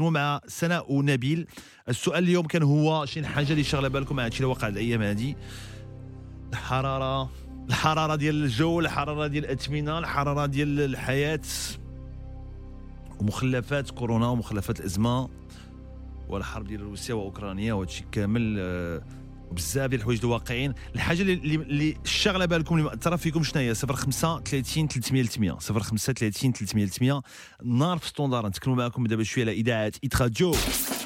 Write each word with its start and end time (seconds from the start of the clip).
مع 0.00 0.40
سناء 0.46 0.92
ونبيل. 0.92 1.46
السؤال 1.88 2.24
اليوم 2.24 2.46
كان 2.46 2.62
هو 2.62 3.06
شي 3.06 3.26
حاجة 3.26 3.52
اللي 3.52 3.64
شغله 3.64 3.88
بالكم 3.88 4.16
مع 4.16 4.24
هادشي 4.24 4.36
اللي 4.36 4.50
وقع 4.50 4.68
الأيام 4.68 5.02
هادي. 5.02 5.36
الحرارة 6.52 7.30
الحرارة 7.68 8.16
ديال 8.16 8.44
الجو 8.44 8.80
الحرارة 8.80 9.26
ديال 9.26 9.44
الأثمنة 9.44 9.98
الحرارة 9.98 10.46
ديال 10.46 10.80
الحياة. 10.80 11.40
ومخلفات 13.20 13.90
كورونا 13.90 14.26
ومخلفات 14.28 14.80
الأزمة 14.80 15.28
والحرب 16.28 16.66
ديال 16.66 16.80
روسيا 16.80 17.14
وأوكرانيا 17.14 17.72
وهادشي 17.72 18.04
كامل 18.12 18.56
آه، 18.58 19.02
بزاف 19.52 19.90
ديال 19.90 20.00
الحوايج 20.00 20.20
اللي 20.20 20.32
واقعين. 20.32 20.74
الحاجة 20.94 21.22
اللي 21.22 21.32
اللي- 21.32 21.96
الشغلة 22.04 22.44
بالكم 22.44 22.74
اللي 22.74 22.86
مأثره 22.86 23.16
فيكم 23.16 23.42
شنو 23.42 23.62
هي؟ 23.62 23.74
05 23.74 24.40
30 24.40 24.88
300 24.88 25.22
300 25.22 25.58
05 25.58 26.12
30 26.12 26.52
300 26.52 26.86
300 26.86 27.22
نار 27.64 27.98
في 27.98 28.08
standard 28.08 28.46
نتكلموا 28.48 28.78
معكم 28.78 29.06
دابا 29.06 29.22
شوية 29.22 29.44
على 29.44 29.52
إذاعة 29.52 29.92
Hit 30.04 31.01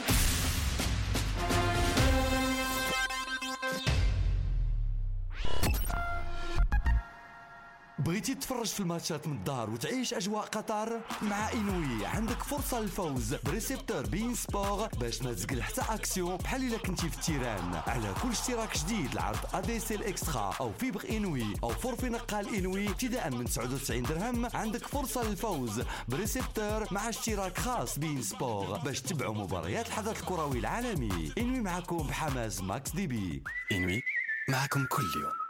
بغيتي 7.99 8.35
تتفرج 8.35 8.67
في 8.67 8.81
الماتشات 8.81 9.27
من 9.27 9.33
الدار 9.37 9.71
وتعيش 9.71 10.15
أجواء 10.15 10.45
قطر 10.45 11.01
مع 11.23 11.53
inwi. 11.53 12.07
عندك 12.07 12.43
فرصة 12.43 12.81
للفوز 12.81 13.35
ب 13.35 13.42
récepteur 13.42 14.07
beIN 14.07 14.35
Sports 14.35 14.89
باش 15.01 15.23
ما 15.23 15.33
تزقل 15.33 15.63
حتى 15.63 15.81
أكسيون 15.89 16.37
بحال 16.37 16.63
إلا 16.69 16.79
كنتي 16.79 17.09
في 17.09 17.17
ال 17.17 17.24
terrain 17.24 17.75
على 17.87 18.15
كل 18.23 18.29
اشتراك 18.29 18.79
جديد 18.79 19.13
العرض 19.13 19.39
ADSL 19.55 19.95
extra 19.95 20.55
أو 20.61 20.73
fibre 20.73 21.05
inwi 21.11 21.47
أو 21.63 21.69
forfait 21.69 22.09
نقال 22.09 22.55
inwi 22.55 22.89
ابتداء 22.89 23.31
من 23.31 23.45
99 23.45 24.03
درهم. 24.03 24.49
عندك 24.55 24.87
فرصة 24.87 25.23
للفوز 25.23 25.83
بريسيبتور 26.09 26.87
مع 26.91 27.09
اشتراك 27.09 27.59
خاص 27.59 27.99
بين 27.99 28.23
سبور 28.23 28.79
باش 28.79 29.01
تتبعوا 29.01 29.35
مباريات 29.35 29.87
الحدث 29.87 30.21
الكروي 30.21 30.59
العالمي. 30.59 31.33
إنوي 31.39 31.61
معكم 31.61 31.97
بحماس 31.97 32.63
ماكس 32.63 32.91
دي 32.91 33.07
بي. 33.07 33.43
إنوي 33.73 34.03
معكم 34.49 34.87
كل 34.87 35.03
يوم. 35.23 35.46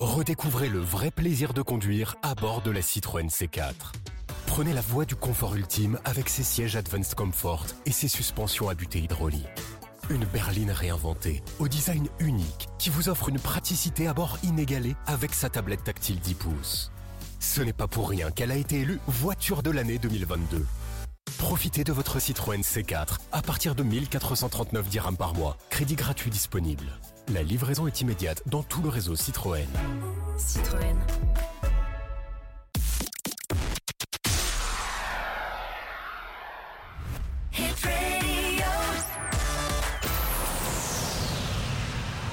Redécouvrez 0.00 0.68
le 0.68 0.80
vrai 0.80 1.10
plaisir 1.10 1.54
de 1.54 1.62
conduire 1.62 2.16
à 2.22 2.34
bord 2.34 2.62
de 2.62 2.70
la 2.70 2.82
Citroën 2.82 3.28
C4. 3.28 3.72
Prenez 4.46 4.72
la 4.72 4.80
voie 4.80 5.04
du 5.04 5.14
confort 5.14 5.54
ultime 5.54 5.98
avec 6.04 6.28
ses 6.28 6.42
sièges 6.42 6.76
Advanced 6.76 7.14
Comfort 7.14 7.66
et 7.86 7.92
ses 7.92 8.08
suspensions 8.08 8.68
à 8.68 8.74
butée 8.74 8.98
hydraulique. 8.98 9.46
Une 10.10 10.24
berline 10.24 10.72
réinventée, 10.72 11.42
au 11.60 11.68
design 11.68 12.08
unique, 12.18 12.68
qui 12.78 12.90
vous 12.90 13.08
offre 13.08 13.28
une 13.28 13.38
praticité 13.38 14.06
à 14.06 14.14
bord 14.14 14.38
inégalée 14.42 14.96
avec 15.06 15.32
sa 15.32 15.48
tablette 15.48 15.84
tactile 15.84 16.18
10 16.18 16.34
pouces. 16.34 16.92
Ce 17.38 17.62
n'est 17.62 17.72
pas 17.72 17.88
pour 17.88 18.10
rien 18.10 18.30
qu'elle 18.30 18.50
a 18.50 18.56
été 18.56 18.80
élue 18.80 19.00
voiture 19.06 19.62
de 19.62 19.70
l'année 19.70 19.98
2022. 19.98 20.66
Profitez 21.38 21.84
de 21.84 21.92
votre 21.92 22.18
Citroën 22.18 22.60
C4 22.60 23.18
à 23.32 23.42
partir 23.42 23.74
de 23.74 23.82
1439 23.82 24.88
dirhams 24.88 25.16
par 25.16 25.34
mois. 25.34 25.56
Crédit 25.70 25.94
gratuit 25.94 26.30
disponible. 26.30 26.98
La 27.32 27.42
livraison 27.42 27.86
est 27.86 28.00
immédiate 28.02 28.42
dans 28.46 28.62
tout 28.62 28.82
le 28.82 28.90
réseau 28.90 29.16
Citroën. 29.16 29.66
Citroën. 30.36 30.96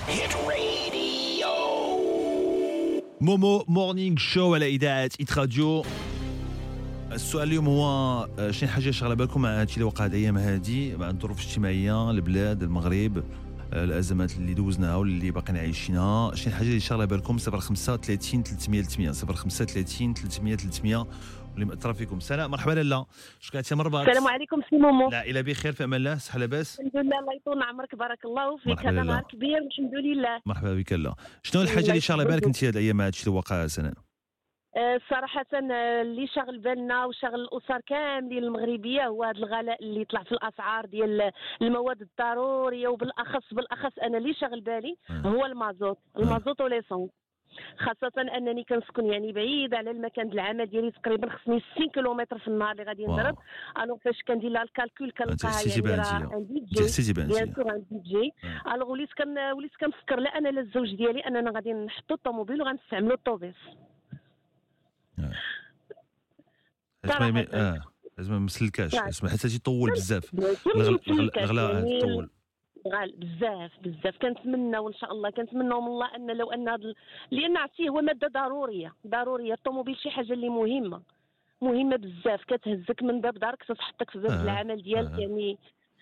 Hit 0.10 0.36
radio. 0.46 1.48
Momo 3.22 3.66
Morning 3.68 4.18
Show 4.18 4.54
على 4.56 4.68
اذاعه 4.68 5.10
Hit 5.20 5.38
Radio 5.38 5.84
السؤال 7.12 7.48
اليوم 7.48 7.68
هو 7.68 7.84
آه، 8.40 8.52
شنو 8.52 8.70
حاجة 8.70 8.92
شغله 8.92 9.14
بالكم 9.14 9.42
مع 9.42 9.62
هادشي 9.62 9.74
اللي 9.74 9.86
وقع 9.86 10.06
هاد 10.06 10.14
الأيام 10.14 10.38
هادي 10.38 10.98
مع 10.98 11.10
الظروف 11.10 11.42
الاجتماعيه 11.42 12.12
البلاد 12.12 12.64
المغرب 12.64 13.18
آه، 13.18 13.24
الأزمات 13.74 14.38
اللي 14.38 14.54
دوزناها 14.54 14.96
واللي 14.96 15.32
باقيين 15.32 15.58
عايشينها. 15.58 16.36
شنو 16.36 16.54
الحاجة 16.54 16.68
اللي 16.68 16.80
شغله 16.80 17.06
بالكم 17.06 17.38
05 17.38 17.98
30 17.98 18.44
300 18.44 18.82
300 18.82 19.12
05 19.12 19.66
30 19.66 20.14
300 20.14 20.56
300 20.56 21.08
واللي 21.52 21.66
مأثرة 21.66 21.94
فيكم. 21.94 22.20
سناء 22.20 22.48
مرحبا 22.48 22.72
لاله 22.72 23.06
شكرا 23.40 23.62
مربط 23.72 23.96
السلام 23.96 24.28
عليكم 24.28 24.62
سي 24.70 24.78
مومو. 24.78 25.08
العائله 25.10 25.42
بخير 25.42 25.74
في 25.74 25.84
أمان 25.84 26.00
الله. 26.00 26.18
صحة 26.18 26.40
لاباس. 26.40 26.80
الحمد 26.80 27.06
لله 27.06 27.20
الله 27.20 27.34
يطول 27.34 27.64
عمرك. 27.64 27.96
بارك 27.96 28.26
الله 28.26 28.58
فيك. 28.58 28.80
هذا. 28.80 29.04
نهار 29.04 29.24
كبير 29.24 29.58
الحمد 29.58 29.96
لله. 29.96 30.42
مرحبا 30.46 30.76
بك 30.76 30.94
لا 30.94 31.16
شنو 31.44 31.62
الحاجة 31.62 31.90
اللي 31.90 32.02
شغله 32.02 32.24
بالك 32.24 32.46
أنت 32.46 32.64
هاد 32.64 32.76
الأيام 32.78 33.02
هادشي 33.02 33.28
اللي 33.28 33.38
وقع 33.38 33.68
سناء 33.68 33.94
صراحة 35.10 35.46
آه، 35.54 36.02
اللي 36.02 36.28
شاغل 36.28 36.58
بالنا 36.60 37.06
وشاغل 37.06 37.42
الأسر 37.42 37.82
كاملين 37.88 38.44
المغربية 38.44 39.08
هو 39.08 39.24
هذا 39.24 39.38
الغلاء 39.38 39.84
اللي 39.84 40.06
طلع 40.06 40.24
في 40.24 40.32
الأسعار 40.32 40.86
ديال 40.86 41.32
المواد 41.62 42.02
الضرورية 42.02 42.88
وبالأخص 42.88 43.54
بالأخص 43.54 44.00
أنا 44.04 44.18
اللي 44.18 44.34
شاغل 44.34 44.62
بالي 44.62 44.96
هو 45.26 45.46
المازوت. 45.46 45.98
المازوت 46.20 46.62
وليسونس 46.62 47.10
خاصة 47.78 48.22
أنني 48.38 48.64
كنسكن 48.64 49.06
يعني 49.06 49.32
بعيد 49.32 49.74
على 49.74 49.92
المكان 49.92 50.30
ديال 50.30 50.40
العمل 50.40 50.66
ديالي 50.66 50.92
تقريبا 50.92 51.30
خصني 51.30 51.62
60 51.76 51.90
كيلومتر 51.90 52.38
في 52.38 52.48
النهار 52.48 52.72
اللي 52.72 52.84
غادي. 52.84 53.06
نضرب. 53.06 53.38
alors 53.84 53.98
فاش 53.98 54.22
كندير 54.28 54.50
لها 54.50 54.64
ال 54.64 54.71
calcul 54.71 55.12
كنلقاها 55.12 55.52
يعني 55.52 55.56
حسيتي 55.56 55.82
بها 55.82 55.96
bien 55.96 57.54
sûr 57.56 57.72
un 57.72 57.86
budget 57.92 58.32
alors 58.74 58.92
وليت 58.92 59.10
كن 59.18 59.38
وليت 59.38 59.72
كنفكر 59.80 60.20
لا 60.20 60.30
أنا 60.38 60.50
لا 60.50 60.62
الزوج 60.62 60.96
ديالي 60.96 61.20
أننا 61.20 61.52
غادي 61.52 61.74
نحطوا 61.74 62.16
الطوموبيل 62.16 62.62
وغنستعملوا 62.62 63.14
الطوبيس 63.16 63.56
ما- 65.22 65.34
صراحة. 67.06 67.46
آه. 67.54 67.82
لازم 68.18 68.34
ما 68.34 68.40
مسلكاش. 68.40 68.92
صراحة. 68.92 69.10
اسمع 69.10 69.30
حتى 69.30 69.48
يطول 69.56 69.92
بزاف. 69.92 70.34
الغلاء 71.10 71.74
يعني 71.74 72.02
طول. 72.02 72.30
غال 72.94 73.12
بزاف 73.18 73.72
بزاف. 73.84 74.18
كنتمنى 74.22 74.78
وان 74.78 74.94
شاء 74.94 75.12
الله 75.12 75.30
كنتمنى 75.30 75.64
من 75.64 75.72
الله 75.72 76.16
أن 76.16 76.38
لو 76.38 76.52
أن 76.52 76.70
ال- 76.70 76.96
لأن 77.32 77.58
عرفتي 77.58 77.90
هو 77.90 78.02
مادة 78.02 78.28
ضرورية. 78.28 78.94
ضرورية. 79.08 79.54
الطوموبيل 79.54 79.98
شي 79.98 80.10
حاجة 80.10 80.34
اللي 80.34 80.50
مهمة. 80.50 81.02
مهمة 81.62 81.96
بزاف. 81.96 82.44
كتهزك 82.44 83.04
من 83.04 83.22
باب 83.22 83.34
دارك 83.38 83.64
تتحطك 83.64 84.10
في 84.10 84.20
باب 84.20 84.32
آه، 84.32 84.44
العمل 84.44 84.84
ديالك. 84.84 85.12
آه. 85.14 85.20
يعني 85.20 85.58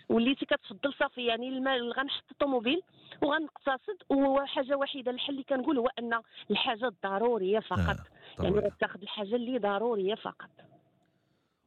وليتي 0.09 0.45
كتفضل 0.45 0.93
صافي 0.99 1.25
يعني 1.25 1.49
المال 1.49 1.93
غنحط 1.93 2.23
الطوموبيل 2.31 2.81
وغنقتصد 3.21 3.97
وحاجة 4.09 4.75
وحيدة 4.77 5.11
الحل 5.11 5.33
اللي 5.33 5.43
كنقول 5.43 5.77
هو 5.77 5.87
أن 5.99 6.21
الحاجة 6.51 6.87
الضرورية 6.87 7.59
فقط 7.59 7.97
يعني 8.39 8.49
ضروري. 8.51 8.67
غتاخذ 8.67 9.01
الحاجة 9.01 9.35
اللي 9.35 9.57
ضرورية 9.57 10.15
فقط 10.15 10.49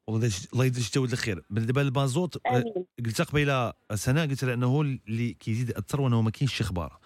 الله 0.08 0.64
يدير 0.64 0.82
الجود 0.82 1.12
الخير 1.12 1.42
دابا 1.50 1.82
البازوت 1.82 2.46
آه، 2.46 2.64
قلت 3.06 3.22
قبيلة 3.22 3.72
سناء 3.94 4.28
قلت 4.28 4.44
لها 4.44 4.54
أنه 4.54 4.80
اللي 4.80 5.34
كيزيد 5.34 5.68
يأثر 5.70 6.00
وأنه 6.00 6.22
ما 6.22 6.30
كاينش 6.30 6.54
شي 6.54 6.64
أخبار 6.64 6.98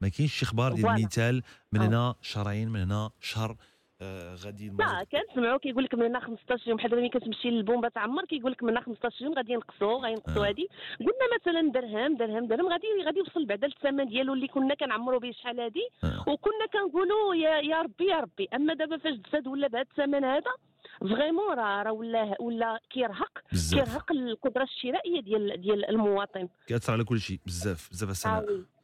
ما 0.00 0.08
كاينش 0.08 0.34
شي 0.34 0.44
أخبار 0.44 0.72
ديال. 0.72 0.86
المثال 0.86 1.42
من 1.72 1.80
آه. 1.80 1.86
هنا 1.86 2.14
شهرين 2.22 2.68
من 2.68 2.80
هنا 2.80 3.10
شهر 3.20 3.56
آه 4.02 4.34
غادي 4.34 4.68
لا 4.78 5.04
كنسمعوا 5.12 5.58
كيقول 5.58 5.84
لك 5.84 5.94
من 5.94 6.02
هنا 6.02 6.20
15 6.20 6.68
يوم 6.68 6.76
بحال 6.76 6.90
دابا 6.90 7.02
ملي 7.02 7.08
كتمشي 7.08 7.50
للبومبا 7.50 7.88
تعمر 7.88 8.24
كيقول 8.24 8.52
لك 8.52 8.62
من 8.62 8.70
هنا 8.70 8.80
15 8.80 9.24
يوم 9.24 9.34
غادي 9.34 9.52
ينقصوا 9.52 9.98
غينقصوا 9.98 10.44
آه. 10.44 10.48
هادي. 10.48 10.68
قلنا 11.00 11.26
مثلا 11.36 11.72
درهم 11.72 12.16
درهم 12.16 12.46
درهم 12.46 12.68
غادي 12.68 12.86
غادي 13.06 13.18
يوصل 13.18 13.46
بعدا 13.46 13.66
للثمن 13.66 14.08
ديالو 14.08 14.32
اللي 14.34 14.48
كنا 14.48 14.74
كنعمروا 14.74 15.20
به 15.20 15.30
شحال 15.32 15.60
هادي. 15.60 15.88
آه. 16.04 16.24
وكنا 16.28 16.66
كنقولوا 16.72 17.34
يا 17.34 17.50
يا 17.58 17.82
ربي 17.82 18.04
يا 18.06 18.16
ربي 18.20 18.48
أما 18.54 18.74
دابا 18.74 18.96
فاش 18.96 19.14
تزاد 19.30 19.46
ولا 19.46 19.68
بهذا 19.68 19.86
الثمن 19.90 20.24
هذا 20.24 20.52
فريمون 21.00 21.54
راه 21.54 21.82
راه 21.82 21.92
ولا 21.92 22.36
ولا 22.40 22.80
كيرهق. 22.90 23.38
كيرهق 23.70 24.12
القدرة 24.12 24.62
الشرائية 24.62 25.20
ديال 25.20 25.60
ديال 25.60 25.90
المواطن. 25.90 26.48
كيأثر 26.66 26.92
على 26.92 27.04
كل 27.04 27.20
شيء 27.20 27.40
بزاف 27.46 27.88
بزاف 27.90 28.10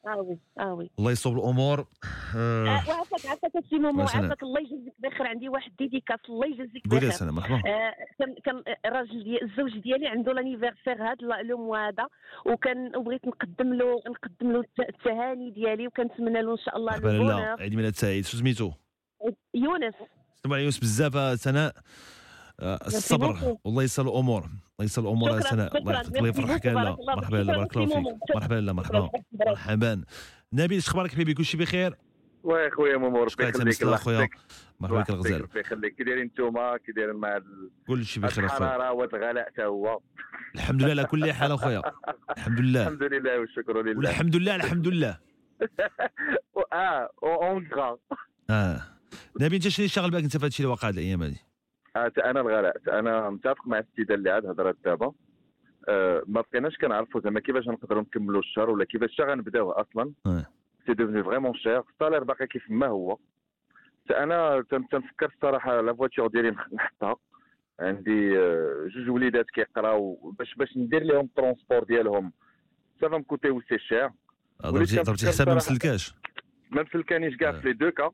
سناء 0.06 0.18
oui 0.18 0.38
oui 0.60 0.70
oui 0.70 0.90
الله 0.98 1.12
يصوب 1.12 1.38
الأمور. 1.38 1.86
آه. 2.36 2.64
وعافاك 2.64 3.26
عافاك 3.26 3.56
السي 3.56 3.78
مومو. 3.78 4.02
عافاك 4.02 4.42
الله 4.42 4.60
يجزيك 4.60 4.94
بخير. 4.98 5.26
عندي 5.26 5.48
واحد 5.48 5.72
dédicace 5.78 6.18
الله 6.28 6.46
يجزيك 6.46 6.82
قولي 6.90 7.00
بخير. 7.00 7.10
سناء 7.10 7.32
مرحبا. 7.32 7.56
آه، 7.56 7.94
كان 8.18 8.34
كان 8.44 8.62
الراجل 8.86 9.24
ديال 9.24 9.42
الزوج 9.42 9.78
ديالي 9.78 10.06
عنده 10.06 10.32
l'anniversaire 10.32 11.02
هذا 11.02 11.42
لو 11.42 11.74
هذا 11.74 12.06
وكان 12.46 12.96
وبغيت 12.96 13.26
نقدم 13.26 13.74
له 13.74 14.02
نقدم 14.08 14.52
له 14.52 14.60
الت- 14.60 14.88
التهاني 14.88 15.50
ديالي 15.50 15.86
وكنتمنى 15.86 16.42
له 16.42 16.52
إن 16.52 16.58
شاء 16.58 16.76
الله 16.76 16.94
ال 16.94 17.00
bonheur 17.00 17.42
عيد 17.60 17.74
ميلاد 17.74 17.94
سعيد. 17.94 18.24
شو 18.24 18.36
سميتو؟ 18.36 18.72
يونس. 19.54 19.94
على 20.46 20.64
يوسف 20.64 20.80
بزاف 20.80 21.16
آه، 21.16 21.34
سناء. 21.34 21.72
آه، 21.76 21.82
الصبر. 22.60 23.34
beaucoup. 23.34 23.58
والله 23.64 23.82
يسهل 23.82 24.06
الأمور. 24.08 24.42
الله 24.44 24.84
يسهل 24.84 25.04
الأمور 25.04 25.30
يا 25.30 25.40
سناء 25.40 25.78
الله. 25.78 25.92
يحفظك 25.92 26.16
الله 26.16 26.28
يفرحك 26.28 26.66
الله 26.66 26.96
مرحبا 27.16 27.36
لا. 27.36 27.56
بارك 27.56 27.76
الله 27.76 27.86
فيك. 27.86 28.34
مرحبا 28.34 28.54
لا 28.54 28.72
مرحبا 28.72 29.10
مرحبا. 29.46 30.04
نبيل 30.52 30.78
اش 30.78 30.88
أخبارك 30.88 31.10
حبيبي؟ 31.12 31.34
كلشي 31.34 31.56
بخير؟ 31.56 31.96
واه 32.44 32.70
خويا 32.70 32.96
مومو 32.96 33.22
ربي 33.24 33.48
يخليك 33.48 33.82
الله 33.82 33.94
أخويا؟ 33.94 34.20
يحفظك 34.20 34.38
مرحبا 34.80 35.00
بك 35.00 35.10
الغزال. 35.10 35.40
ربي 35.40 35.60
يخليك. 35.60 35.94
كي 35.94 36.04
دايرين 36.04 36.24
نتوما 36.24 36.76
كي 36.76 36.92
دايرين 36.92 37.16
مع 37.16 37.40
كلشي 37.86 38.20
بخير 38.20 38.46
أخويا. 38.46 38.68
الحرارة 38.68 38.92
وهاد 38.92 39.14
الغلاء 39.14 39.46
حتى 39.46 39.64
هو. 39.64 40.00
الحمد 40.54 40.82
لله 40.82 40.90
على 40.90 41.04
كل 41.04 41.32
حال 41.32 41.52
أخويا. 41.52 41.82
الحمد 42.36 42.60
لله. 42.60 42.82
الحمد 42.82 43.02
لله 43.02 43.40
والشكر 43.40 43.82
لله. 43.82 43.98
والحمد 43.98 44.36
لله 44.36 44.56
الحمد 44.56 44.88
لله. 44.88 45.18
آه 46.72 47.10
اون 47.22 47.68
آه. 48.50 48.82
نبيل 49.40 49.54
أنت 49.54 49.68
شنو 49.68 49.76
اللي 49.78 49.88
شاغل 49.88 50.10
بالك 50.10 50.22
أنت 50.22 50.32
في 50.32 50.38
هذا 50.38 50.46
الشيء 50.46 50.66
اللي 50.66 50.70
واقع 50.70 50.88
هاد 50.88 50.94
الأيام 50.94 51.22
هذه؟ 51.22 51.32
آه، 51.32 51.45
أنا 52.04 52.40
الغلاء. 52.40 52.76
أنا 52.88 53.30
متفق 53.30 53.66
مع 53.66 53.78
السيدة 53.78 54.14
اللي 54.14 54.30
عاد 54.30 54.46
هضرات 54.46 54.76
دابا. 54.84 55.12
آه، 55.88 56.22
ما 56.26 56.40
بقيناش 56.40 56.76
كنعرفوا 56.76 57.20
زعما 57.20 57.40
كيفاش 57.40 57.68
نقدروا 57.68 58.02
نكملوا 58.02 58.40
الشهر 58.40 58.70
ولا 58.70 58.84
كيفاش 58.84 59.20
غنبداوه 59.20 59.80
أصلا. 59.80 60.12
c'est 60.86 60.94
devenu 60.94 61.24
vraiment 61.24 61.54
cher 61.54 61.80
ال 61.92 61.96
salaire 61.96 62.24
باقي 62.24 62.46
كيف 62.46 62.62
ما 62.70 62.86
هو. 62.86 63.18
أنا 64.10 64.64
تن- 64.70 64.88
تنفكر 64.88 65.26
الصراحة 65.36 65.80
la 65.80 65.94
voiture 65.94 66.26
ديالي 66.26 66.50
نحطها. 66.72 67.16
عندي 67.80 68.38
آه، 68.38 68.86
جوج 68.96 69.08
وليدات 69.10 69.50
كيقراو. 69.50 70.32
باش 70.38 70.54
باش 70.54 70.76
ندير 70.76 71.02
لهم 71.02 71.24
ال 71.24 71.30
transport 71.30 71.84
ديالهم. 71.84 72.32
ça 73.00 73.09
va 73.09 73.18
me 73.18 73.29
coûter 73.29 73.60
c'est 73.68 73.78
cher 73.78 74.10
وليت 74.64 75.00
ضربتي 75.06 75.26
حساب 75.26 75.48
ما 75.48 75.54
مسلكاش 75.54 76.14
ما 76.70 76.82
مفلكانيش 76.82 77.36
كاع 77.36 77.48
آه. 77.48 77.52
في 77.52 77.68
les 77.68 77.74
deux 77.74 77.90
cas. 77.90 78.10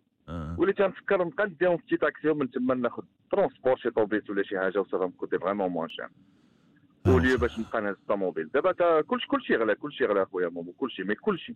وليت 0.58 0.78
تنفكر 0.78 1.24
نبقى 1.24 1.46
نديهم 1.46 1.76
في 1.76 1.96
تاكسي 1.96 2.28
ومن 2.28 2.50
تما 2.50 2.74
ناخذ 2.74 3.02
transport 3.32 3.76
شي 3.76 3.90
طوبيس 3.90 4.30
ولا 4.30 4.42
شي 4.42 4.58
حاجة 4.58 4.80
و 4.80 4.85
ça 4.85 4.96
va 4.96 5.06
me 5.06 5.14
coûter 5.14 5.38
vraiment 5.38 5.70
moins 5.70 5.88
cher 5.88 6.08
آه. 7.06 7.14
وليو 7.14 7.38
باش 7.38 7.58
نبقى 7.58 7.80
نهز 7.82 7.94
الطوموبيل. 7.94 8.48
دابا 8.54 9.00
كلشي 9.00 9.26
كلشي 9.26 9.56
غلا 9.56 9.74
كلشي 9.74 10.04
غلا 10.04 10.24
خويا 10.24 10.48
مومو 10.48 10.72
كلشي 10.72 11.02
mais 11.02 11.14
كلشي. 11.14 11.54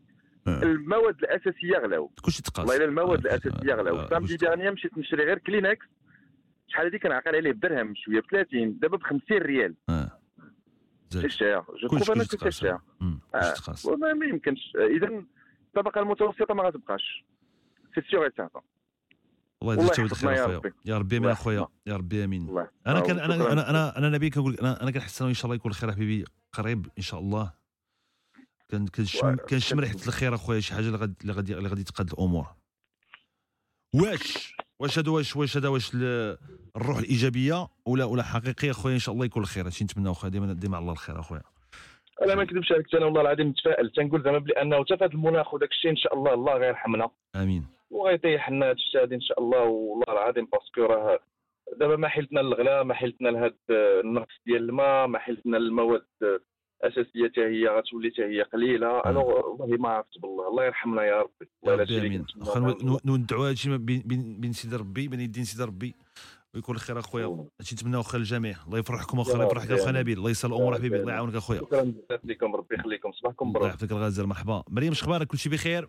آه. 0.49 0.63
المواد 0.63 1.19
الأساسية 1.19 1.79
غلاو 1.79 2.11
كلشي 2.25 2.43
تقاس. 2.43 2.59
والله 2.59 2.77
إلا 2.77 2.85
المواد 2.85 3.27
آه، 3.27 3.31
الأساسية 3.35 3.73
آه، 3.73 3.77
غلاو 3.77 3.97
آه، 3.97 4.09
samedi 4.09 4.37
dernier 4.37 4.71
مشيت 4.71 4.99
نشري 4.99 5.25
غير 5.25 5.39
كلينكس. 5.39 5.87
شحال 6.69 6.87
هذيك 6.87 7.03
كنعقل 7.03 7.37
عليه 7.37 7.53
بدرهم 7.53 7.95
شوية 7.95 8.21
ب 8.21 8.25
30 8.31 8.79
دابا 8.79 8.97
ب 8.97 9.03
50 9.03 9.39
ريال. 9.39 9.75
آه. 9.89 10.19
c'est. 11.11 11.29
cher 11.29 11.63
je 11.83 11.89
trouve 11.89 12.11
أنا 12.11 12.25
c'est 12.25 12.51
cher 12.51 12.79
آه. 13.35 13.97
ما 13.97 14.27
يمكنش. 14.27 14.73
اذا 14.77 15.23
الطبقه 15.69 16.01
المتوسطة 16.01 16.55
ما 16.55 16.63
غتبقاش. 16.63 17.25
c'est 17.95 18.01
sûr 18.11 18.25
et 18.25 18.31
certain 18.37 18.63
الله 19.63 19.75
يجزيك 19.75 19.99
يحفظنا 19.99 20.31
خير 20.31 20.51
يا 20.51 20.57
أخويا. 20.59 20.73
يا 20.85 20.99
ربي 20.99 21.17
آمين 21.17 21.31
أخويا. 21.31 21.67
يا 21.87 21.97
ربي 21.97 22.25
آمين. 22.25 22.67
أنا 22.87 23.01
كان 23.01 23.19
أنا. 23.19 23.35
أنا 23.53 23.71
أنا 23.71 23.99
أنا 23.99 24.09
نبي 24.09 24.31
كنقول 24.31 24.55
أنا 24.55 24.83
أنا 24.83 24.91
كنحس 24.91 25.23
إن 25.23 25.35
شاء 25.35 25.45
الله 25.45 25.55
يكون 25.55 25.71
الخير 25.71 25.93
حبيبي 25.93 26.25
قريب 26.53 26.87
إن 26.99 27.03
شاء 27.03 27.21
الله. 27.21 27.53
كان 28.69 28.87
كنشم 28.87 29.37
كنشم 29.37 29.81
ريحة 29.81 29.95
الخير 29.95 30.35
أخويا 30.35 30.61
شي 30.61 30.75
حاجة 30.75 30.87
اللي 30.87 30.99
غادي 30.99 31.15
اللي 31.23 31.33
غادي 31.33 31.55
اللي 31.59 31.69
غادي 31.69 31.85
تقاد 31.85 32.11
الأمور. 32.13 32.47
واش؟ 33.95 34.55
واش 34.79 34.99
هذا 34.99 35.11
واش 35.11 35.37
واش 35.37 35.57
هذا 35.57 35.69
واش 35.69 35.91
ال- 35.95 36.39
الروح 36.77 36.99
الإيجابية 36.99 37.69
ولا 37.87 38.05
ولا 38.05 38.23
حقيقية 38.23 38.71
أخويا 38.71 38.95
إن 38.95 38.99
شاء 38.99 39.15
الله 39.15 39.25
يكون 39.25 39.43
الخير؟ 39.43 39.67
هادشي 39.67 39.85
نتمنى 39.85 40.11
أخويا 40.11 40.33
ديما 40.33 40.53
ديما 40.53 40.77
على 40.77 40.83
الله 40.83 40.93
الخير 40.93 41.21
أخويا. 41.21 41.43
أنا 42.23 42.35
ما 42.35 42.45
نكذبش 42.45 42.73
عليك 42.73 42.95
أنا 42.95 43.05
والله 43.05 43.21
العظيم 43.21 43.49
متفائل 43.49 43.91
تنقول 43.91 44.23
زعما 44.23 44.39
بلي 44.39 44.53
أنه 44.63 44.77
حتى 44.85 44.97
في 44.99 45.05
هذا 45.05 45.13
المناخ 45.13 45.55
وداك 45.55 45.71
الشيء 45.71 45.91
إن 45.91 45.97
شاء 45.97 46.15
الله 46.15 46.35
الله 46.35 46.55
غيرحمنا. 46.55 47.11
آمين. 47.37 47.67
وغيطيح 47.91 48.51
لنا 48.51 48.67
هذا 48.67 48.73
الشيء 48.73 49.03
هذا 49.03 49.15
إن 49.15 49.21
شاء 49.21 49.41
الله 49.41 49.65
والله 49.65 50.13
العظيم 50.13 50.45
باسكو 50.53 50.83
راه 50.83 51.19
دابا 51.77 51.97
ما 51.97 52.09
حيلتنا 52.09 52.41
للغلاء 52.41 52.85
ما 52.85 52.95
حيلتنا 52.95 53.29
لهذا 53.29 53.55
النقص 53.71 54.35
ديال 54.47 54.63
الماء 54.63 55.07
ما 55.07 55.19
حيلتنا 55.19 55.57
المواد 55.57 56.07
الأساسية 56.83 57.29
حتى 57.29 57.41
هي 57.41 57.69
غتولي 57.69 58.11
حتى 58.11 58.25
هي 58.25 58.43
قليلة. 58.43 59.01
أنا 59.01 59.19
والله 59.19 59.67
ما 59.67 59.89
عرفت 59.89 60.19
بالله 60.19 60.49
الله 60.49 60.65
يرحمنا 60.65 61.03
يا 61.05 61.23
ربي. 61.23 61.87
شي 61.87 61.97
اللي 61.97 62.07
آمين. 62.07 62.27
واخا 62.41 62.77
ندعوا 63.07 63.49
هادشي 63.49 63.79
بين 63.79 64.53
سيدي 64.53 64.77
ربي 64.77 65.09
بين 65.09 65.21
يدين 65.21 65.45
سيدي 65.45 65.65
ربي 65.65 65.95
ويكون 66.55 66.75
الخير 66.75 66.99
أخويا. 66.99 67.47
هادشي 67.61 67.75
نتمناه 67.75 68.01
اخويا 68.01 68.23
الجميع. 68.23 68.57
الله 68.67 68.79
يفرحكم 68.79 69.21
أخويا 69.21 69.35
الله 69.35 69.45
يا 69.45 69.51
يفرحك 69.51 69.71
ربي 69.71 69.81
أخويا. 69.83 70.01
نبيل. 70.01 70.19
الله 70.19 70.31
يسهل 70.31 70.53
الأمور 70.53 70.75
حبيبي. 70.75 70.97
الله 70.97 71.13
يعاونك 71.13 71.35
أخويا. 71.35 71.61
شكرا 71.61 71.83
بزاف 71.83 72.25
لكم 72.25 72.57
ربي 72.57 72.75
يخليكم. 72.75 73.13
صباحكم 73.13 73.49
الله 73.49 73.59
مبروك 73.59 73.69
يحفظك 73.69 73.93
الغزال 73.93 74.27
مرحبا 74.27 74.63
مريم 74.69 74.93
شخبارك؟ 74.93 75.27
كلشي 75.27 75.49
بخير؟ 75.49 75.89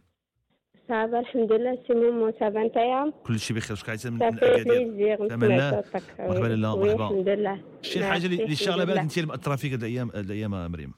ça 0.87 1.03
va 1.03 1.19
الحمد 1.19 1.51
لله 1.51 1.77
سي 1.87 1.93
مومو 1.93 2.31
ça 2.39 2.51
va 2.51 2.63
نتايا 2.63 3.13
كلشي 3.27 3.53
بخير 3.53 3.77
شكون 3.77 3.89
عايزه 3.89 4.09
من 4.09 4.23
اكادير 4.23 5.17
صوتك 5.17 6.03
مرحبا 6.19 6.47
لاله 6.47 6.73
oui، 6.73 6.89
مرحبا 6.95 7.05
الحمد 7.05 7.29
لله 7.29 7.61
شي 7.81 7.99
الحاجة 7.99 8.25
اللي 8.25 8.43
الحمد 8.43 8.85
بالك. 8.85 8.97
انت 8.97 9.17
اللي 9.17 9.27
مأثره 9.27 9.55
فيك 9.55 9.71
هاد 9.71 9.83
الأيام 9.83 10.09
هاد 10.15 10.25
الأيام 10.25 10.53
يا 10.53 10.67
مريم 10.67 10.93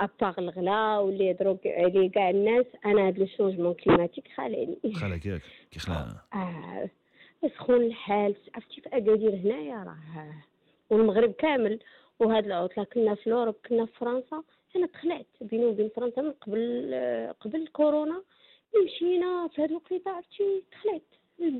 اباغ 0.00 0.34
الغلاء 0.38 1.04
واللي 1.04 1.26
يضرب 1.26 1.58
عليه 1.66 2.10
كاع 2.10 2.30
الناس 2.30 2.66
أنا 2.86 3.06
هاد 3.08 3.18
le 3.18 3.26
changement 3.26 3.74
climatique 3.74 4.24
خالعني 4.36 4.78
خلاك 4.94 5.26
ياك 5.26 5.42
كيخلع 5.70 6.06
آه 6.34 6.90
سخون 7.56 7.82
الحال 7.82 8.34
عرفتي 8.54 8.80
في 8.80 8.88
اكادير 8.88 9.34
هنايا 9.34 9.76
راه 9.84 10.32
والمغرب 10.90 11.32
كامل 11.32 11.78
وهاد 12.20 12.44
العطله 12.46 12.84
كنا 12.84 13.14
في 13.14 13.30
l'Europe 13.30 13.54
كنا 13.68 13.86
في 13.86 13.92
فرنسا 14.00 14.42
أنا 14.76 14.86
تخلعت 14.86 15.26
بيني 15.40 15.64
وبين 15.64 15.90
فرنسا 15.96 16.22
من 16.22 16.30
قبل 16.30 16.94
قبل 17.40 17.62
الكورونا 17.62 18.14
ملي 18.14 18.24
مشينا 18.84 19.48
في 19.54 19.62
هاد 19.62 19.70
الوقيته 19.70 20.10
عرفتي؟ 20.10 20.64
تخلعت 20.72 21.02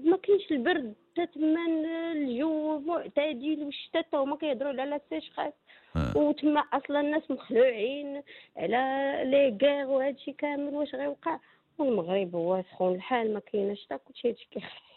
ما 0.04 0.16
كاينش 0.16 0.50
البرد 0.50 0.94
حتى 1.12 1.26
تما 1.26 1.66
الجو 2.12 2.78
معتدل 2.78 3.62
والشتا 3.64 4.00
تا 4.00 4.18
هما 4.18 4.36
كيهضروا 4.36 4.80
على 4.80 4.96
السيشخاص 4.96 5.52
آه. 5.96 6.16
وتما 6.16 6.60
أصلا 6.60 7.00
الناس 7.00 7.30
مخلوعين 7.30 8.22
على 8.56 9.12
لي 9.30 9.58
كاغ 9.60 9.90
وهادشي 9.90 10.32
كامل 10.32 10.74
واش 10.74 10.94
غيوقع؟ 10.94 11.38
والمغرب 11.78 12.34
هو 12.34 12.62
سخون 12.72 12.94
الحال 12.94 13.34
ما 13.34 13.40
كايناش 13.40 13.86
تا 13.90 13.96
كلشي. 13.96 14.28
هادشي 14.28 14.48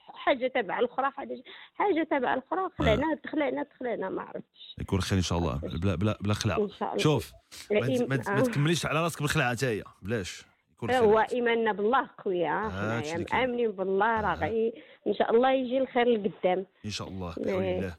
حاجة 0.07 0.47
تبع 0.47 0.79
الاخرى 0.79 1.11
حاجة 1.11 1.43
حاجة 1.73 2.03
تبع 2.03 2.33
الاخرى 2.33 2.69
خلعنا 2.77 3.15
تخلعنا 3.15 3.63
تخلعنا 3.63 4.09
ما 4.09 4.21
عرفتش. 4.21 4.75
يكون 4.81 5.01
خير 5.01 5.17
إن 5.17 5.23
شاء 5.23 5.37
الله. 5.37 5.59
بلا 5.63 5.95
بلا 5.95 6.17
بلا 6.21 6.33
خلع. 6.33 6.57
إن 6.57 6.69
شاء 6.69 6.89
الله. 6.89 7.03
شوف 7.03 7.31
ما, 7.71 7.79
ما, 7.79 8.23
ما 8.27 8.39
آه. 8.39 8.43
تكمليش 8.43 8.85
على 8.85 9.03
راسك 9.03 9.21
بالخلعه 9.21 9.55
حتى 9.55 9.65
هي. 9.65 9.83
بلاش. 10.01 10.45
يكون 10.77 10.91
هو 10.91 11.19
إيماننا 11.19 11.71
بالله 11.71 12.09
خويا 12.17 12.67
هادشي 12.67 13.11
حنايا. 13.13 13.47
مامنين 13.47 13.71
بالله 13.71 14.21
راه 14.21 14.35
غي 14.35 14.73
إن 15.07 15.13
شاء 15.13 15.35
الله 15.35 15.51
يجي 15.51 15.77
الخير 15.77 16.05
لقدام. 16.07 16.65
إن 16.85 16.89
شاء 16.89 17.07
الله 17.07 17.29
بحول 17.29 17.47
إيه. 17.47 17.77
الله. 17.79 17.95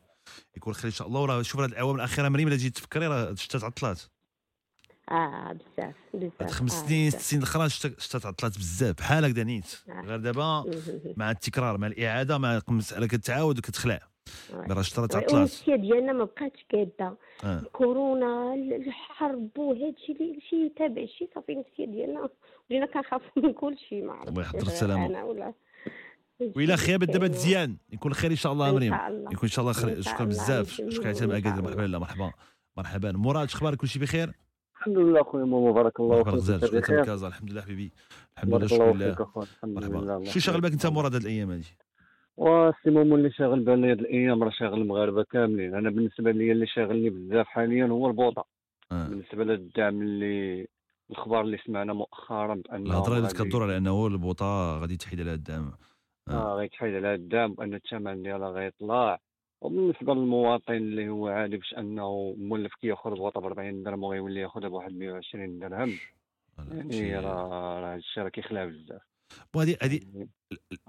يكون 0.57 0.73
خير 0.75 0.87
إن 0.87 0.95
شاء 0.95 1.09
الله. 1.09 1.21
وراه 1.21 1.43
شوف 1.43 1.61
هاد 1.61 1.71
الاعوام 1.71 1.97
الأخيرة 1.97 2.29
مريم 2.29 2.49
إلا 2.49 2.57
جيت 2.57 2.75
تفكري 2.77 3.07
راه 3.07 3.31
الشتا 3.31 3.59
تعطلات. 3.59 4.03
آه 5.11 5.53
بزاف 5.53 5.95
بزاف. 6.15 6.33
هاد 6.43 6.51
خمس 6.51 6.83
آه، 6.83 6.87
سنين 6.87 7.11
ست. 7.11 7.19
سنين 7.21 7.43
الاخرى 7.43 7.65
الشتا 7.67 7.89
الشتا 7.89 8.19
تعطلات 8.19 8.59
بزاف. 8.59 8.97
بحال 8.97 9.25
هكذا 9.25 9.43
نيت 9.45 9.81
آه. 9.89 10.01
غير 10.01 10.19
دابا 10.19 10.65
مع 11.17 11.31
التكرار 11.31 11.79
مع 11.79 11.87
الإعادة 11.87 12.39
مع 12.39 12.61
المساله 12.69 13.07
كتعاود 13.07 13.59
وكتخلع. 13.59 14.01
مي 14.55 14.75
راه 14.75 14.81
الشتا 14.81 15.01
راه 15.03 15.07
تعطلات. 15.07 15.33
والنفسيه 15.33 15.77
ديالنا 15.77 16.13
ما 16.13 16.25
بقاتش 16.25 16.67
قاده 16.73 17.17
آه. 17.45 17.63
كورونا 17.73 18.55
الحرب 18.55 19.59
وهادشي 19.59 20.13
اللي 20.13 20.41
شي 20.51 20.69
تابع 20.77 21.07
شي 21.07 21.29
صافي 21.35 21.53
النفسيه 21.53 21.87
ديالنا. 21.87 22.29
ولينا 22.71 22.87
كنخافوا 22.87 23.43
من 23.45 23.53
كل 23.53 23.79
شيء 23.89 24.05
ما 24.05 24.13
عرفتش. 24.13 24.29
الله 24.29 24.43
يحضر 24.43 24.59
غير 24.59 24.67
السلامة. 24.67 25.07
أنا 25.07 25.25
ولا 25.25 25.53
وإلا 26.57 26.77
خيابت 26.77 27.11
دابا 27.11 27.29
مزيان. 27.29 27.77
يكون 27.93 28.15
خير 28.15 28.31
إن 28.31 28.37
شاء 28.37 28.53
الله 28.53 28.69
إن 28.69 28.75
مريم 28.75 28.93
شاء 28.93 29.09
الله. 29.09 29.31
يكون 29.33 29.43
إن 29.43 29.49
شاء 29.49 29.63
الله 29.63 29.73
خير. 29.73 30.01
شكرا. 30.01 30.25
بزاف. 30.25 30.71
شكرا 30.71 31.11
الله. 31.11 31.39
اكادير 31.39 31.63
مرحبا. 31.63 31.83
لا 31.83 31.99
مرحبا. 31.99 32.33
مرحبا. 32.77 33.13
مراد 33.13 33.49
شخبارك 33.49 33.79
كلشي 33.79 33.99
بخير؟ 33.99 34.33
الحمد 34.77 34.99
لله 34.99 35.23
خويا 35.23 35.45
ماما 35.45 35.73
بارك 35.73 36.01
الله 36.01 36.25
فيك. 36.25 36.35
أنت 36.35 36.65
شكرا 36.65 36.81
بخير؟ 36.81 37.05
كازا. 37.05 37.29
الحمد 37.29 37.51
لله 37.51 37.63
حبيبي. 37.63 37.93
الحمد 38.37 38.55
لله 38.55 38.67
شكرا 38.67 38.93
لله 38.93 39.17
مرحبا 39.65 40.25
شو 40.25 40.41
شغل 40.41 40.61
بالك. 40.61 40.73
أنت 40.73 40.87
مراد 40.87 41.15
هاد 41.15 41.23
الأيام 41.23 41.51
هادي؟ 41.51 41.77
وسي 42.37 42.91
ماما 42.91 43.17
اللي 43.17 43.31
شاغل 43.31 43.61
بالي 43.61 43.91
هاد 43.91 43.99
الأيام 43.99 44.43
راه 44.43 44.51
شاغل 44.51 44.81
المغاربه 44.81 45.23
كاملين. 45.23 45.75
أنا 45.75 45.91
بالنسبة 45.91 46.31
لي 46.31 46.53
اللي 46.53 46.67
شاغلني 46.67 47.11
بزاف 47.11 47.47
حاليا 47.47 47.87
هو 47.87 48.07
البوطة. 48.07 48.45
آه. 48.93 49.09
بالنسبة 49.09 49.45
للدعم 49.45 50.03
اللي 50.03 50.67
الإخبار 51.11 51.41
اللي 51.41 51.59
سمعنا 51.67 51.93
مؤخرا 51.93 52.55
بانه 52.55 52.91
الهضرة 52.91 53.17
اللي 53.17 53.27
غادي- 53.29 53.39
كدور 53.39 53.63
على 53.63 53.77
أنه 53.77 54.07
البوطة 54.07 54.79
غادي 54.79 54.97
تحيد 54.97 55.21
على 55.21 55.35
الدعم. 55.35 55.73
آه. 56.29 56.55
غيتحيد 56.57 56.95
على 56.95 57.15
الدعم 57.15 57.55
وأن 57.59 57.75
الثمن 57.75 58.23
ديالها 58.23 58.49
غيطلع. 58.51 59.19
وبالنسبه 59.63 60.15
للمواطن 60.15 60.73
اللي 60.73 61.09
هو 61.09 61.29
عادي 61.29 61.57
باش 61.57 61.75
أنه 61.79 62.35
مولف 62.39 62.73
كيأخذ 62.81 63.11
بوطه 63.11 63.41
ب 63.41 63.45
40 63.45 63.83
درهم 63.83 64.03
وغيولي 64.03 64.41
يأخذها 64.41 64.69
بواحد 64.69 64.93
120 64.93 65.59
درهم. 65.59 65.93
يعني 66.59 67.17
راه 67.17 67.49
راه 67.81 67.95
هادشي 67.95 68.21
راه 68.21 68.29
كيخلع 68.29 68.65
بزاف. 68.65 69.03
بو 69.55 69.61
هادي 69.61 69.77
هادي 69.83 70.29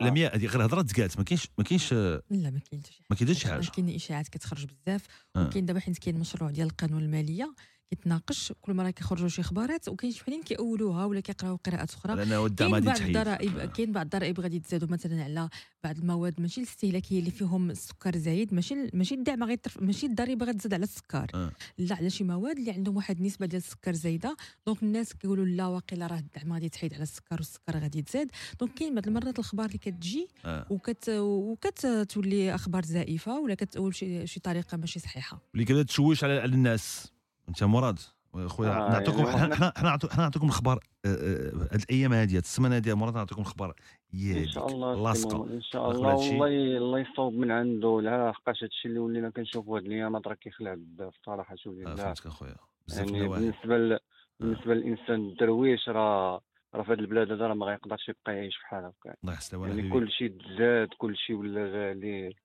لمياء 0.02 0.34
هادي 0.36 0.48
غير 0.48 0.66
هضره 0.66 0.82
تقالت 0.82 1.18
ما 1.18 1.24
كاينش 1.24 1.48
ما 1.58 1.64
كاينش 1.64 1.94
لا 1.94 2.22
ما 2.32 2.60
كاينش 2.72 3.02
ما 3.10 3.16
كاينش 3.16 3.40
شي 3.42 3.48
حاجة. 3.48 3.70
كاين 3.76 3.96
إشاعات 3.96 4.28
كتخرج 4.28 4.66
بزاف. 4.66 5.06
آه. 5.36 5.46
وكاين 5.48 5.66
دابا 5.66 5.80
حيت 5.80 5.98
كاين 5.98 6.20
مشروع 6.20 6.52
ديال 6.52 6.68
القانون 6.68 7.04
المالية. 7.04 7.54
كيتناقش 7.90 8.54
كل 8.62 8.74
مرة 8.74 8.90
كيخرجوا 8.90 9.28
شي 9.28 9.42
اخبارات 9.42 9.88
وكاين 9.90 10.12
شي 10.14 10.22
وحدين 10.22 10.44
كيأولوها 10.44 11.06
ولا 11.06 11.20
كيقراو 11.20 11.56
قراءات 11.56 11.94
أخرى. 11.94 12.26
كاين 12.50 12.72
بعض. 12.72 13.02
الضرائب 13.02 13.72
كاين 13.72 13.92
بعض 13.92 14.06
الضرائب 14.06 14.40
غادي 14.40 14.60
تزادوا 14.60 14.88
مثلا 14.88 15.24
على 15.24 15.50
بعض 15.84 15.98
المواد 15.98 16.42
ماشي 16.42 16.62
الاستهلاكية 16.62 17.20
اللي 17.20 17.32
فيهم 17.32 17.70
السكر 17.72 18.18
زايد 18.18 18.54
ماشي 18.54 18.76
ماشي 18.94 19.16
الدعم 19.16 19.44
غيطرف 19.44 19.82
ماشي 19.82 20.06
الضريبة 20.06 20.46
غتزاد 20.46 20.74
على 20.74 20.84
السكر. 20.84 21.28
آه. 21.36 21.52
لا 21.78 21.96
على 21.96 22.10
شي 22.10 22.24
مواد 22.24 22.58
اللي 22.58 22.72
عندهم 22.72 22.96
واحد 22.98 23.18
النسبة 23.18 23.46
ديال 23.46 23.62
السكر 23.62 23.94
زايدة. 23.94 24.38
donc 24.68 24.84
الناس 24.84 25.14
كيقولوا 25.14 25.46
لا 25.46 25.68
واقيلا 25.68 26.08
راه 26.08 26.20
الدعم 26.20 26.54
غادي 26.54 26.66
يتحيد 26.66 26.94
على 26.94 27.04
السكر 27.04 27.36
والسكر 27.36 27.78
غادي 27.80 28.00
يتزاد 28.00 28.32
donc 28.60 28.74
كاين 28.74 28.96
بعض 28.96 29.08
المرات 29.08 29.40
الأخبار 29.40 29.66
اللي 29.66 29.78
كتجي 29.78 30.28
آه. 30.46 30.66
وكت 30.70 31.10
وكتولي 31.10 32.56
أخبار 32.56 32.86
زائفة 32.86 33.40
ولا 33.40 33.56
كتقول 33.56 33.96
شي 33.96 34.28
شي 34.28 34.40
طريقة 34.40 34.78
ماشي 34.78 35.00
صحيحة. 35.00 35.42
اللي 35.54 35.66
كذا 35.66 35.84
تشويش 35.84 36.24
على 36.24 36.40
على 36.40 36.54
الناس. 36.54 37.12
انت 37.50 37.64
مراد. 37.64 38.00
خويا 38.46 38.72
آه، 38.72 38.92
نعطيكم 38.92 39.26
يعني 39.26 39.56
حنا 39.56 39.74
حنا 39.78 39.98
حنا 40.12 40.24
نعطيكم 40.24 40.46
الاخبار 40.46 40.80
آه، 41.06 41.08
آه، 41.08 41.68
هاد 41.72 41.82
الأيام 41.82 42.14
هذه 42.14 42.36
هاد 42.36 42.44
السمانة 42.44 42.76
هذه 42.78 42.94
مراد 42.94 43.16
نعطيكم 43.16 43.42
الاخبار 43.42 43.74
يا 44.14 44.38
ان 44.38 44.48
شاء 44.48 44.68
الله 44.68 45.04
لاصقة. 45.04 45.46
إن 45.54 45.62
شاء 45.62 45.92
الله؟ 45.92 46.16
والله 46.16 46.48
الله 46.78 47.00
يصوب 47.00 47.34
من 47.34 47.52
عنده. 47.52 48.02
لا 48.02 48.32
حقاش 48.32 48.64
هادشي 48.64 48.88
اللي 48.88 49.00
ولينا 49.00 49.30
كنشوفوا 49.30 49.78
هاد 49.78 49.86
الايامات 49.86 50.28
راه 50.28 50.34
كيخلع 50.34 50.74
بزاف 50.78 51.14
الصراحه 51.16 51.56
شوف 51.56 51.74
آه، 51.74 51.80
لله 51.80 51.96
فهمتك 51.96 52.26
أخويا. 52.26 52.56
يعني 52.98 53.28
بالنسبة 53.28 53.78
ل... 53.78 54.00
بالنسبة 54.40 54.74
للإنسان 54.74 55.16
الدرويش 55.30 55.90
راه 55.90 56.42
راه 56.76 56.84
في 56.84 56.92
هاد 56.92 57.00
البلاد 57.00 57.32
هذا 57.32 57.48
راه 57.48 57.54
ما 57.54 57.66
غيقدرش 57.66 58.10
يبقى 58.10 58.36
يعيش 58.38 58.58
بحال 58.64 58.86
هكا. 58.86 59.16
الله 59.24 59.34
يحسن 59.34 59.60
يعني 59.60 59.74
حبيبي. 59.74 59.90
كل 59.90 60.12
شيء 60.12 60.30
تزاد 60.30 60.88
كل 60.98 61.18
شيء 61.18 61.36
ولا 61.36 61.62
غالي. 61.66 62.36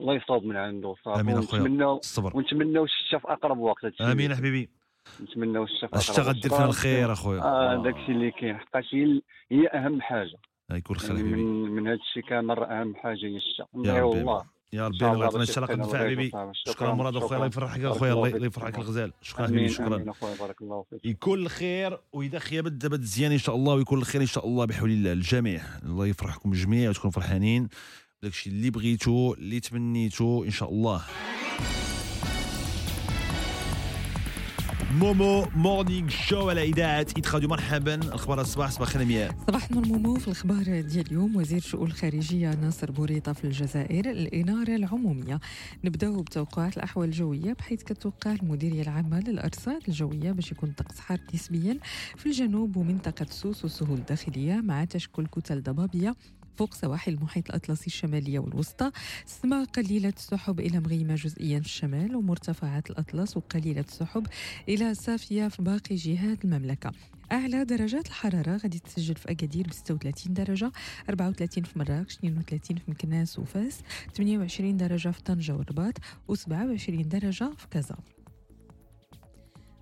الله 0.00 0.14
يصوب 0.14 0.44
من 0.44 0.56
عنده 0.56 0.94
صافي. 1.04 1.20
أخويا. 1.20 1.62
ونتمناو 1.62 1.96
الصبر. 1.96 2.36
ونتمناو 2.36 2.84
الشتاء 2.84 3.20
في 3.20 3.28
أقرب 3.28 3.58
وقت 3.58 3.84
هادشي 3.84 4.04
آمين 4.04 4.34
حبيبي 4.34 4.70
نتمناو 5.22 5.64
الشتاء 5.64 5.90
في 5.90 5.96
الشتاء 5.96 6.24
أقرب 6.24 6.36
غدير 6.36 6.52
وقت. 6.52 6.56
فينا 6.56 6.68
الخير 6.68 7.12
أخويا. 7.12 7.42
آه 7.42 7.82
داكشي 7.84 8.12
اللي 8.12 8.30
كاين. 8.30 8.58
حقاش 8.58 8.84
هي 8.94 9.20
هي 9.50 9.66
أهم 9.68 10.00
حاجة. 10.00 10.38
يكون 10.70 10.96
خير 10.96 11.10
حبيبي. 11.10 11.30
من 11.30 11.70
من 11.70 11.86
هذا 11.86 11.96
الشيء 11.96 12.22
كامل 12.22 12.58
أهم 12.58 12.94
حاجة 12.94 13.26
هي 13.26 13.36
الشتاء 13.36 13.68
يا 13.84 14.02
ربي. 14.02 14.20
الله. 14.20 14.44
يا 14.72 14.86
ربي 14.86 14.96
الله 14.96 15.24
يعطينا 15.24 15.44
القدم 15.58 15.82
الغيث 15.82 15.96
حبيبي. 15.96 16.32
شكرا. 16.52 16.94
مراد 16.94 17.16
أخويا. 17.16 17.36
الله. 17.36 17.46
يفرحك 17.46 17.80
أخويا. 17.80 18.12
الله. 18.12 18.46
يفرحك 18.46 18.78
الغزال. 18.78 19.12
شكرا 19.22 19.46
آمين. 19.46 19.58
حبيبي. 19.58 19.72
شكرا. 19.72 19.96
آمين 19.96 20.08
أخويا. 20.08 20.34
بارك 20.40 20.62
الله 20.62 20.84
فيك. 20.90 21.04
يكون 21.04 21.38
الخير 21.38 21.98
وإذا 22.12 22.38
خيبت 22.38 22.72
دابا 22.72 22.96
مزيان 22.96 23.32
إن 23.32 23.38
شاء 23.38 23.54
الله 23.54 23.74
ويكون 23.74 23.98
الخير 23.98 24.20
إن 24.20 24.26
شاء 24.26 24.46
الله 24.46 24.64
بحول 24.64 24.90
الله 24.90 25.12
الجميع. 25.12 25.60
الله 25.82 26.06
يفرحكم 26.06 26.52
جميع 26.52 26.90
وتكونوا 26.90 27.12
فرحانين. 27.12 27.68
داكشي 28.24 28.50
اللي 28.50 28.70
بغيتو 28.70 29.34
اللي 29.34 29.60
تمنيتو 29.60 30.44
إن 30.44 30.50
شاء 30.50 30.70
الله. 30.70 31.02
Momo 34.94 35.46
Morning 35.54 36.08
Show 36.08 36.48
على 36.50 36.62
إذاعة 36.62 37.06
Hit 37.16 37.34
Radio 37.34 37.48
مرحبا. 37.48 38.14
أخبار 38.14 38.40
الصباح 38.40 38.70
صباح 38.70 38.88
الخير 38.88 39.04
مياه 39.04 39.36
صباح 39.48 39.70
النور 39.70 39.86
مومو. 39.86 40.14
في 40.14 40.26
الأخبار 40.26 40.80
ديال 40.80 41.06
اليوم 41.06 41.36
وزير 41.36 41.58
الشؤون 41.58 41.86
الخارجية 41.86 42.54
ناصر 42.54 42.90
بوريطة 42.90 43.32
في 43.32 43.44
الجزائر 43.44 44.10
الإنارة 44.10 44.76
العمومية. 44.76 45.40
نبداو 45.84 46.22
بتوقعات 46.22 46.76
الأحوال 46.76 47.08
الجوية 47.08 47.52
بحيث 47.52 47.82
كتوقع 47.82 48.32
المديريه 48.32 48.82
العامة 48.82 49.20
للأرصاد 49.20 49.82
الجوية 49.88 50.32
باش 50.32 50.52
يكون 50.52 50.68
الطقس 50.68 51.00
حار 51.00 51.20
نسبيا 51.34 51.78
في 52.16 52.26
الجنوب 52.26 52.76
ومنطقة 52.76 53.26
سوس 53.30 53.64
والسهول 53.64 53.98
الداخلية 53.98 54.54
مع 54.54 54.84
تشكل 54.84 55.26
كتل 55.26 55.62
ضبابية 55.62 56.14
فوق 56.56 56.74
سواحل 56.74 57.12
المحيط 57.12 57.48
الأطلسي 57.48 57.86
الشمالية 57.86 58.38
والوسطى. 58.38 58.90
السماء 59.24 59.64
قليلة 59.64 60.12
السحب 60.16 60.60
إلى 60.60 60.80
مغيمة 60.80 61.14
جزئيا 61.14 61.60
في 61.60 61.66
الشمال 61.66 62.16
ومرتفعات 62.16 62.90
الأطلس 62.90 63.36
وقليلة 63.36 63.80
السحب 63.80 64.26
إلى 64.68 64.94
صافية 64.94 65.48
في 65.48 65.62
باقي 65.62 65.94
جهات 65.94 66.44
المملكة. 66.44 66.92
أعلى 67.32 67.64
درجات 67.64 68.06
الحرارة 68.06 68.56
غادي 68.56 68.78
تسجل 68.78 69.14
في 69.14 69.30
أكادير 69.30 69.66
ب 69.66 69.72
36 69.72 70.34
درجة 70.34 70.72
34 71.08 71.64
في 71.64 71.78
مراكش 71.78 72.14
32 72.14 72.76
في 72.76 72.90
مكناس 72.90 73.38
وفاس 73.38 73.80
28 74.16 74.76
درجة 74.76 75.08
في 75.08 75.22
طنجة 75.22 75.56
والرباط 75.56 75.98
و27 76.32 76.90
درجة 76.90 77.50
في 77.56 77.66
كازا. 77.70 77.96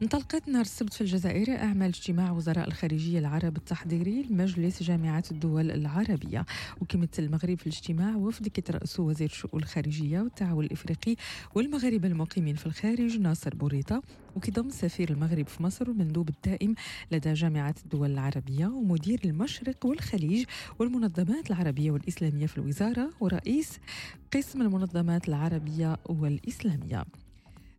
انطلقت 0.03 0.49
نهار 0.49 0.63
السبت 0.63 0.93
في 0.93 1.01
الجزائر 1.01 1.57
أعمال 1.57 1.89
اجتماع 1.89 2.31
وزراء 2.31 2.69
الخارجية 2.69 3.19
العرب 3.19 3.57
التحضيري 3.57 4.23
لمجلس 4.23 4.83
جامعة 4.83 5.25
الدول 5.31 5.71
العربية. 5.71 6.47
وكيمثل 6.81 7.23
المغرب 7.23 7.59
في 7.59 7.67
الاجتماع 7.67 8.17
وفد 8.17 8.49
كيترأسه 8.49 9.03
وزير 9.03 9.29
الشؤون 9.29 9.63
الخارجية 9.63 10.21
والتعاون 10.21 10.65
الإفريقي 10.65 11.17
والمغاربة 11.55 12.09
المقيمين 12.09 12.55
في 12.55 12.67
الخارج 12.67 13.19
ناصر 13.19 13.55
بوريطة. 13.55 14.03
وكيضم 14.37 14.71
سفير 14.71 15.11
المغرب 15.11 15.47
في 15.47 15.63
مصر 15.63 15.91
والمندوب 15.91 16.29
الدائم 16.29 16.75
لدى 17.13 17.33
جامعة 17.33 17.75
الدول 17.85 18.11
العربية 18.11 18.67
ومدير 18.67 19.21
المشرق 19.25 19.87
والخليج 19.87 20.45
والمنظمات 20.79 21.51
العربية 21.51 21.91
والإسلامية 21.91 22.47
في 22.47 22.59
الوزارة 22.59 23.11
ورئيس 23.21 23.79
قسم 24.33 24.63
المنظمات 24.63 25.29
العربية 25.29 25.97
والإسلامية. 26.09 27.05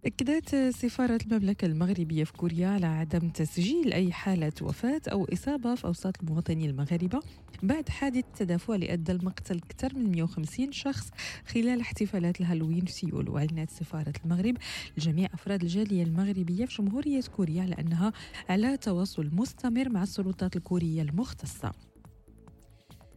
أكدت 0.06 0.56
سفارة 0.56 1.20
المملكة 1.26 1.66
المغربية 1.66 2.24
في 2.24 2.34
كوريا 2.34 2.68
على 2.68 2.86
عدم 2.86 3.30
تسجيل 3.30 3.94
أي 3.94 4.12
حالة 4.12 4.52
وفاة 4.62 5.02
أو 5.12 5.28
إصابة 5.34 5.76
في 5.76 5.86
أوساط 5.86 6.20
المواطنين 6.24 6.70
المغاربة 6.70 7.20
بعد 7.64 7.90
حادث 7.90 8.24
تدافع 8.38 8.76
اللي 8.76 8.94
أدى 8.94 9.14
لمقتل 9.14 9.58
أكثر 9.58 9.96
من 9.96 10.12
150 10.12 10.72
شخص 10.72 11.10
خلال 11.48 11.82
احتفالات 11.82 12.42
الهالوين 12.42 12.86
في 12.86 12.92
سيول 12.92 13.30
وأعلنت 13.30 13.70
سفارة 13.70 14.14
المغرب. 14.26 14.58
لجميع 14.98 15.30
أفراد 15.34 15.62
الجالية 15.62 16.04
المغربية 16.04 16.66
في 16.66 16.82
جمهورية 16.82 17.22
كوريا 17.36 17.62
على 17.62 17.76
أنها 17.80 18.14
على 18.50 18.78
تواصل 18.78 19.30
مستمر 19.34 19.90
مع 19.90 20.04
السلطات 20.04 20.56
الكورية 20.56 21.02
المختصة. 21.02 21.72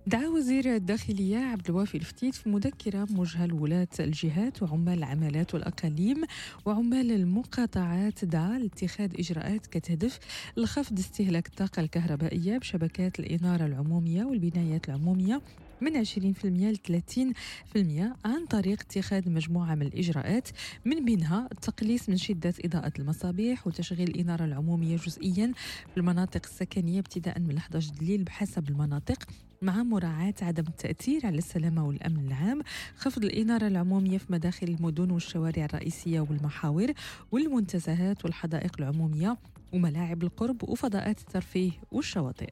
دعا 0.09 0.27
وزير 0.29 0.75
الداخلية 0.75 1.37
عبد 1.39 1.71
الوافي 1.71 1.95
الفتيت 1.97 2.35
في 2.35 2.49
مذكرة 2.49 3.07
موجهة 3.11 3.47
لولاة 3.47 3.89
الجهات 4.01 4.63
وعمال 4.63 4.99
العمالات 4.99 5.55
والأقاليم 5.55 6.25
وعمال 6.67 7.13
المقاطعات 7.13 8.25
دعا 8.25 8.59
لاتخاذ 8.59 9.11
إجراءات 9.19 9.67
كتهدف 9.67 10.19
لخفض 10.57 10.99
استهلاك 10.99 11.47
الطاقة 11.47 11.81
الكهربائية 11.81 12.59
بشبكات 12.59 13.21
الإنارة 13.21 13.67
العمومية 13.67 14.25
والبنايات 14.25 14.89
العمومية 14.89 15.41
من 15.81 16.05
20% 16.05 16.09
ل 16.45 16.77
30% 16.77 17.77
عن 18.25 18.47
طريق 18.51 18.81
اتخاذ 18.81 19.31
مجموعة 19.31 19.75
من 19.75 19.83
الإجراءات 19.87 20.49
من 20.85 21.05
بينها 21.05 21.49
التقليص 21.53 22.09
من 22.09 22.17
شدة 22.17 22.55
إضاءة 22.65 22.93
المصابيح 22.99 23.67
وتشغيل 23.67 24.09
الإنارة 24.09 24.45
العمومية 24.45 24.97
جزئيا 24.97 25.53
في 25.93 25.97
المناطق 25.97 26.41
السكنية 26.45 26.99
ابتداء 26.99 27.41
من 27.41 27.57
11 27.57 27.93
الليل 28.01 28.25
بحسب 28.25 28.69
المناطق 28.69 29.25
مع 29.63 29.83
مراعاة 29.83 30.35
عدم 30.43 30.65
التأثير 30.69 31.27
على 31.27 31.39
السلامة 31.39 31.87
والأمن 31.87 32.27
العام 32.27 32.63
خفض 32.97 33.25
الإنارة 33.25 33.67
العمومية 33.67 34.19
في 34.19 34.33
مداخل 34.33 34.69
المدن 34.69 35.11
والشوارع 35.11 35.65
الرئيسية 35.65 36.21
والمحاور 36.21 36.93
والمنتزهات 37.33 38.25
والحدائق 38.25 38.73
العمومية 38.79 39.37
وملاعب 39.73 40.23
القرب 40.23 40.69
وفضاءات 40.69 41.21
الترفيه 41.21 41.71
والشواطئ. 41.93 42.51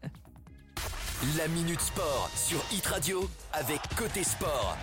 La 1.39 1.49
Minute 1.49 1.81
Sport 1.81 2.29
sur 2.37 2.59
Hit 2.73 2.87
Radio 2.87 3.31
avec 3.53 3.81
Côté 3.97 4.25
Sport. 4.25 4.77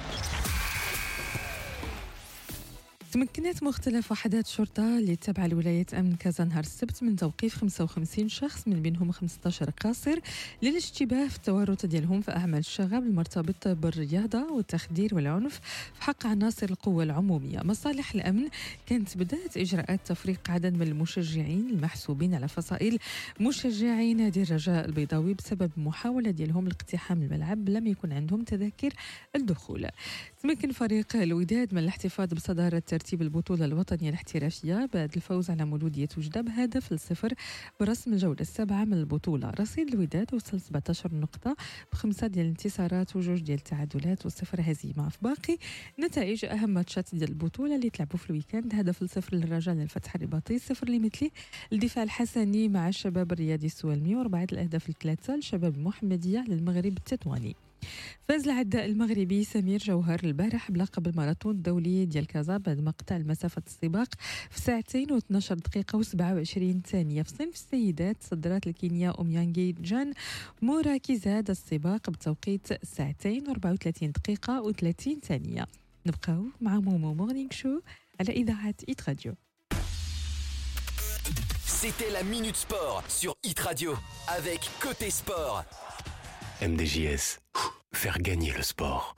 تمكنت 3.11 3.63
مختلف 3.63 4.11
وحدات 4.11 4.45
الشرطة 4.45 4.97
اللي 4.97 5.15
تابعة 5.15 5.47
لولاية 5.47 5.85
أمن 5.93 6.15
كازا 6.15 6.43
نهار 6.43 6.63
السبت 6.63 7.03
من 7.03 7.15
توقيف 7.15 7.55
55 7.55 8.29
شخص 8.29 8.67
من 8.67 8.81
بينهم 8.81 9.11
15 9.11 9.69
قاصر 9.69 10.19
للاشتباه 10.61 11.27
في 11.27 11.35
التورط 11.35 11.85
ديالهم 11.85 12.21
في 12.21 12.31
أعمال 12.31 12.59
الشغب 12.59 13.03
المرتبطة 13.03 13.73
بالرياضة 13.73 14.51
والتخدير 14.53 15.15
والعنف 15.15 15.59
في 15.93 16.03
حق 16.03 16.27
عناصر 16.27 16.69
القوة 16.69 17.03
العمومية. 17.03 17.59
مصالح 17.63 18.13
الأمن 18.15 18.47
كانت 18.85 19.17
بدأت 19.17 19.57
إجراءات 19.57 19.99
تفريق 20.05 20.39
عدد 20.49 20.73
من 20.73 20.87
المشجعين 20.87 21.69
المحسوبين 21.69 22.35
على 22.35 22.47
فصائل 22.47 22.99
مشجعي 23.39 24.13
نادي 24.13 24.43
الرجاء 24.43 24.85
البيضاوي 24.85 25.33
بسبب 25.33 25.71
محاولة 25.77 26.31
ديالهم 26.31 26.67
لاقتحام 26.67 27.21
الملعب 27.21 27.69
لم 27.69 27.87
يكن 27.87 28.11
عندهم 28.11 28.43
تذاكر 28.43 28.93
الدخول. 29.35 29.87
تمكن 30.43 30.71
فريق 30.71 31.15
الوداد 31.15 31.73
من 31.73 31.83
الاحتفاظ 31.83 32.33
بصدارة 32.33 32.83
ترتيب 33.01 33.21
البطولة 33.21 33.65
الوطنية 33.65 34.09
الاحترافية 34.09 34.89
بعد 34.93 35.11
الفوز 35.15 35.49
على 35.49 35.65
مولودية 35.65 36.07
وجدة 36.17 36.41
بهدف 36.41 36.93
لصفر 36.93 37.33
برسم 37.79 38.13
الجولة 38.13 38.37
السابعة 38.41 38.85
من 38.85 38.93
البطولة. 38.93 39.49
رصيد 39.49 39.87
الوداد 39.93 40.33
وصل 40.33 40.61
17 40.61 41.15
نقطة 41.15 41.55
بخمسة 41.91 42.27
ديال 42.27 42.45
الانتصارات 42.45 43.15
وجوج 43.15 43.41
ديال 43.41 43.57
التعادلات 43.57 44.25
وصفر 44.25 44.61
هزيمة. 44.61 45.09
في 45.09 45.17
باقي 45.21 45.57
نتائج 45.99 46.45
أهم 46.45 46.69
ماتشات 46.69 47.15
ديال 47.15 47.29
البطولة 47.29 47.75
اللي 47.75 47.89
تلعبوا 47.89 48.17
في 48.17 48.29
الويكاند. 48.29 48.75
هدف 48.75 49.03
لصفر 49.03 49.35
للرجاء 49.35 49.75
للفتح 49.75 50.15
الرباطي 50.15 50.59
صفر 50.59 50.89
لمثلي 50.89 51.31
الدفاع 51.73 52.03
الحسني 52.03 52.69
مع 52.69 52.87
الشباب 52.87 53.31
الرياضي 53.31 53.65
السوالمي 53.65 54.15
وأربعة 54.15 54.47
الأهداف 54.51 54.89
الثلاثة 54.89 55.35
لشباب 55.35 55.75
المحمدية 55.75 56.45
للمغرب 56.47 56.97
التطواني. 56.97 57.55
فاز 58.27 58.47
العداء 58.47 58.85
المغربي 58.85 59.43
سمير 59.43 59.79
جوهر 59.79 60.19
البارح 60.23 60.71
بلقب 60.71 61.07
الماراثون 61.07 61.55
الدولي 61.55 62.05
ديال 62.05 62.27
كازا 62.27 62.57
بعد 62.57 62.79
ما 62.79 62.91
قطع 62.91 63.15
المسافة 63.15 63.61
السباق 63.67 64.07
في 64.49 64.61
ساعتين 64.61 65.07
و12 65.19 65.53
دقيقة 65.53 66.01
و27 66.03 66.87
ثانية 66.87 67.21
في 67.23 67.29
صنف 67.29 67.53
السيدات 67.53 68.17
صدرت 68.23 68.67
الكينيا 68.67 69.09
أوميانجي 69.09 69.71
جان 69.71 70.13
موراكيزاد 70.61 71.49
السباق 71.49 72.09
بتوقيت 72.09 72.85
ساعتين 72.85 73.43
و34 73.47 74.03
دقيقة 74.03 74.71
و30 74.71 75.19
ثانية 75.23 75.65
نبقاو 76.05 76.45
مع 76.61 76.79
Momo 76.79 77.13
Morning 77.13 77.49
Show 77.51 77.79
على 78.19 78.33
إذاعة 78.33 78.75
إيت 78.89 79.09
راديو 79.09 79.33
C'était 81.81 82.11
la 82.11 82.21
Minute 82.21 82.57
Sport 82.57 83.03
sur 83.07 83.33
Hit 83.43 83.59
Radio 83.59 83.95
avec 84.27 84.59
Côté 84.79 85.09
Sport. 85.09 85.63
MDJS. 86.61 87.40
Faire 87.93 88.19
gagner 88.19 88.51
le 88.51 88.63
sport. 88.63 89.15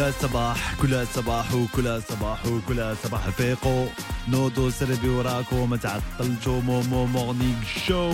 كل 0.00 0.12
صباح 0.12 0.74
كل 0.82 1.06
صباح 1.06 1.54
وكل 1.54 2.02
صباح 2.02 2.46
وكل 2.46 2.96
صباح 2.96 3.28
فيقوا 3.28 3.86
نوضوا 4.28 4.70
سلبي 4.70 5.08
وراكم 5.08 5.70
ما 5.70 5.76
تعطلتوا 5.76 6.60
Momo 6.60 7.06
Morning 7.06 7.64
Show 7.86 8.12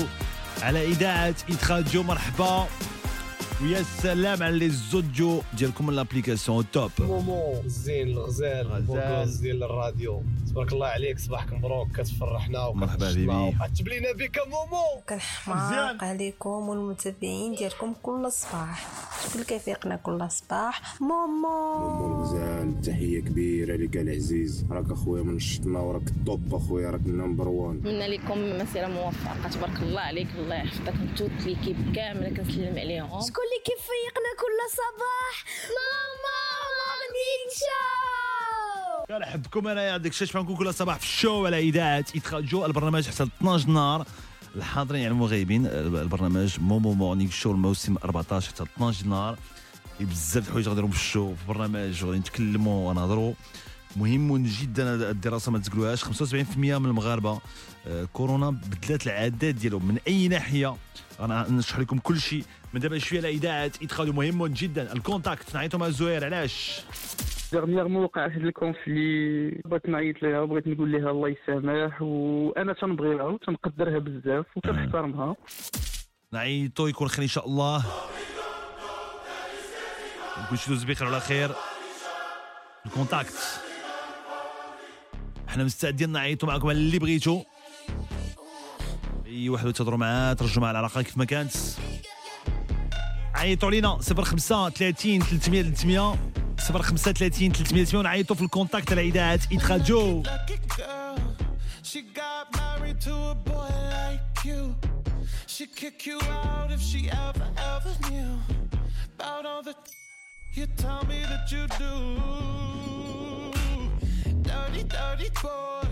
على 0.62 0.84
إذاعة 0.84 1.34
راديو 1.70 2.02
مرحبا. 2.02 2.66
ويا 3.62 3.82
سلام 4.02 4.42
على 4.42 4.58
les 4.58 4.70
audios 4.70 5.42
ديالكم 5.54 5.90
l'application 5.90 6.64
top. 6.72 6.90
مومو 7.00 7.60
الزين 7.64 8.08
الغزال 8.08 8.66
غزال. 8.66 9.40
ديال 9.40 9.62
الراديو 9.62 10.22
تبارك 10.48 10.72
الله 10.72 10.86
عليك 10.86 11.18
صباحك 11.18 11.52
مبروك 11.52 11.88
كتفرحنا 11.96 12.70
مرحبا 12.70 13.12
بيبي. 13.12 13.32
وكتجيب 13.32 13.88
لينا 13.88 14.12
بك 14.12 14.38
مومو. 14.46 15.02
كنحماق 15.08 16.04
عليكم 16.04 16.50
والمتابعين 16.50 17.54
ديالكم 17.54 17.94
كل 18.02 18.32
صباح 18.32 18.86
شكون 19.30 19.42
كيفيقنا 19.42 19.96
كل 19.96 20.30
صباح 20.30 21.00
مومو! 21.00 22.06
الغزال 22.06 22.80
تحية 22.80 23.20
كبيرة 23.20 23.76
لك 23.76 23.96
العزيز. 23.96 24.64
راك 24.70 24.90
أخويا 24.90 25.22
من 25.22 25.38
شطنا 25.38 25.78
وراك 25.78 26.08
ال 26.08 26.20
top 26.20 26.54
أخويا 26.54 26.90
راك 26.90 27.00
ال 27.06 27.12
number 27.12 27.48
one 27.48 27.76
نتمنى 27.76 28.08
لكم 28.16 28.58
مسيرة 28.58 28.86
موفقة 28.86 29.48
تبارك 29.52 29.82
الله 29.82 30.00
عليك. 30.00 30.28
الله 30.38 30.54
يحفظك 30.54 30.88
انتو 30.88 31.28
l'équipe 31.46 31.92
كامله 31.94 32.28
كنسلم 32.28 32.78
عليهم. 32.78 33.08
شكون 33.08 33.44
اللي 33.44 33.60
كيفيقنا 33.64 34.30
كل 34.42 34.58
صباح 34.70 35.44
مومو! 35.68 36.36
Morning 36.78 37.50
Show 37.58 39.06
كان 39.08 39.24
حبكم 39.24 39.68
أنا 39.68 39.82
يا 39.88 39.96
ديك 39.96 40.12
الشاش 40.12 40.36
معكم 40.36 40.56
كل 40.56 40.74
صباح 40.74 40.98
في 40.98 41.04
ال 41.04 41.13
show 41.13 41.46
على 41.46 41.58
إذاعة 41.58 42.04
Hit 42.14 42.32
Radio 42.32 42.66
البرنامج 42.66 43.08
حتى 43.08 43.22
12 43.22 43.68
نهار. 43.70 44.06
الحاضرين 44.56 45.02
يعني 45.02 45.14
المغيبين 45.14 45.66
البرنامج 45.66 46.60
Momo 46.60 46.92
Morning 46.92 47.30
Show 47.30 47.50
الموسم 47.52 47.96
14 48.04 48.48
حتى 48.48 48.62
12 48.62 49.06
نهار. 49.06 49.38
بزاف 50.00 50.46
الحوايج 50.46 50.68
غنديرهم 50.68 50.90
في 50.90 50.96
ال 50.96 51.04
show 51.04 51.34
في 51.34 51.42
البرنامج 51.42 52.04
غادي 52.04 52.18
نتكلموا 52.18 52.90
ونهضروا. 52.90 53.34
مهم 53.96 54.46
جدا 54.46 55.10
الدراسة 55.10 55.52
ما 55.52 55.58
تقولوهاش. 55.58 56.04
75% 56.04 56.56
من 56.78 56.86
المغاربة 56.86 57.40
آه، 57.86 58.04
كورونا 58.12 58.50
بدلات 58.50 59.06
العادات 59.06 59.54
ديالهم 59.54 59.88
من 59.88 59.98
أي 60.08 60.28
ناحية. 60.28 60.76
أنا 61.20 61.46
نشرح 61.50 61.78
لكم 61.78 61.98
كل 61.98 62.20
شيء. 62.20 62.44
من 62.74 62.80
دابا 62.80 62.98
شوية 62.98 63.18
على 63.18 63.28
إذاعة 63.30 63.72
راديو 63.98 64.12
مهم 64.12 64.46
جدا. 64.46 64.92
ال 64.92 65.00
contact 65.00 65.54
نعيطوا 65.54 65.80
مع 65.80 65.86
الزهير 65.86 66.24
علاش؟ 66.24 66.80
dernièrement 67.56 68.04
وقع 68.04 68.24
واحد 68.24 68.40
ال 68.40 68.54
conflit 68.54 69.50
بغيت 69.64 69.88
نعيط 69.88 70.22
ليها 70.22 70.40
وبغيت 70.40 70.66
نقول 70.68 70.92
لها 70.92 71.10
الله 71.10 71.28
يسامح 71.28 72.02
وأنا 72.02 72.72
تنبغيها 72.72 73.22
وتنقدرها 73.22 73.98
بزاف 73.98 74.46
وتنحترمها 74.56 75.36
نعيطو 76.32 76.86
يكون 76.86 77.08
خير 77.08 77.22
إن 77.22 77.28
شاء 77.28 77.46
الله. 77.46 77.84
شيء 80.54 80.68
دوز 80.68 80.84
بخير 80.84 81.08
على 81.08 81.20
خير. 81.20 81.50
ال 82.86 82.94
contact. 82.94 83.60
أحنا 85.48 85.64
مستعدين 85.64 86.10
نعيطوا 86.10 86.48
معكم 86.48 86.68
على 86.68 86.78
اللي 86.78 86.98
بغيتو. 86.98 87.42
أي 89.26 89.48
واحد 89.48 89.72
تهضروا 89.72 89.98
معاه 89.98 90.32
ترجعوا 90.32 90.60
معاه 90.60 90.70
العلاقة 90.70 91.02
كيف 91.02 91.18
ما 91.18 91.24
كانت. 91.24 91.52
عيطوا 93.34 93.68
علينا 93.68 93.98
05 94.24 94.70
30 94.70 95.20
300 95.20 95.62
300 95.62 96.45
05 96.60 96.96
30 96.98 97.30
300 97.30 97.52
300 97.52 97.98
ونعيطوا 97.98 98.36
في 98.36 98.42
ال 98.42 98.48
contact 98.49 98.92
على 98.92 99.00
اذاعه 99.00 99.40
راديو 99.70 100.22
girl. 100.22 101.18
She 101.82 102.02
got 102.02 102.44
married 102.60 103.00
to 103.06 103.14
a 103.32 103.34
boy 103.50 103.70
like 103.96 104.44
you. 104.44 104.74
She'd 105.46 105.74
kick 105.76 105.98
you 106.06 106.18
out 106.44 106.68
if 106.76 106.80
she 106.90 107.00
ever, 107.26 107.46
ever 107.74 107.92
knew 108.10 108.32
about 109.14 109.46
all 109.50 109.62
the 109.62 109.74
you 110.56 110.66
tell 110.84 111.02
me 111.04 111.18
that 111.30 111.44
you 111.54 111.64
do. 111.84 111.94
Dirty, 114.48 114.82
dirty 114.96 115.30
boy. 115.42 115.88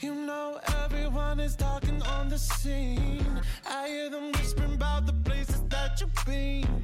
You 0.00 0.14
know 0.28 0.60
everyone 0.82 1.40
is 1.40 1.56
talking 1.56 2.00
on 2.02 2.28
the 2.28 2.38
scene. 2.38 3.40
I 3.66 3.88
hear 3.88 4.10
them 4.10 4.26
whispering 4.32 4.74
about 4.74 5.06
the 5.06 5.14
places 5.26 5.53
that 5.84 6.00
you've 6.00 6.24
been 6.24 6.82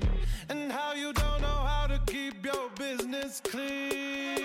and 0.50 0.70
how 0.70 0.92
you 0.92 1.12
don't 1.14 1.40
know 1.40 1.60
how 1.72 1.86
to 1.86 1.98
keep 2.06 2.44
your 2.44 2.68
business 2.76 3.40
clean. 3.42 4.40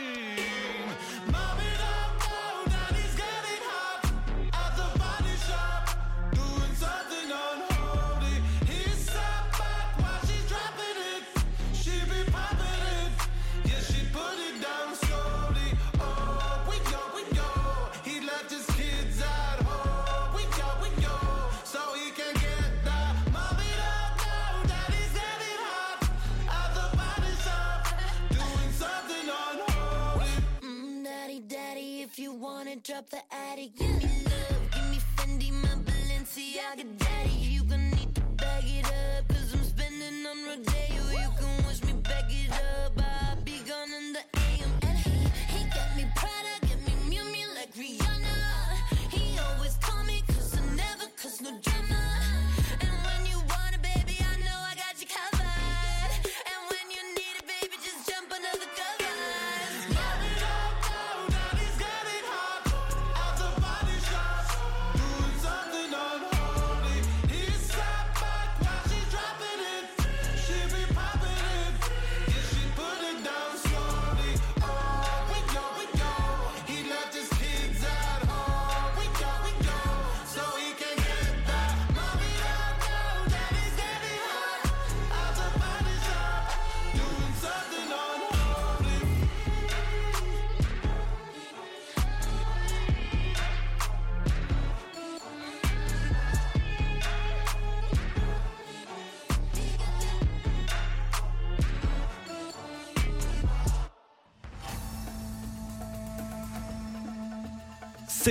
If 32.15 32.19
you 32.19 32.31
wanna 32.31 32.77
drop 32.77 33.09
the 33.09 33.21
attic, 33.29 34.24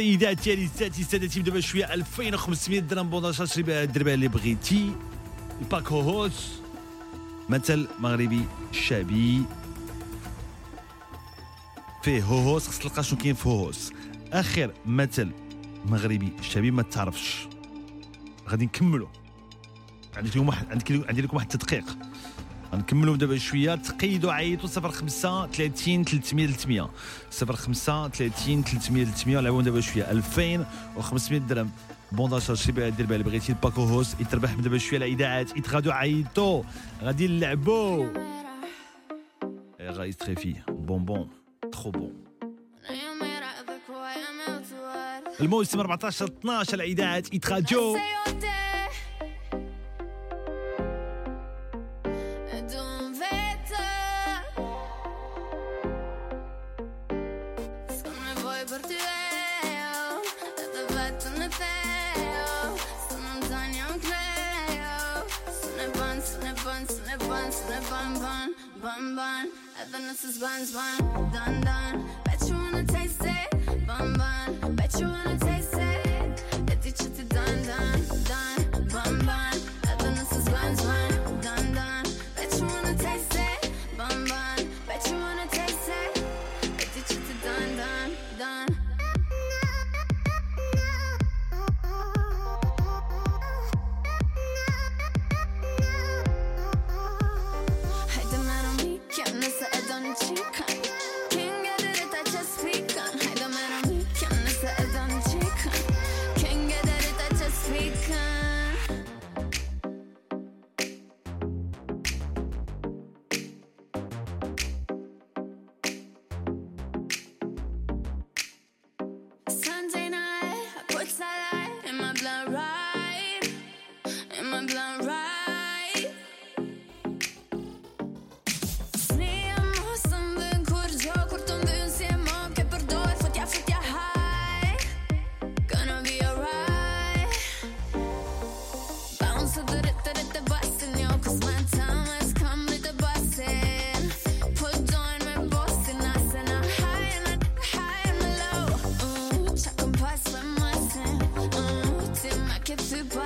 سيداتي 0.04 0.54
انساتي 0.54 1.02
سادتي 1.02 1.40
دابا 1.40 1.60
شوية 1.60 1.94
2500 1.94 2.80
درهم 2.80 3.10
bon 3.10 3.21
d'achat 3.21 3.44
شري 3.44 3.62
بها 3.62 3.82
دير 3.82 4.02
به 4.02 4.14
اللي 4.14 4.28
بغيتي. 4.28 4.92
ال 5.60 5.67
pack 5.67 5.92
Hohos 5.92 6.48
مثل 7.48 7.88
مغربي 7.98 8.44
شعبي. 8.72 9.42
فيه 12.02 12.22
Hohos 12.22 12.68
خص 12.68 12.78
تلقى 12.78 13.02
شنو 13.02 13.18
كاين 13.18 13.34
في 13.34 13.48
Hohos 13.48 13.92
آخر 14.32 14.72
مثل 14.86 15.30
مغربي 15.86 16.32
شعبي 16.42 16.70
ما 16.70 16.82
تعرفش. 16.82 17.48
غادي 18.48 18.64
نكملوا 18.64 19.08
لكم 20.16 20.48
واحد 20.48 20.66
عندي 20.70 21.04
عندي 21.08 21.22
لكم 21.22 21.36
واحد 21.36 21.52
التدقيق. 21.52 21.96
غنكملوا 22.74 23.16
دابا 23.16 23.38
شوية. 23.38 23.74
تقيدوا 23.74 24.32
عيطوا 24.32 24.68
05 24.90 25.46
30 25.46 26.04
300 26.04 26.46
300 26.46 26.90
05 27.30 28.08
30 28.08 28.62
300 28.62 29.04
300 29.04 29.40
لعبوا 29.40 29.62
دابا 29.62 29.80
شوية. 29.80 30.10
2500 30.10 31.40
درهم. 31.40 31.70
بون 32.12 32.30
داشا 32.30 32.54
شري 32.54 32.72
بها 32.72 32.88
دير 32.88 33.06
بها 33.06 33.16
اللي 33.16 33.28
بغيتي 33.28 33.52
الباكو 33.52 33.84
هوس. 33.84 34.14
يتربح 34.20 34.54
دابا 34.54 34.78
شوية 34.78 34.98
الاذاعات 34.98 35.56
يتغادوا 35.56 35.92
عيطوا 35.92 36.62
غادي 37.02 37.28
نلعبوا 37.28 38.08
إيه، 39.80 39.90
غايز 39.90 40.16
تخي 40.16 40.34
فيه 40.34 40.64
بونبون 40.68 41.28
ترو 41.72 41.90
بون. 41.90 42.24
الموسم 45.40 45.80
14 45.80 46.24
12 46.24 46.74
الاذاعات 46.74 47.34
يتغادوا 47.34 47.96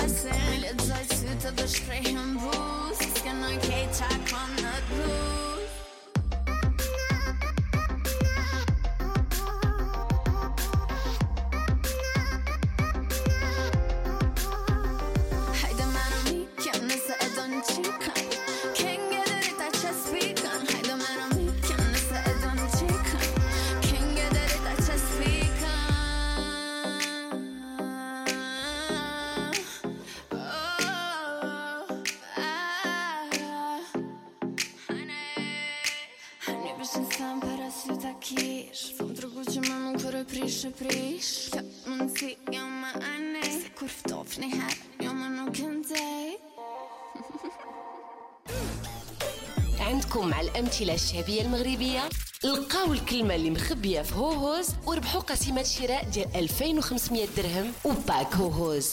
se 0.08 0.32
me 0.32 0.56
ledzoj 0.64 1.04
sy 1.12 1.36
të 1.44 1.54
dëshkrejnë 1.60 2.26
bus 2.40 3.04
S'ke 3.04 3.36
noj 3.42 3.56
kejt 3.66 4.02
qa 4.02 4.20
kam 4.32 4.58
në 4.62 4.74
t'bus 4.88 5.57
الأمثلة 50.80 50.94
الشعبية 50.94 51.42
المغربية. 51.42 52.08
لقاو 52.44 52.92
الكلمة 52.92 53.34
اللي 53.34 53.50
مخبية 53.50 54.02
في 54.02 54.14
Hohos 54.14 54.68
وربحوا 54.86 55.20
قسيمة 55.20 55.62
شراء 55.62 56.04
ديال 56.08 56.36
2500 56.36 57.26
درهم 57.36 57.72
و 57.84 57.94
pack 57.94 58.34
Hohos. 58.34 58.90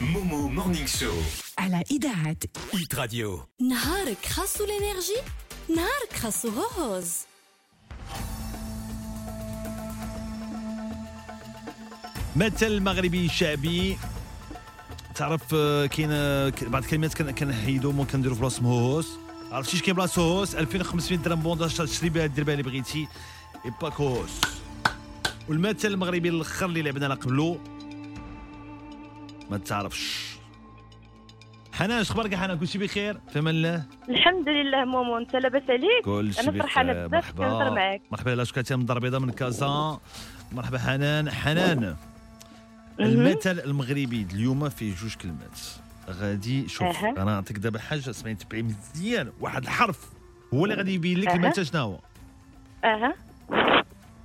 Momo 0.00 0.48
Morning 0.48 0.86
Show. 0.86 1.12
على 1.58 1.82
إذاعة 1.90 2.36
Hit 2.74 2.94
Radio 2.94 3.40
نهارك 3.60 4.26
خاصو 4.26 4.64
l'énergie 4.64 5.16
نهارك 5.68 6.12
خاصو 6.16 6.48
هوهوز 6.48 7.10
مثل 12.36 12.80
مغربي 12.80 13.28
شعبي 13.28 13.98
تعرف 15.14 15.42
آه، 15.54 15.86
كاين 15.86 16.08
آه، 16.12 16.52
بعض 16.62 16.82
الكلمات 16.82 17.14
كن- 17.14 17.30
كنحيدهم 17.30 18.00
وكنديروا 18.00 18.34
في 18.34 18.40
بلاصتهم 18.40 18.66
Hohos 18.66 19.08
عرفتي 19.52 19.76
اش 19.76 19.82
كاين 19.82 19.96
بلاصه 19.96 20.22
Hohos 20.22 20.54
2500 20.54 21.18
درهم 21.18 21.40
bon 21.40 21.51
d'achat 21.51 21.76
تشري 21.76 22.08
بها 22.08 22.26
دير 22.26 22.44
بها 22.44 22.54
اللي 22.54 22.62
بغيتي. 22.62 23.08
pack 23.82 23.92
Hohos 23.92 24.40
والمثل 25.48 25.88
المغربي 25.88 26.28
الأخر 26.28 26.66
اللي 26.66 26.82
لعبنا 26.82 27.06
له 27.06 27.14
قبلو 27.14 27.58
ما 29.50 29.58
تعرفش. 29.58 30.30
حنان 31.72 32.00
أخبارك 32.00 32.32
يا 32.32 32.36
حنان؟ 32.36 32.58
كلشي 32.58 32.78
بخير؟ 32.78 33.20
في 33.32 33.38
أمان 33.38 33.54
الله 33.54 33.84
الحمد 34.08 34.48
لله 34.48 34.84
مومو 34.84 35.18
أنت 35.18 35.36
لاباس 35.36 35.62
عليك؟ 35.68 36.04
كلشي 36.04 36.40
أنا 36.40 36.62
فرحانة 36.62 37.06
بزاف 37.06 37.30
كنهضر 37.32 37.70
معاك. 37.70 38.02
مرحبا 38.10 38.30
لا 38.30 38.44
شكرا 38.44 38.76
من 38.76 38.82
الدار 38.82 38.96
البيضاء 38.96 39.20
من 39.20 39.30
كازا 39.30 40.00
مرحبا 40.52 40.78
حنان. 40.78 41.30
حنان. 41.30 41.96
المثل 43.00 43.60
المغربي 43.60 44.26
اليوم 44.32 44.68
فيه 44.68 44.94
جوج 44.94 45.14
كلمات. 45.14 45.60
غادي 46.10 46.68
شوف 46.68 46.82
أها. 46.82 47.10
أنا 47.10 47.24
نعطيك 47.24 47.58
دابا 47.58 47.78
حاجة 47.78 48.10
اسمعي 48.10 48.34
تبعي 48.34 48.62
مزيان 48.62 49.32
واحد 49.40 49.62
الحرف 49.62 50.10
هو 50.54 50.64
اللي 50.64 50.74
غادي 50.76 50.94
يبين 50.94 51.18
لك. 51.18 51.28
المثل 51.28 51.66
شنو 51.66 51.80
هو 51.80 52.00
أها. 52.84 53.14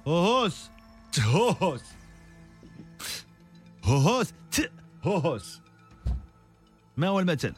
هوهوس. 0.08 0.70
تهوهوس. 1.12 1.84
هوهوس. 3.84 4.34
ت 4.52 4.72
هوهوس 5.04 5.62
ما 6.98 7.08
هو 7.08 7.20
المثل؟ 7.20 7.54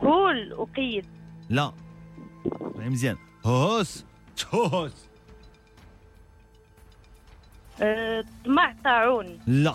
قول 0.00 0.52
وقيد 0.52 1.06
لا. 1.48 1.72
مزيان. 2.76 3.16
Hohos. 3.46 4.04
تهوهوس. 4.36 4.92
أه، 4.92 5.11
طمع 8.44 8.74
طاعون 8.84 9.38
لا. 9.46 9.74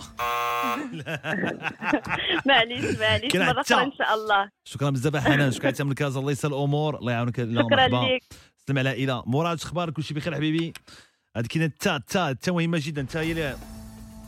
معليش 2.46 2.98
معليش 2.98 3.36
مرة. 3.36 3.60
أخرى 3.60 3.82
إن 3.84 3.92
شاء 3.98 4.14
الله. 4.14 4.50
شكرا 4.64 4.90
بزاف 4.90 5.16
حنان 5.16 5.52
شكرا 5.52 5.70
حتى 5.70 5.84
من 5.84 5.92
كازا 5.92 6.20
الله 6.20 6.32
يسهل 6.32 6.52
الأمور 6.52 6.98
الله 6.98 7.12
يعاونك. 7.12 7.36
شكرا 7.36 7.88
ليك. 7.88 8.22
سلم 8.66 8.78
على 8.78 8.90
العائله 8.90 9.22
مراد 9.26 9.58
أخبارك؟ 9.60 9.92
كلشي 9.92 10.14
بخير 10.14 10.34
حبيبي؟ 10.34 10.72
هذه 11.36 11.46
كاينة 11.46 11.66
التا 11.66 11.96
التا 11.96 12.30
التا 12.30 12.52
مهمة 12.52 12.80
جدا. 12.82 13.02
التا 13.02 13.20
هي 13.20 13.30
اللي 13.30 13.56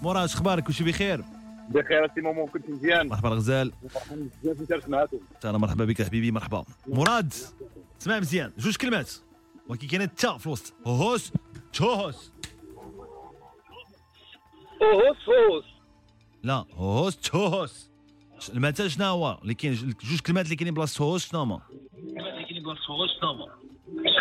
مراد 0.02 0.28
أخبارك؟ 0.28 0.64
كلشي 0.64 0.84
بخير؟ 0.84 1.24
بخير 1.68 2.10
سي 2.14 2.20
مومو 2.20 2.48
كنت 2.48 2.70
مزيان. 2.70 3.08
مرحبا 3.08 3.28
الغزال 3.28 3.72
بزاف 4.44 4.60
نتعرف 4.60 4.88
معاكم. 4.88 5.18
أنا 5.44 5.58
مرحبا 5.58 5.84
بك 5.84 6.02
حبيبي 6.02 6.30
مرحبا. 6.30 6.64
مراد 6.86 7.34
اسمع 8.02 8.18
مزيان. 8.20 8.52
جوج 8.58 8.76
كلمات. 8.76 9.10
ولكن 9.68 9.86
كاينة 9.86 10.04
التا 10.04 10.38
في 10.38 10.46
الوسط. 10.46 10.74
هوس 10.86 11.32
تهوس. 11.72 12.32
اوهوس 14.82 15.16
اوهوس 15.28 15.64
لا 16.42 16.64
هوس 16.74 17.16
تهوس 17.16 17.90
المثل 18.54 18.90
شنو 18.90 19.04
هو؟ 19.04 19.38
اللي 19.42 19.54
كاين 19.54 19.74
جوج 19.74 20.20
كلمات 20.20 20.44
اللي 20.44 20.56
كاينين 20.56 20.74
بلاصة 20.74 21.04
هوس 21.04 21.28
شنو 21.30 21.40
هما؟ 21.40 21.60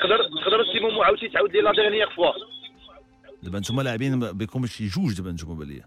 تقدر 0.02 0.18
تقدر 0.44 0.64
سي 0.74 0.80
مومو 0.80 1.06
عاوتاني 1.06 1.30
تعاود 1.34 1.52
لي 1.52 1.62
la 1.62 1.72
dernière 1.72 2.10
fois 2.16 2.32
دابا 3.44 3.60
نتوما 3.60 3.82
لاعبين 3.82 4.20
بكم 4.20 4.66
شي 4.66 4.88
جوج 4.88 5.14
دابا 5.18 5.32
نتوما 5.32 5.54
بان 5.56 5.68
ليا. 5.68 5.86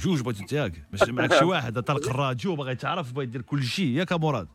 جوج 0.00 0.20
بغيتو 0.22 0.56
ياك 0.56 0.86
ماشي 0.92 1.12
معك 1.12 1.34
شي 1.38 1.44
واحد 1.44 1.78
طلق 1.82 2.08
الراديو 2.08 2.56
باغي 2.56 2.74
تعرف 2.74 3.12
بغا 3.12 3.22
يدير 3.22 3.42
كل 3.42 3.62
شيء 3.62 3.86
ياك 3.86 4.10
يا 4.10 4.16
مراد 4.16 4.48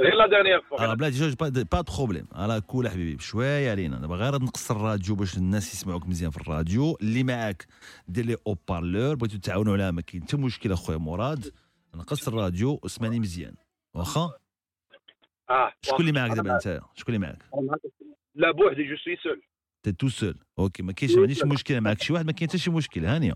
غير 0.00 0.14
la 0.14 0.26
dernière 0.26 0.60
fois 0.60 0.94
بلاتي 0.94 1.16
جوج 1.18 1.34
pas 1.72 1.80
problème 1.80 2.26
راه 2.32 2.58
cool 2.58 2.88
حبيبي 2.88 3.16
بشوية 3.16 3.70
علينا 3.70 3.98
دابا 3.98 4.14
غير 4.14 4.42
نقص 4.42 4.70
الراديو 4.70 5.14
باش 5.14 5.36
الناس 5.36 5.74
يسمعوك 5.74 6.06
مزيان 6.06 6.30
في 6.30 6.36
الراديو. 6.36 6.96
اللي 7.00 7.22
معاك 7.22 7.66
دير 8.08 8.24
le 8.24 8.36
haut-parleur 8.46 9.14
بغيتو 9.14 9.38
تعاونوا 9.38 9.72
عليها 9.72 9.90
ما 9.90 10.00
كاين 10.00 10.22
حتى 10.22 10.36
مشكل 10.36 10.72
أخويا 10.72 10.98
مراد. 10.98 11.52
نقص 11.94 12.28
الراديو 12.28 12.80
واسمعني 12.82 13.20
مزيان. 13.20 13.54
واخا؟ 13.94 14.32
آه 15.50 15.72
شكون 15.82 16.00
اللي 16.00 16.12
معاك 16.12 16.30
دابا 16.30 16.54
انت 16.54 16.80
شكون 16.94 17.14
اللي 17.14 17.26
معاك؟ 17.26 17.42
لا 18.34 18.50
بوحدي 18.50 18.82
je 18.82 18.96
suis 19.04 19.16
seul 19.22 19.42
t'es 19.82 19.92
tout 19.92 20.08
seul 20.08 20.38
OK 20.58 20.82
ما 20.82 20.92
كاينش 20.92 21.14
ما 21.14 21.20
عنديش 21.20 21.44
مشكلة 21.44 21.80
معاك. 21.80 22.02
شي 22.02 22.12
واحد 22.12 22.26
ما 22.26 22.32
كاين 22.32 22.48
حتى 22.48 22.58
شي 22.58 22.70
مشكل 22.70 23.04
هانيه 23.04 23.34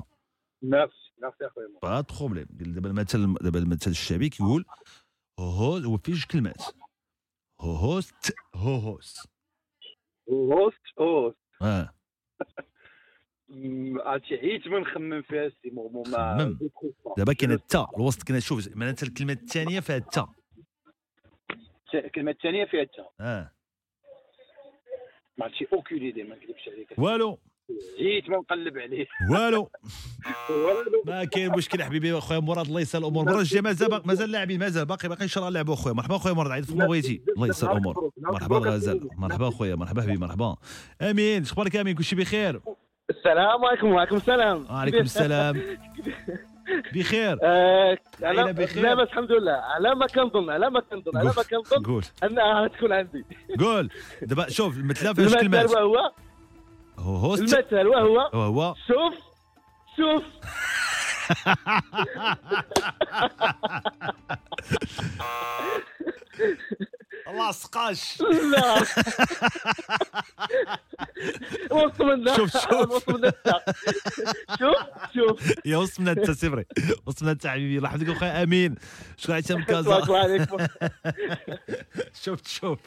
merci 0.63 0.93
merci 1.23 1.47
أخويا. 1.47 1.67
pas 1.83 2.01
problème 2.01 2.47
دابا 2.51 2.89
المثل 2.89 3.35
دابا 3.41 3.59
المثل 3.59 3.91
الشعبي 3.91 4.29
كيقول 4.29 4.65
هو 5.41 5.77
هو 5.77 5.97
فيه 5.97 6.13
جوج 6.13 6.25
كلمات. 6.25 6.63
هو 7.61 7.73
هوست 7.75 8.35
هو 8.55 8.75
هوس 8.77 9.29
اوهوس 10.29 10.75
اوهوس 11.01 11.35
آه 11.63 11.95
عرفتي 14.05 14.35
عييت 14.35 14.67
ما 14.69 14.79
نخمم 14.79 15.23
فيها 15.23 15.49
سي 15.49 15.71
مومو 15.71 16.11
ما. 16.11 16.59
دابا 17.17 17.33
كاين 17.33 17.53
التا 17.53 17.87
الوسط 17.97 18.23
كاين 18.23 18.41
شوف 18.41 18.77
معناتها 18.77 19.07
الكلمة 19.07 19.33
الثانية 19.33 19.81
فيها 19.81 19.97
التا. 19.97 20.29
الكلمة 21.95 22.31
الثانية 22.31 22.65
فيها 22.65 22.85
تا 22.85 23.09
آه. 23.21 23.53
ما 25.39 25.45
عرفتي 25.45 25.67
OK 25.73 25.95
ليدي 25.95 26.23
ما 26.23 26.37
نكذبش 26.37 26.69
عليك. 26.69 26.89
والو. 26.99 27.39
عييت 27.99 28.29
ما 28.31 28.37
نقلب 28.37 28.79
عليه 28.79 29.07
والو. 29.31 29.71
ما 31.07 31.25
كاين 31.25 31.51
مشكل 31.53 31.83
حبيبي 31.83 32.19
اخويا 32.19 32.39
مراد 32.41 32.67
الله 32.67 32.81
يسهل 32.81 33.03
الأمور. 33.03 33.23
المره 33.23 33.41
الجايه 33.41 33.63
مازال 33.63 34.01
مازال 34.05 34.31
لاعبين 34.31 34.61
مازال 34.61 34.87
باقي 34.87 35.09
باقي 35.09 35.23
إن 35.23 35.29
شاء 35.29 35.43
الله 35.43 35.51
نلعبوا 35.53 35.75
أخويا. 35.75 35.95
مرحبا 35.95 36.17
اخويا 36.17 36.35
مراد 36.35 36.51
عيط 36.51 36.65
فما 36.65 36.87
بغيتي. 36.87 37.23
الله 37.37 37.47
يسهل 37.47 37.71
الأمور. 37.71 38.11
مرحبا 38.19 38.59
الغزال 38.59 39.09
مرحبا 39.19 39.49
اخويا 39.49 39.75
مرحبا 39.75 40.03
حبيبي 40.03 40.19
مرحبا. 40.19 40.57
آمين. 41.03 41.45
شخبارك 41.45 41.77
آمين؟ 41.77 41.95
كلشي 41.95 42.17
بخير؟ 42.17 42.61
السلام 43.11 43.65
عليكم 43.65 43.93
وعليكم 43.93 44.17
السلام. 44.17 44.67
وعليكم 44.71 44.99
السلام. 44.99 45.63
بخير. 46.95 47.39
آه، 47.43 47.99
على 48.23 48.53
بخير؟ 48.53 48.83
لاباس 48.83 49.09
الحمد 49.09 49.33
لله. 49.33 49.53
على 49.53 49.95
ما 49.95 50.07
كنظن 50.07 50.51
على 50.51 50.71
ما 50.71 50.81
كنظن 50.81 51.17
على 51.17 51.33
ما 51.37 51.43
كنظن 51.51 51.83
قول. 51.83 52.05
أنها 52.25 52.69
تكون 52.69 52.93
عندي. 52.93 53.25
قول. 53.61 53.91
دابا 54.23 54.51
شوف 54.51 54.77
المثل 54.77 55.15
فيها 55.15 55.27
جوج 55.27 55.37
المثل 55.45 55.77
هو 56.99 57.17
هوست 57.17 57.41
المثل 57.55 57.87
وهو 57.87 58.31
وهو 58.35 58.75
شوف 58.87 59.24
شوف 59.97 60.25
الله 67.29 67.53
سقاش 67.53 68.21
لا. 68.21 68.75
وسط 71.71 72.03
من 72.03 72.37
شوف 72.37 72.51
شوف. 72.57 73.05
شوف 74.59 74.77
شوف. 75.15 75.55
يا 75.67 75.77
وسط 75.77 76.01
من 76.01 76.09
انت 76.09 76.31
سيفري 76.31 76.65
وسط 77.07 77.23
من 77.23 77.29
انت 77.29 77.47
حبيبي 77.47 77.77
الله 77.79 77.89
يحفظك. 77.89 78.09
اخويا 78.09 78.43
آمين. 78.43 78.71
من 78.71 78.77
تبارك 79.17 79.51
الله 79.51 79.65
كازا؟ 79.65 80.19
عليكم. 80.19 80.57
شوف 82.25 82.49
شوف. 82.49 82.79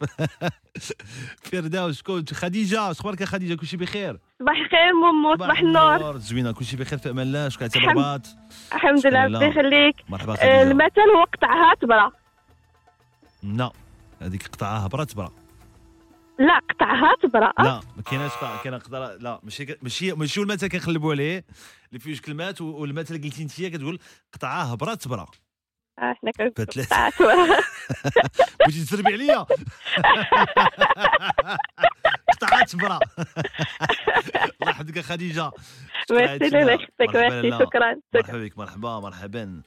فردوس 1.41 1.97
شكون؟ 1.99 2.25
خديجة 2.33 2.93
شخبارك 2.93 3.21
يا 3.21 3.25
خديجة؟ 3.25 3.55
كلشي 3.55 3.77
بخير؟ 3.77 4.19
صباح 4.39 4.57
الخير 4.57 4.93
مومو 4.93 5.35
صباح 5.35 5.59
النور. 5.59 6.17
زوينة 6.17 6.51
كلشي 6.51 6.77
بخير 6.77 6.99
في 6.99 7.09
أمان 7.09 7.27
الله. 7.27 7.49
شكون 7.49 7.63
عيطت 7.63 7.75
الحمد- 7.75 7.95
برباط 7.95 8.21
الحمد 8.73 8.99
شكرا 8.99 9.27
لله. 9.27 9.39
ربي 9.39 9.49
يخليك. 9.59 9.95
مرحبا 10.09 10.33
خديجة. 10.35 10.61
المثل 10.61 11.01
هو 11.15 11.23
قطعها 11.23 11.75
تبرا 11.81 12.11
لا. 13.43 13.71
هذيك 14.21 14.47
قطعها 14.47 14.87
برا 14.87 15.03
تبرا 15.03 15.31
لا 16.39 16.59
قطعها 16.69 17.15
تبرأ. 17.23 17.53
لا 17.59 17.81
ما 17.97 18.03
كايناش 18.03 18.31
قطع 18.31 18.63
كاين 18.63 18.75
قطع 18.75 18.97
لا 19.19 19.39
ماشي 19.43 19.77
ماشي 19.81 20.11
ماشي 20.13 20.41
المثل 20.41 20.67
كنقلبوا 20.67 21.11
عليه 21.11 21.45
اللي 21.89 21.99
فيه 21.99 22.17
كلمات 22.21 22.61
و- 22.61 22.65
والمثل 22.77 23.15
اللي 23.15 23.27
قلتي 23.29 23.43
انت 23.43 23.61
كتقول 23.75 23.99
قطعها 24.33 24.75
برا 24.75 24.95
تبرا 24.95 25.25
آه، 25.99 26.13
حنا 26.21 26.31
كنقولوا 26.31 26.53
فتلات. 26.57 26.87
قطعها 26.87 27.09
تبرأ. 27.09 27.35
بغيتي 28.59 28.83
تسربي 28.85 29.13
عليا. 29.13 29.45
قطعات 32.33 32.75
برا 32.75 32.99
الله 34.61 34.69
يحفظك 34.71 34.99
خديجة. 34.99 35.51
شكرا 36.09 36.37
ميرسي. 36.37 36.45
يخليك، 36.57 36.89
مرحبا 36.99 37.41
ميرسي،. 37.41 37.59
شكرا، 37.65 37.95
مرحبا 38.15 38.37
بك 38.43 38.57
مرحبا 38.57 38.99
مرحبا. 38.99 39.61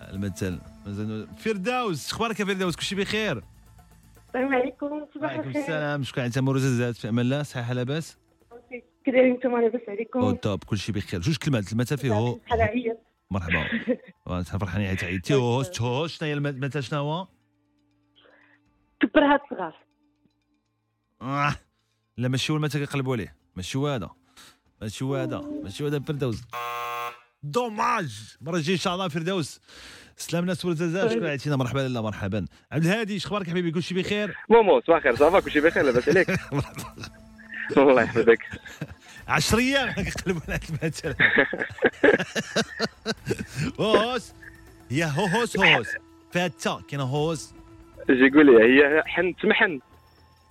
المثل. 0.00 0.58
مازال 0.86 1.28
فردوس 1.36 2.12
أخبارك 2.12 2.40
يا 2.40 2.44
فردوس؟ 2.44 2.76
كلشي 2.76 2.94
بخير؟ 2.94 3.42
السلام 4.28 4.54
عليكم 4.54 5.06
صباح 5.14 5.30
وعليكم 5.30 5.48
الخير. 5.48 5.62
السلام. 5.62 6.02
شكون 6.02 6.22
عيطت 6.22 6.38
مروزة 6.38 6.92
في 6.92 7.08
أمان 7.08 7.24
الله. 7.24 7.42
صحيحة 7.42 7.72
لاباس 7.72 8.18
كي 9.04 9.10
دايرين 9.10 9.32
نتوما 9.32 9.58
لاباس 9.58 9.80
أو 9.88 9.92
عليكم. 9.92 10.34
top 10.34 10.64
كلشي 10.64 10.92
بخير. 10.92 11.20
جوج 11.20 11.36
كلمات 11.36 11.72
المثل 11.72 11.98
فيه 11.98 12.12
هو؟ 12.12 12.38
مرحبا. 13.30 13.66
وانت 14.26 14.48
فرحانين 14.48 14.88
عيطتي 14.88 15.06
عيطتي 15.06 15.34
هوست 15.34 15.80
هوست. 15.80 16.18
شنو 16.18 16.28
هي 16.28 16.34
المثل؟ 16.34 16.82
شنو 16.82 16.98
هو؟ 17.00 17.28
كبرها 19.00 19.40
الصغار 19.44 19.74
آه. 21.22 21.56
لا 22.16 22.28
ماشي 22.28 22.52
هو 22.52 22.56
المثل 22.56 22.78
كنقلبوا 22.78 23.12
عليه. 23.12 23.36
ماشي 23.56 23.78
هو 23.78 23.88
هذا. 23.88 24.10
ماشي 24.82 25.04
هو 25.04 25.16
هذا. 25.16 25.40
ماشي 25.62 25.84
هو 25.84 25.88
هذا 25.88 26.00
فردوس. 26.00 26.42
dommage. 27.42 28.36
المره 28.40 28.56
الجايه 28.56 28.76
إن 28.76 28.80
شاء 28.80 28.94
الله 28.94 29.08
فردوس. 29.08 29.60
سلام 30.16 30.44
ناس 30.44 30.64
ورزازات 30.64 31.10
شكون 31.10 31.26
عيطتينا 31.26 31.56
مرحبا 31.56 31.78
لاله 31.78 32.02
مرحبا. 32.02 32.46
عبد 32.72 32.84
الهادي 32.84 33.18
شخبارك 33.18 33.50
حبيبي؟ 33.50 33.70
كلشي 33.70 33.94
بخير؟ 33.94 34.36
مومو 34.48 34.80
صباح 34.80 34.96
الخير. 34.96 35.16
ça 35.16 35.28
va 35.28 35.40
كلشي 35.40 35.60
بخير 35.60 35.82
لاباس 35.82 36.08
عليك. 36.08 36.30
الله 37.76 38.02
يحفظك. 38.02 38.38
10 39.28 39.58
أيام. 39.58 39.92
كنقلبوا 39.94 40.40
على 40.48 40.60
المثل 40.82 41.14
هوس. 43.80 44.32
هي 44.90 45.04
هو 45.04 45.26
هوس 45.26 45.56
هوس. 45.56 45.88
فيها 46.32 46.46
التا 46.46 46.82
كاينة 46.88 47.04
هوس 47.04 47.52
أجي 48.10 48.30
قول 48.30 48.50
هي 48.50 49.02
حن 49.06 49.34
تمحن. 49.42 49.80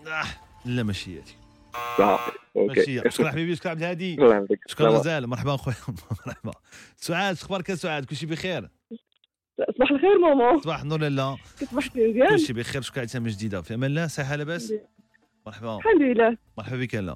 آه. 0.07 0.23
لا 0.65 0.83
ماشي. 0.83 1.15
هي 1.15 1.21
صافي. 1.97 2.31
ماشي 2.55 2.99
OK 2.99 3.09
شكرا 3.09 3.31
حبيبي 3.31 3.55
شكرا 3.55 3.71
عبد 3.71 3.81
الهادي. 3.81 4.13
الله 4.13 4.35
يحفظك 4.35 4.59
شكرا. 4.67 4.89
غزال 4.89 5.27
مرحبا 5.27 5.55
اخويا 5.55 5.75
مرحبا. 6.27 6.51
سعاد 6.95 7.35
أخبارك 7.35 7.69
يا 7.69 7.75
سعاد؟ 7.75 8.05
كلشي 8.05 8.25
بخير؟ 8.25 8.69
صباح 9.77 9.91
الخير 9.91 10.17
ماما. 10.17 10.61
صباح 10.61 10.81
النور 10.81 10.99
لاله 10.99 11.37
كتصبح 11.59 11.95
مزيان؟ 11.95 12.29
كلشي 12.29 12.53
بخير. 12.53 12.81
عيطتها 12.97 13.19
من 13.19 13.29
جديدة. 13.29 13.61
في 13.61 13.73
أمان 13.73 13.89
الله؟ 13.89 14.07
صحة 14.07 14.35
لاباس؟ 14.35 14.73
مرحبا. 15.45 15.75
الحمد 15.75 16.01
لله. 16.01 16.37
مرحبا 16.57 16.77
بك 16.77 16.95
لاله 16.95 17.15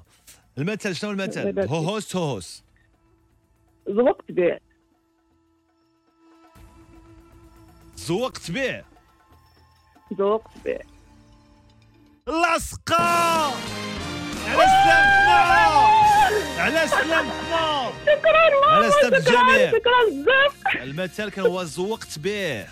المثل 0.58 0.94
شنو 0.94 1.10
المثل؟ 1.10 1.60
هو. 1.68 1.76
هوست 1.76 2.16
هو 2.16 2.24
هوس. 2.24 2.64
زوقت 3.88 4.32
بيع 4.32 4.58
زوقت 7.96 8.50
على 14.48 14.66
سلامتنا 14.66 15.34
على 16.58 16.88
سلامتنا 16.88 17.92
شكرا 18.06 18.70
على 18.72 18.90
سلامة 18.90 19.16
الجميع 19.16 19.70
شكرا 19.70 20.10
بزاف 20.12 20.82
المثل 20.82 21.28
كان 21.30 21.46
هو 21.46 21.64
زوقت 21.64 22.18
بيع 22.18 22.66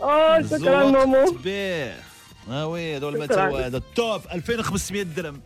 آه 0.00 0.42
شكرا 0.42 0.84
ماما 0.84 1.26
زوقت 1.26 1.38
بيع 1.42 1.94
آه 2.50 2.66
oui 2.66 2.96
هذا 2.96 3.08
المثل 3.08 3.38
هذا 3.40 3.76
ال 3.76 3.88
top 3.88 4.22
2500 4.32 5.02
درهم. 5.02 5.40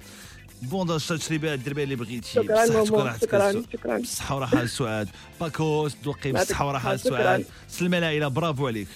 bon 0.62 0.98
تشري 0.98 1.38
بها 1.38 1.54
دير 1.54 1.74
بها 1.74 1.84
اللي 1.84 1.96
بغيتي. 1.96 2.28
شكراً 2.28 2.64
بصح 2.64 2.74
ماما، 2.74 2.84
تكون 2.84 3.02
راحتك 3.38 3.72
شكراً،. 3.72 3.96
بالصحة 3.98 4.36
وراحة 4.36 4.60
السعاد 4.62 5.08
باكوس 5.40 5.94
دوقي 6.04 6.32
بالصحة 6.32 6.66
وراحة 6.68 6.92
السعاد 6.92 7.40
شكراً. 7.40 7.52
سلمى 7.68 7.98
العائلة 7.98 8.28
برافو 8.28 8.66
عليك. 8.66 8.88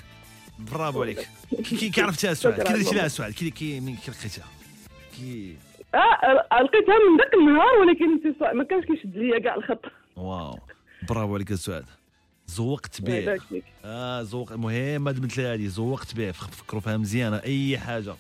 برافو 0.59 1.03
عليك. 1.03 1.29
كي 1.69 1.89
كي 1.91 2.03
عرفتيها 2.03 2.35
شكراً 2.35 2.51
كي 2.51 2.73
درتي 2.73 2.83
لها 2.83 2.93
ماما. 2.93 3.07
السعاد 3.07 3.33
كي 3.33 3.51
كي 3.51 3.81
من 3.81 3.97
كي 3.97 4.11
لقيتها؟ 4.11 4.45
كي 5.17 5.57
آه 5.95 6.63
لقيتها 6.63 6.95
من 7.11 7.19
ذاك 7.19 7.35
النهار 7.35 7.79
ولكن 7.81 8.33
ما 8.57 8.65
كانش 8.65 8.85
كيشد 8.85 9.17
ليا 9.17 9.39
كاع 9.39 9.55
الخط. 9.55 9.81
واو. 10.17 10.59
برافو 11.09 11.35
عليك 11.35 11.55
سعاد 11.55 11.85
زوقت 12.47 13.01
به. 13.01 13.39
آه 13.85 14.23
زوق 14.23 14.53
المهم 14.53 15.09
هاد 15.09 15.17
المثل 15.17 15.41
هادي. 15.41 15.69
زوقت 15.69 16.15
به 16.15 16.31
فك- 16.33 16.55
فكروا 16.55 16.81
فيها 16.81 16.97
مزيانة. 16.97 17.37
أي 17.45 17.79
حاجة. 17.79 18.15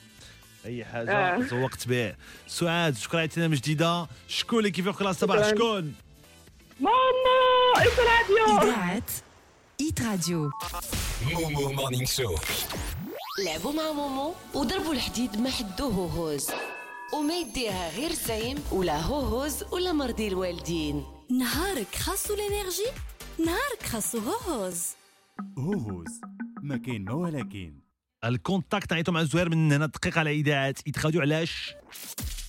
أي 0.67 0.85
حاجة. 0.85 1.13
آه. 1.13 1.41
زوقت 1.41 1.89
به 1.89 2.15
سعاد 2.47 2.95
شكرا 2.97 3.21
عيطتينا 3.21 3.49
من 3.49 3.55
جديدة. 3.55 4.07
شكون 4.29 4.59
اللي 4.59 4.71
كيف 4.71 4.87
يقول 4.87 5.07
الصباح 5.09 5.37
شكراً. 5.37 5.51
شكون؟ 5.57 5.95
ماما 6.81 7.83
Hit 7.83 7.88
Radio. 7.99 8.69
إذاعة 8.71 9.03
Hit 9.81 10.03
Radio. 10.03 10.51
Momo 11.33 11.73
Morning 11.73 12.05
Show. 12.07 12.35
لعبوا 13.47 13.73
مع 13.73 13.93
مومو 13.93 14.35
وضربوا 14.55 14.93
الحديد 14.93 15.41
ما 15.41 15.51
حدو 15.51 15.89
هوهوز 15.89 16.51
وما 17.14 17.35
يديها 17.38 17.96
غير 17.96 18.11
زايم 18.11 18.57
ولا 18.73 19.01
هوهوز 19.01 19.64
ولا 19.73 19.92
مرضي 19.92 20.29
الوالدين. 20.29 21.05
نهارك 21.31 21.94
خاصو 21.94 22.35
ال 22.35 22.41
énergie؟ 22.41 22.90
نهارك 23.38 23.83
خاصو 23.83 24.18
هوهوز. 24.18 24.96
هوهوز 25.59 26.20
ما 26.62 26.77
كاين 26.77 27.05
ما 27.05 27.12
ولكن. 27.12 27.81
ال 28.25 28.33
contact 28.33 28.93
نعيطوا 28.92 29.14
مع 29.14 29.23
زهير 29.23 29.49
من 29.49 29.73
هنا 29.73 29.87
دقيقة 29.87 30.18
على 30.18 30.31
إذاعة. 30.31 30.75
Hit 30.87 30.99
Radio 30.99 31.21
علاش؟ 31.20 31.75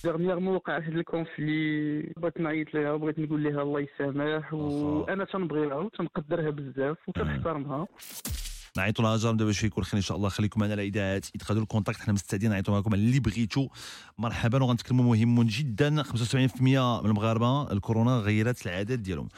dernièrement 0.04 0.54
وقع 0.54 0.76
واحد 0.76 0.92
conflit 0.92 2.00
بغيت 2.16 2.40
نعيط 2.40 2.74
ليها 2.74 2.92
وبغيت 2.92 3.18
نقول 3.18 3.44
لها 3.44 3.62
الله 3.62 3.80
يسامح 3.80 4.54
وأنا 4.54 5.24
تنبغيها 5.24 5.74
وتنقدرها 5.74 6.50
بزاف 6.50 6.96
وكنحترمها 7.08 7.86
نعيطوا 8.76 9.04
لها 9.04 9.16
جارم 9.16 9.36
دابا 9.36 9.52
شوية 9.52 9.66
يكون 9.70 9.84
خير 9.84 9.96
إن 9.96 10.02
شاء 10.02 10.16
الله 10.16 10.28
خليكم 10.28 10.60
معنا 10.60 10.72
على 10.72 10.86
اذاعة 10.86 11.26
Hit 11.34 11.44
Radio 11.44 11.62
ال 11.62 11.67
contact 11.67 12.00
حنا 12.00 12.12
مستعدين 12.12 12.50
نعيطوا 12.50 12.74
معكم 12.74 12.94
اللي 12.94 13.20
بغيتوا 13.20 13.68
مرحبا 14.18 14.62
وغنتكلموا 14.62 15.16
مهم 15.16 15.42
جدا. 15.42 16.02
75% 16.02 16.60
من 16.62 17.10
المغاربة 17.10 17.72
الكورونا 17.72 18.16
غيرت 18.16 18.66
العادات 18.66 18.98
ديالهم. 18.98 19.28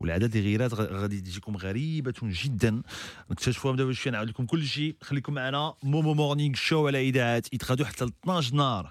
والعادات 0.00 0.36
اللي 0.36 0.48
غيرات 0.48 0.74
غادي 0.74 1.20
تجيكم 1.20 1.56
غريبة 1.56 2.14
جدا. 2.22 2.82
نكتشفوها 3.30 3.76
دابا 3.76 3.92
شوية 3.92 4.12
نعاود 4.12 4.28
لكم 4.28 4.46
كل 4.46 4.66
شيء. 4.66 4.96
خليكم 5.02 5.34
معنا. 5.34 5.74
مومو 5.82 6.14
مورنينغ 6.14 6.54
شو 6.54 6.86
على 6.86 7.08
اذاعات 7.08 7.54
يتخذوا 7.54 7.86
حتى 7.86 8.04
ل 8.04 8.12
12 8.24 8.54
نهار 8.54 8.88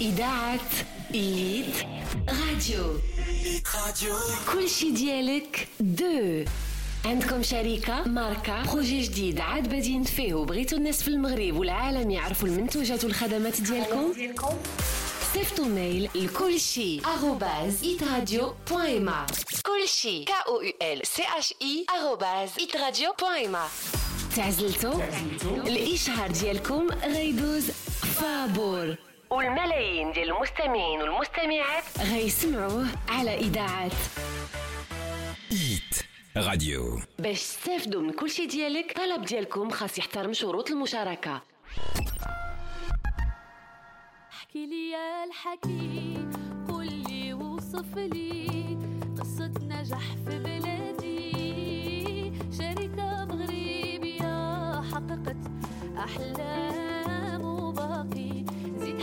إذاعة 0.00 0.60
إيت 1.14 1.76
راديو 2.28 3.00
راديو 3.86 4.14
كل 4.52 4.68
شي 4.68 4.90
ديالك 4.90 5.68
دو. 5.80 6.44
عندكم 7.04 7.42
شركة 7.42 8.08
ماركة 8.08 8.72
projet 8.72 9.02
جديد 9.02 9.40
عاد 9.40 9.68
بادين 9.68 10.02
فيه 10.02 10.34
وبغيتو 10.34 10.76
الناس 10.76 11.02
في 11.02 11.08
المغرب 11.08 11.56
والعالم 11.56 12.10
يعرفوا 12.10 12.48
المنتوجات 12.48 13.04
والخدمات 13.04 13.60
ديالكم؟ 13.60 14.12
صيفطوا 15.34 15.64
mail 15.64 16.08
لكل 16.14 16.60
شي 16.60 17.00
arobase 17.00 17.84
hitradio.ma 17.84 19.32
كل 19.62 19.88
شي 19.88 20.24
k 20.24 20.30
o 20.46 20.62
u 20.62 20.72
l 20.80 21.00
c 21.04 21.22
h 21.22 21.52
i 21.62 21.84
arobase 21.94 22.60
hitradio.ma 22.62 23.66
تعزلتوا 24.36 25.02
الإشهار 25.66 26.30
ديالكم 26.30 26.88
غيدوز 27.04 27.70
فابور. 28.20 28.96
والملايين 29.32 30.12
ديال 30.12 30.30
المستمعين 30.30 31.02
والمستمعات. 31.02 31.84
غيسمعوه 31.98 32.86
على 33.08 33.34
إذاعة 33.34 33.90
ايت 35.52 36.04
راديو 36.36 37.00
باش 37.18 37.38
تستافدوا 37.40 38.02
من 38.02 38.12
كل 38.12 38.30
شي 38.30 38.46
ديالك 38.46 38.96
طلب 38.96 39.24
ديالكم 39.24 39.70
خاص 39.70 39.98
يحترم 39.98 40.32
شروط 40.32 40.70
المشاركة. 40.70 41.42
احكي 44.32 44.66
لي 44.66 44.90
يا 44.90 45.24
الحكي 45.24 46.28
قول 46.68 46.86
لي 46.86 47.34
وصف 47.34 47.96
لي 47.96 48.78
قصة 49.20 49.52
نجاح 49.62 50.16
في 50.26 50.38
بلادي. 50.38 51.32
شركة 52.58 53.24
مغربية 53.24 54.82
حققت 54.92 55.36
أحلام 55.98 56.82
وباقي 56.82 56.91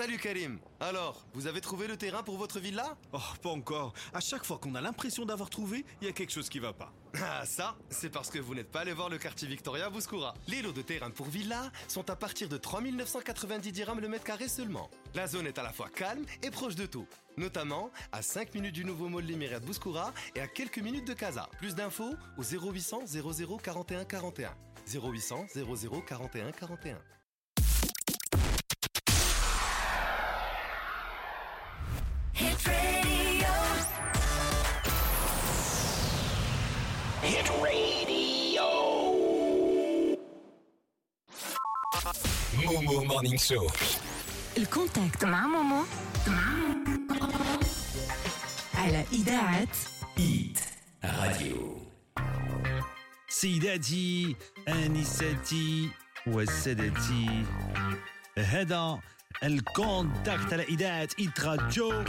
Salut 0.00 0.16
Karim 0.16 0.58
Alors, 0.80 1.26
vous 1.34 1.46
avez 1.46 1.60
trouvé 1.60 1.86
le 1.86 1.94
terrain 1.94 2.22
pour 2.22 2.38
votre 2.38 2.58
villa? 2.58 2.96
Oh, 3.12 3.18
pas 3.42 3.50
encore. 3.50 3.92
À 4.14 4.20
chaque 4.20 4.46
fois 4.46 4.56
qu'on 4.56 4.74
a 4.74 4.80
l'impression 4.80 5.26
d'avoir 5.26 5.50
trouvé, 5.50 5.84
il 6.00 6.06
y 6.06 6.08
a 6.08 6.14
quelque 6.14 6.32
chose 6.32 6.48
qui 6.48 6.58
va 6.58 6.72
pas. 6.72 6.90
Ah 7.22 7.44
ça, 7.44 7.76
c'est 7.90 8.08
parce 8.08 8.30
que 8.30 8.38
vous 8.38 8.54
n'êtes 8.54 8.70
pas 8.70 8.80
allé 8.80 8.94
voir 8.94 9.10
le 9.10 9.18
quartier 9.18 9.46
Victoria 9.46 9.90
Bouskoura. 9.90 10.32
Les 10.48 10.62
lots 10.62 10.72
de 10.72 10.80
terrain 10.80 11.10
pour 11.10 11.26
villa 11.26 11.70
sont 11.86 12.08
à 12.08 12.16
partir 12.16 12.48
de 12.48 12.56
3990 12.56 13.72
dirhams 13.72 14.00
le 14.00 14.08
mètre 14.08 14.24
carré 14.24 14.48
seulement. 14.48 14.88
La 15.14 15.26
zone 15.26 15.46
est 15.46 15.58
à 15.58 15.62
la 15.62 15.72
fois 15.74 15.90
calme 15.90 16.24
et 16.42 16.50
proche 16.50 16.76
de 16.76 16.86
tout. 16.86 17.06
Notamment 17.36 17.90
à 18.10 18.22
5 18.22 18.54
minutes 18.54 18.76
du 18.76 18.86
nouveau 18.86 19.10
mall 19.10 19.24
Liméria 19.24 19.60
de 19.60 19.66
Bouskoura 19.66 20.14
et 20.34 20.40
à 20.40 20.48
quelques 20.48 20.78
minutes 20.78 21.06
de 21.08 21.12
Casa. 21.12 21.50
Plus 21.58 21.74
d'infos 21.74 22.14
au 22.38 22.42
0800 22.42 23.02
00 23.04 23.58
41 23.58 24.06
41. 24.06 24.56
0800 24.94 25.46
00 25.52 26.00
41 26.08 26.52
41. 26.52 26.96
Momo 42.80 43.04
Morning 43.04 43.36
Show 43.36 43.66
ال 44.58 44.66
contact 44.66 45.24
مع 45.24 45.46
مومو 45.46 45.82
على 48.74 49.04
إذاعة 49.12 49.68
Hit 50.18 50.58
Radio 51.04 51.76
سيداتي 53.28 54.36
انساتي 54.68 55.90
وسادتي 56.26 57.44
هذا 58.38 58.98
ال 59.42 59.56
contact 59.56 60.52
على 60.52 60.62
اذاعه 60.62 61.08
Hit 61.18 61.40
Radio 61.40 62.04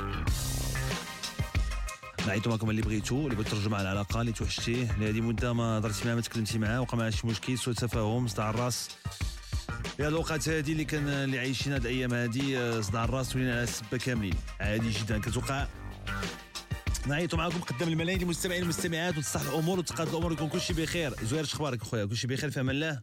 نعيطوا 2.28 2.52
معكم 2.52 2.70
اللي 2.70 2.82
بغيتو 2.82 3.16
اللي 3.16 3.36
بغيت 3.36 3.48
ترجع 3.48 3.76
على 3.76 3.82
العلاقه 3.82 4.22
اللي 4.22 4.32
توحشتيه 4.32 4.92
اللي 4.92 5.10
هذه 5.10 5.22
مده 5.22 5.54
ما 5.54 5.78
هضرتي 5.78 6.06
معاه 6.06 6.16
ما 6.16 6.22
تكلمتي 6.22 6.60
معاه 6.60 6.82
وقع 6.82 6.98
معاه 6.98 7.10
شي 7.10 7.28
مشكل 7.28 7.58
سوء 7.58 7.74
تفاهم 7.74 8.28
صداع 8.28 8.50
الراس 8.50 8.90
في 9.72 10.04
هاد 10.04 10.12
الاوقات 10.12 10.50
هادي 10.50 10.72
اللي 10.72 10.86
كان 10.86 11.08
اللي 11.08 11.40
عايشين 11.40 11.74
هاد 11.74 11.82
الأيام 11.82 12.14
هادي 12.14 12.58
آه، 12.58 12.82
صداع 12.82 13.04
الراس 13.04 13.36
ولينا 13.36 13.52
على 13.54 13.64
السبه 13.64 13.98
كاملين. 13.98 14.34
عادي 14.60 14.90
جدا. 14.90 15.20
كتوقع 15.20 15.68
نعيطوا 17.08 17.38
معكم 17.38 17.60
قدام 17.60 17.90
الملايين 17.90 18.22
المستمعين 18.22 18.62
والمستمعات 18.62 19.18
وتصلح 19.18 19.42
الأمور 19.42 19.80
وتقاد 19.80 20.08
الأمور 20.08 20.32
يكون 20.32 20.50
كلشي 20.50 20.74
بخير. 20.74 21.12
زهير 21.24 21.44
اش 21.44 21.54
أخبارك 21.54 21.82
أخويا؟ 21.82 22.06
كلشي 22.06 22.28
بخير 22.28 22.50
في 22.50 22.60
أمان 22.60 22.76
الله؟ 22.76 23.02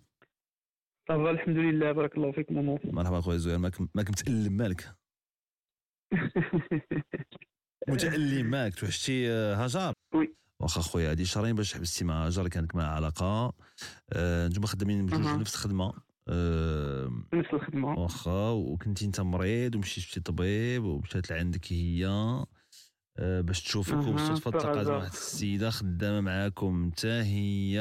ça 1.09 1.20
va 1.20 1.31
الحمد 1.31 1.57
لله. 1.57 1.93
بارك 1.93 2.17
الله 2.17 2.33
فيك 2.33 2.53
ماما 2.53 2.79
مرحبا 2.85 3.19
أخويا 3.19 3.39
زهير 3.39 3.59
ماك 3.59 3.75
ماك 3.95 4.11
متألم 4.11 4.53
مالك؟ 4.53 4.95
متألم 7.89 8.47
مالك 8.47 8.75
توحشتي 8.75 9.31
آه، 9.31 9.55
هاجر. 9.65 9.93
oui. 10.15 10.35
واخا 10.61 10.81
خويا 10.81 11.11
هادي 11.11 11.25
شهرين 11.25 11.55
باش 11.55 11.75
حبستي 11.75 12.05
مع 12.05 12.27
هاجر 12.27 12.49
كانت 12.49 12.75
معها 12.77 12.89
علاقة. 12.89 13.53
آه، 14.13 14.49
نتوما 14.49 14.67
خدامين 14.67 15.07
بجوج 15.07 15.21
نفس 15.27 15.55
الخدمة. 15.55 15.85
آه، 15.85 16.08
نفس 17.35 17.49
الخدمة. 17.53 17.99
واخا 17.99 18.51
وكنتي 18.51 19.05
انت 19.05 19.21
مريض 19.21 19.75
ومشيت 19.75 20.05
شفتي 20.05 20.21
طبيب 20.21 20.85
ومشات 20.85 21.31
لعندك 21.31 21.73
هي. 21.73 22.07
آه، 23.19 23.41
باش 23.41 23.63
تشوفك 23.63 24.09
وبالصدفه 24.09 24.51
تلقات. 24.51 24.87
واحد 24.87 25.07
السيدة 25.07 25.71
خدامة 25.71 26.21
معاكم. 26.21 26.91
حتى 26.93 27.09
هي. 27.09 27.81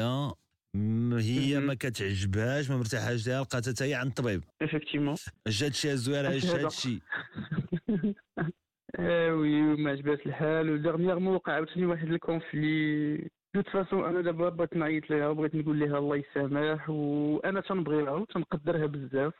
هي 1.18 1.60
ما 1.60 1.74
كتعجبهاش 1.74 2.70
ما 2.70 2.76
مرتاحاش 2.76 3.26
ليها 3.28 3.40
لقاتها 3.42 3.72
حتى 3.72 3.84
هي 3.84 3.94
عند 3.94 4.08
الطبيب. 4.08 4.44
effectivement 4.62 5.14
زهير 5.46 6.36
اش 6.36 6.46
هذا. 6.46 6.64
هادشي 6.64 6.98
آه 9.00 9.34
oui 9.34 9.62
ما 9.62 9.90
عجبهاش 9.90 10.18
الحال. 10.26 10.70
و 10.70 10.75
dernièrement 10.75 11.34
وقع 11.34 11.52
عاوتاني 11.52 11.86
واحد 11.86 12.08
conflit. 12.08 13.28
de 13.54 13.62
façon 13.62 14.04
أنا 14.04 14.20
دابا 14.20 14.48
بغيت 14.48 14.76
نعيط 14.76 15.10
ليها 15.10 15.28
وبغيت 15.28 15.54
نقول 15.54 15.80
لها 15.80 15.98
الله 15.98 16.16
يسامح 16.16 16.90
وأنا 16.90 17.60
تنبغيها 17.60 18.10
وتنقدرها 18.10 18.86
بزاف 18.86 19.34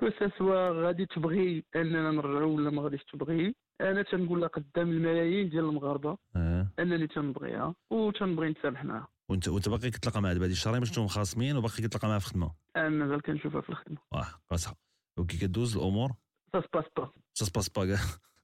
que 0.00 0.10
ce 0.38 0.49
soit 0.49 0.70
غادي 0.70 1.06
تبغي 1.06 1.64
أننا 1.76 2.10
نرجعو 2.10 2.56
ولا 2.56 2.70
ما 2.70 2.82
غاديش 2.82 3.04
تبغي 3.04 3.54
أنا 3.80 4.02
تنقول 4.02 4.40
لها 4.40 4.48
قدام 4.48 4.90
الملايين 4.90 5.48
ديال 5.48 5.64
المغاربة 5.64 6.18
آه. 6.36 6.68
أنني 6.78 7.06
تنبغيها 7.06 7.74
وتنبغي 7.90 8.48
نتسامح 8.48 8.84
معاها 8.84 9.08
وانت 9.28 9.48
وأنت 9.48 9.68
باقي 9.68 9.90
كتلاقى 9.90 10.22
معها 10.22 10.32
دابا 10.32 10.44
هادي 10.44 10.52
الشهرين 10.52 10.80
باش 10.80 10.88
أنتم 10.88 11.06
خاصمين 11.06 11.56
وباقي 11.56 11.82
كتلاقى 11.82 12.08
معها 12.08 12.18
في 12.18 12.26
الخدمه 12.26 12.54
أنا 12.76 12.88
مازال 12.88 13.22
كنشوفها 13.22 13.60
في 13.60 13.68
الخدمة. 13.70 13.98
واه 14.12 14.26
قاصحه 14.50 14.76
وكي 15.18 15.38
كدوز 15.38 15.76
الأمور؟ 15.76 16.10
ça 16.52 16.60
se 16.60 16.67
passe 16.67 16.84
pas 16.96 17.44
ça 17.44 17.49
se 17.49 17.55
passe 17.55 17.68
pas 17.68 17.86
كاع 17.86 17.96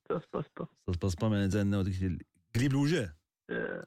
سا 0.09 0.21
سباس 0.33 0.45
با 0.57 0.67
سا 0.87 0.93
سباس 0.93 1.15
با 1.15 1.29
معناتها 1.29 1.63
إنه 1.63 1.83
ديك 1.83 2.27
قليب 2.55 2.71
الوجه. 2.71 3.03
آه، 3.03 3.18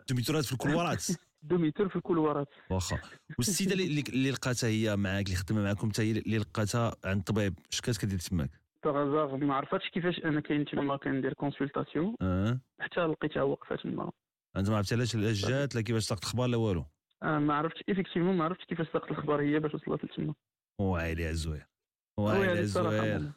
دوميتورات 0.10 0.46
في 0.46 0.52
الكولوارات 0.54 1.04
دوميتور 1.44 1.90
في 1.90 1.96
الكولوارات 1.96 2.48
واخا. 2.70 3.00
والسيدة 3.38 3.74
اللي 3.74 4.02
اللي- 4.02 4.32
لقاتها 4.32 4.68
هي 4.70 4.96
معاك 4.96 5.26
اللي 5.26 5.36
خدمة 5.38 5.64
معاكم 5.64 5.90
حتى 5.90 6.02
هي 6.02 6.12
اللي 6.12 6.38
لقاتها 6.38 6.96
عند 7.06 7.18
الطبيب. 7.20 7.60
اش 7.74 7.82
كانت 7.82 7.98
كدير 7.98 8.20
تماك؟ 8.20 8.50
باغازار 8.84 9.38
ما 9.38 9.56
عرفتش 9.56 9.90
كيفاش 9.94 10.20
أنا 10.26 10.42
كاين 10.42 10.66
تما 10.66 10.98
كندير 10.98 11.34
كونسلطاسيون 11.34 12.16
آه. 12.22 12.60
حتى 12.80 13.00
لقيتها 13.02 13.44
واقفه 13.44 13.76
تما 13.76 14.12
أنت 14.58 14.70
ما 14.70 14.78
عرفتي 14.78 14.96
علاش 14.96 15.16
علاش 15.16 15.46
جات 15.46 15.76
لا 15.76 15.82
كيفاش 15.82 16.04
ساقط 16.04 16.22
الاخبار 16.24 16.48
لا 16.48 16.58
والو. 16.58 16.86
آه، 17.24 17.40
ما 17.40 17.54
عرفتش. 17.54 17.84
ايفيكتيفمون 17.90 18.38
ما 18.38 18.44
عرفتش 18.46 18.64
كيفاش 18.66 18.88
ساقط 18.94 19.12
الاخبار 19.12 19.42
هي 19.42 19.60
باش 19.60 19.74
وصلت 19.76 20.06
لتما. 20.06 20.34
وعلي 20.80 21.30
الصراحة 21.32 22.60
الزوير 22.60 23.20
ماما. 23.20 23.34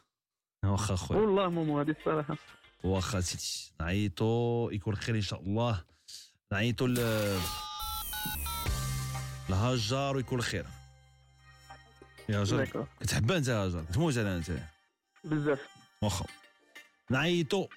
واخا 0.65 0.95
خويا. 0.95 1.19
والله 1.19 1.49
مومو 1.49 1.79
هذه 1.79 1.95
الصراحة. 1.99 2.37
واخا 2.83 3.19
سيدي. 3.19 3.73
نعيطو. 3.81 4.69
يكون 4.71 4.95
خير 4.95 5.15
إن 5.15 5.21
شاء 5.21 5.41
الله. 5.41 5.83
نعيطو 6.53 6.85
ل 6.87 6.95
لهاجر 9.49 10.15
ويكون 10.15 10.41
خير 10.41 10.65
يا 12.29 12.41
هاجر 12.41 12.57
داكور. 12.57 12.87
كتحبها 12.99 13.37
أنت 13.37 13.47
يا 13.47 13.53
هاجر 13.53 13.85
كتموت 13.85 14.17
على 14.17 14.37
أنت. 14.37 14.51
بزاف. 15.23 15.67
واخا. 16.01 16.25
نعيطو 17.09 17.67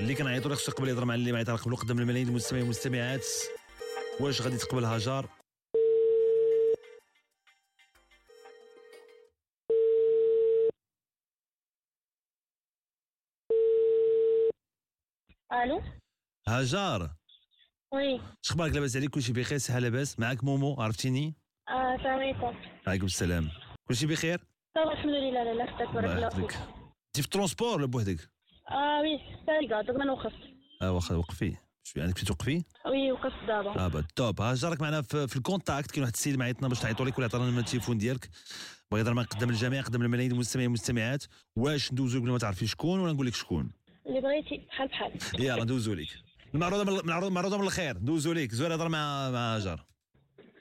اللي 0.00 0.14
كنعيطو 0.14 0.48
راه 0.48 0.54
خصو 0.54 0.72
يقبل 0.72 0.88
يهضر 0.88 1.04
مع 1.04 1.14
اللي 1.14 1.32
ما 1.32 1.38
يعيط 1.38 1.50
قبل 1.50 1.76
قدام 1.76 1.98
الملايين 1.98 2.28
المستمعين 2.28 2.62
والمستمعات. 2.62 3.26
واش 4.20 4.42
غادي 4.42 4.56
تقبل 4.56 4.84
هاجر 4.84 5.28
ألو؟ 15.52 15.82
هاجر 16.48 17.10
oui 17.92 18.20
شخبارك 18.42 18.74
لاباس 18.74 18.96
عليك 18.96 19.10
كلشي 19.10 19.32
بخير 19.32 19.58
صحه 19.58 19.78
لاباس 19.78 20.18
معاك 20.20 20.44
مومو 20.44 20.74
عرفتيني 20.78 21.34
آه 21.68 21.94
السلام 21.94 22.18
عليكم 22.18 22.54
عليكم 22.86 23.06
السلام 23.06 23.48
كلشي 23.88 24.06
بخير 24.06 24.40
ça 24.74 24.83
va 24.83 24.92
الحمد 24.92 25.10
لله 25.10 25.44
لا 25.44 25.54
لا 25.54 25.76
فتاك 25.76 25.88
بارك 25.94 26.10
الله 26.10 26.28
فيك 26.28 26.52
انت 26.52 27.16
في 27.16 27.24
ال 27.24 27.29
transport 27.29 27.76
ولا 27.76 27.86
بوحدك 27.86 28.30
آه 28.70 29.00
oui 29.00 29.82
donc 29.86 29.96
ما 29.96 30.04
نوقف 30.04 30.32
آه 30.82 30.92
واخا 30.92 31.14
وقفي 31.14 31.56
شوي 31.84 32.02
عندك 32.02 32.18
توقفي 32.18 32.64
oui 32.86 33.12
وقفت 33.12 33.46
دابا 33.46 33.86
آه 33.86 34.04
top 34.16 34.40
هاجر 34.40 34.68
راك 34.68 34.80
معنا 34.80 35.02
في, 35.02 35.28
في 35.28 35.36
ال 35.36 35.43
contact 35.43 35.90
كاين 35.90 36.02
واحد 36.02 36.12
السيد 36.14 36.38
معيطنا 36.38 36.68
باش 36.68 36.80
تعيطوا 36.80 37.06
لك 37.06 37.18
ولا 37.18 37.26
عطانا 37.26 37.60
التليفون 37.60 37.98
ديالك 37.98 38.30
بغا 38.90 39.00
يهضر 39.00 39.22
قدام 39.22 39.50
الجميع 39.50 39.82
قدام 39.82 40.02
الملايين 40.02 40.32
المستمعين 40.32 40.66
والمستمعات 40.66 41.24
واش 41.56 41.92
ندوزو 41.92 42.20
قبل 42.20 42.30
ما 42.30 42.38
تعرفي 42.38 42.66
شكون 42.66 43.00
ولا 43.00 43.12
نقول 43.12 43.26
لك 43.26 43.34
شكون 43.34 43.70
اللي 44.06 44.20
بغيتي 44.20 44.66
بحال 44.68 44.88
بحال 44.88 45.42
يلا 45.42 45.64
ندوزو 45.64 45.94
لك 45.94 46.08
المعروضه 46.54 46.84
من 46.84 46.98
المعروضه 46.98 47.28
المعروضه 47.28 47.58
من 47.58 47.64
الخير 47.64 47.96
دوزو 47.96 48.32
لك 48.32 48.50
زوير 48.50 48.74
هضر 48.74 48.88
مع 48.88 49.30
مع 49.30 49.56
هاجر 49.56 49.80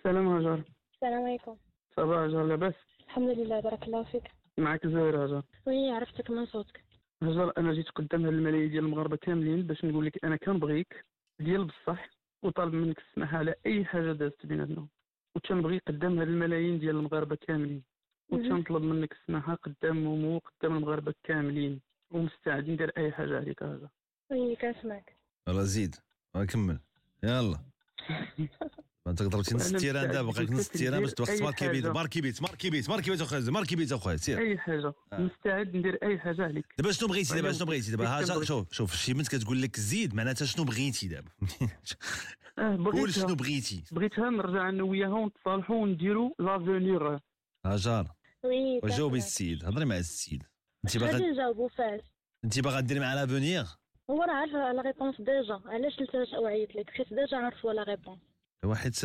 سلام 0.03 0.27
هاجر 0.27 0.63
السلام 0.93 1.23
عليكم. 1.23 1.55
صباح 1.97 2.17
هاجر 2.17 2.43
لاباس؟ 2.43 2.73
الحمد 3.05 3.29
لله 3.39 3.59
بارك 3.59 3.83
الله 3.83 4.03
فيك. 4.03 4.23
معك 4.57 4.87
زهير 4.87 5.23
هاجر 5.23 5.43
oui 5.67 5.91
عرفتك 5.91 6.31
من 6.31 6.45
صوتك. 6.45 6.83
هاجر 7.23 7.53
أنا 7.57 7.73
جيت 7.73 7.89
قدام 7.89 8.25
هاد 8.25 8.33
الملايين 8.33 8.69
ديال 8.69 8.85
المغاربة 8.85 9.15
كاملين 9.15 9.67
باش 9.67 9.85
نقول 9.85 10.05
لك 10.05 10.25
أنا 10.25 10.35
كنبغيك 10.35 11.05
ديال 11.39 11.65
بصح 11.65 12.09
وطالب 12.43 12.73
منك 12.73 12.99
السماح 12.99 13.35
على 13.35 13.55
أي 13.65 13.85
حاجة 13.85 14.11
دازت 14.11 14.45
بيناتنا. 14.45 14.87
وتنبغي 15.35 15.81
قدام 15.87 16.19
هاد 16.19 16.27
الملايين 16.27 16.79
ديال 16.79 16.95
المغاربة 16.95 17.35
كاملين. 17.35 17.83
وتنطلب 18.29 18.83
منك 18.83 19.11
السماحه 19.11 19.55
قدام 19.55 20.03
مومو 20.03 20.37
قدام 20.37 20.77
المغاربة 20.77 21.13
كاملين. 21.23 21.81
ومستعد 22.11 22.69
ندير 22.69 22.91
أي 22.97 23.11
حاجة 23.11 23.37
عليك 23.37 23.63
هاجر 23.63 23.87
oui 24.31 24.55
كنسمعك. 24.55 25.14
يلا 25.47 25.63
زيد 25.63 25.95
يلا 26.35 26.45
كمل. 26.45 26.79
يلا. 27.23 27.59
انت 29.07 29.23
ضربتي 29.23 29.55
نص 29.55 29.71
ال 29.71 29.76
terrain 29.76 30.11
دابا 30.11 30.31
بقيت 30.31 30.51
نص 30.51 30.65
ال 30.67 30.71
terrain 30.72 31.01
باش 31.01 31.29
أي 31.29 31.41
marquer 31.41 31.67
بيت 31.67 31.83
حاجة. 31.83 31.93
marquer 31.93 32.21
بيت 32.21 32.41
marquer 32.41 32.69
بيت 32.69 32.89
marquer 32.89 33.11
بيت 33.11 33.21
اخويا 33.21 33.41
marquer 33.41 33.75
بيت 33.75 33.91
اخويا 33.91 34.17
سير. 34.17 34.39
أي 34.39 34.57
حاجة. 34.57 34.93
مستعد 35.13 35.75
ندير 35.75 35.99
أي 36.03 36.19
حاجة 36.19 36.43
عليك. 36.43 36.65
دابا 36.77 36.91
شنو 36.91 37.07
بغيتي 37.09 37.35
دابا 37.35 37.51
شنو 37.51 37.65
بغيتي؟ 37.65 37.91
دابا 37.91 38.43
شوف 38.43 38.73
شوف 38.73 38.95
شي 38.95 39.13
بنت 39.13 39.27
كتقول 39.27 39.61
لك 39.61 39.79
زيد 39.79 40.15
معناتها 40.15 40.45
شنو 40.45 40.63
بغيتي 40.65 41.07
دابا؟ 41.07 41.31
آه 42.59 42.77
قول 42.77 43.13
شنو 43.13 43.35
بغيتي. 43.35 43.83
بغيتها 43.91 44.29
نرجع 44.29 44.69
أنا 44.69 44.83
وياها 44.83 45.09
ونتصالحوا 45.09 45.75
ونديروا 45.75 46.31
l'avenir 46.39 47.17
هاجر 47.65 48.07
oui 48.43 48.79
وجاوبي 48.83 49.17
كنسمعك. 49.19 49.31
السيد 49.31 49.65
هضري 49.65 49.85
مع 49.85 49.97
السيد. 49.97 50.43
انت 50.85 50.97
غادي 50.97 51.17
باغا 51.17 51.31
نجاوبو 51.31 51.67
فاش. 51.67 52.01
انت 52.43 52.59
باغا 52.59 52.79
ديري 52.79 52.99
مع 52.99 53.13
l'avenir 53.13 53.71
هو 54.11 54.23
راه 54.23 54.33
عارف 54.33 54.53
la 54.53 54.81
réponse 54.81 55.21
déjà. 55.21 55.61
علاش 55.65 56.01
لتاش 56.01 56.33
وعيت 56.33 56.75
لك؟ 56.75 56.89
حيت 56.89 57.13
déjà 57.13 57.37
عارف 57.37 57.65
la 57.65 57.83
réponse 57.83 58.19
هو 58.65 58.75
حيت 58.75 58.95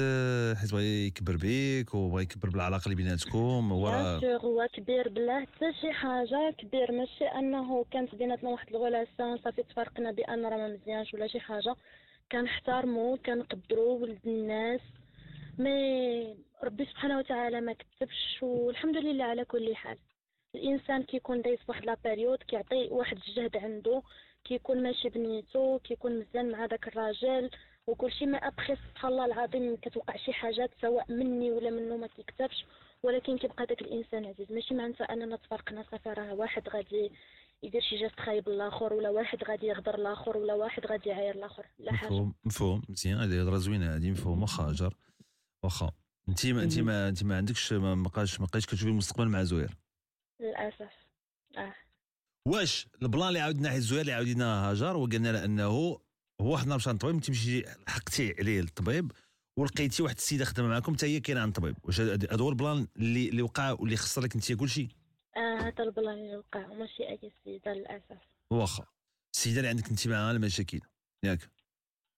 حيت 0.59 0.73
بغا 0.73 0.81
يكبر 0.81 1.37
بيك 1.37 1.95
وبغا 1.95 2.21
يكبر 2.21 2.51
بالعلاقة 2.51 2.85
اللي 2.85 2.97
بيناتكم 2.97 3.73
هو 3.73 3.89
هو 4.25 4.69
كبير 4.75 5.09
بلا 5.09 5.41
حتى 5.41 5.73
شي 5.81 5.93
حاجة. 5.93 6.51
كبير 6.59 6.93
ماشي 6.93 7.25
أنه 7.25 7.85
كانت 7.91 8.15
بيناتنا 8.15 8.51
واحد 8.51 8.69
ال 8.68 8.76
relation 8.76 9.39
صافي 9.39 9.63
تفرقنا 9.63 10.13
بأن 10.13 10.47
راه 10.47 10.57
ما 10.57 10.69
مزيانش 10.69 11.15
ولا 11.15 11.27
شي 11.27 11.41
حاجة. 11.41 11.75
كنحترمو 12.33 13.19
كنقدرو 13.27 14.03
ولد 14.03 14.19
الناس. 14.27 14.81
mais 15.59 16.37
ربي 16.65 16.85
سبحانه 16.85 17.19
وتعالى 17.19 17.61
ما 17.61 17.73
كتبش 17.73 18.39
والحمد 18.43 18.97
لله 18.97 19.25
على 19.25 19.45
كل 19.45 19.75
حال. 19.75 19.99
الإنسان 20.55 21.03
كيكون 21.03 21.43
دايس 21.43 21.61
فواحد 21.67 21.85
la 21.85 21.97
période 22.05 22.39
كيعطي 22.39 22.89
واحد 22.91 23.17
الجهد 23.29 23.57
عنده. 23.57 24.03
كيكون 24.45 24.82
ماشي 24.82 25.09
بنيتو 25.09 25.78
كيكون 25.78 26.20
مزيان 26.20 26.51
مع 26.53 26.66
داك 26.66 26.88
الراجل 26.88 27.51
وكلشي 27.86 28.26
mais 28.27 28.39
après 28.39 28.77
سبحان 28.76 29.12
الله 29.12 29.24
العظيم 29.24 29.76
كتوقع 29.76 30.16
شي 30.16 30.32
حاجات 30.32 30.70
سواء 30.80 31.12
مني 31.12 31.51
ولا 31.51 31.70
منه 31.70 31.97
ما 31.97 32.07
كيكتبش 32.07 32.64
ولكن 33.03 33.38
كيبقى 33.38 33.66
داك 33.66 33.80
الإنسان 33.82 34.24
عزيز. 34.26 34.53
ماشي 34.53 34.74
معناتها 34.74 35.05
أننا 35.05 35.36
تفرقنا 35.36 35.84
صافي 35.91 36.09
راه 36.09 36.34
واحد 36.34 36.68
غادي 36.68 37.11
يدير 37.62 37.80
شي 37.80 37.97
geste 38.01 38.21
خايب 38.20 38.49
الآخر 38.49 38.93
ولا 38.93 39.11
واحد 39.11 39.45
غادي 39.45 39.66
يغدر 39.66 39.95
الآخر 39.95 40.36
ولا 40.36 40.55
واحد 40.55 40.86
غادي 40.86 41.09
يعاير 41.09 41.34
الآخر 41.34 41.66
لا 41.78 41.93
حاجة. 41.93 42.09
مفهوم 42.09 42.34
مفهوم. 42.45 42.82
مزيان. 42.88 43.18
هذه 43.18 43.43
هضرة 43.43 43.57
زوينة. 43.57 43.97
هذه 43.97 44.11
مفهوم 44.11 44.43
واخا 44.43 44.62
هاجر 44.68 44.95
واخا. 45.62 45.91
انت 46.28 46.47
ما 46.47 46.62
انت 46.62 46.78
ما 46.78 47.09
انت 47.09 47.24
ما 47.24 47.36
عندكش 47.36 47.72
ما 47.72 47.95
ما 47.95 48.03
بقاش 48.09 48.41
ما 48.41 48.47
بقيتش 48.47 48.66
كتشوفي 48.66 48.91
المستقبل 48.91 49.28
مع 49.28 49.43
زهير 49.43 49.76
للأسف. 50.41 50.93
آه. 51.59 51.74
واش 52.51 52.87
ال 53.03 53.08
plan 53.08 53.29
اللي 53.29 53.41
عاود 53.41 53.61
ناحيه 53.61 53.77
الزهير 53.77 54.01
اللي 54.01 54.13
عاودنا 54.13 54.71
هاجر 54.71 54.97
وقلنا 54.97 55.33
له 55.33 55.45
إنه 55.45 55.65
هو 55.65 56.01
واحد 56.41 56.63
النهار 56.63 56.79
مشى 56.79 56.91
للطبيب 56.91 57.21
تمشي 57.21 57.65
حقتي 57.89 58.35
عليه 58.39 58.61
للطبيب 58.61 59.13
ولقيتي 59.59 60.03
واحد 60.03 60.17
السيدة 60.17 60.45
خدامه 60.45 60.69
معكم 60.69 60.95
حتى 60.95 61.07
هي 61.07 61.21
كاينة 61.21 61.41
عند 61.41 61.57
الطبيب. 61.57 61.77
واش 61.85 62.01
هذا 62.01 62.43
هو 62.43 62.49
ال 62.49 62.56
plan 62.56 62.87
اللي 62.97 63.29
اللي 63.29 63.43
وقع 63.43 63.73
واللي 63.73 63.97
خسر 63.97 64.23
لك 64.23 64.35
انت 64.35 64.53
كلشي؟ 64.53 64.89
آه 65.37 65.59
هذا 65.61 65.85
ال 65.85 65.91
plan 65.91 66.14
اللي 66.19 66.37
وقع. 66.37 66.69
وماشي 66.69 67.09
أي 67.09 67.33
سيدة 67.45 67.73
للأسف. 67.73 68.23
واخا. 68.51 68.87
السيدة 69.35 69.57
اللي 69.59 69.69
عندك 69.69 69.91
انت 69.91 70.09
معاها 70.09 70.33
المشاكل 70.33 70.81
ياك؟ 71.25 71.51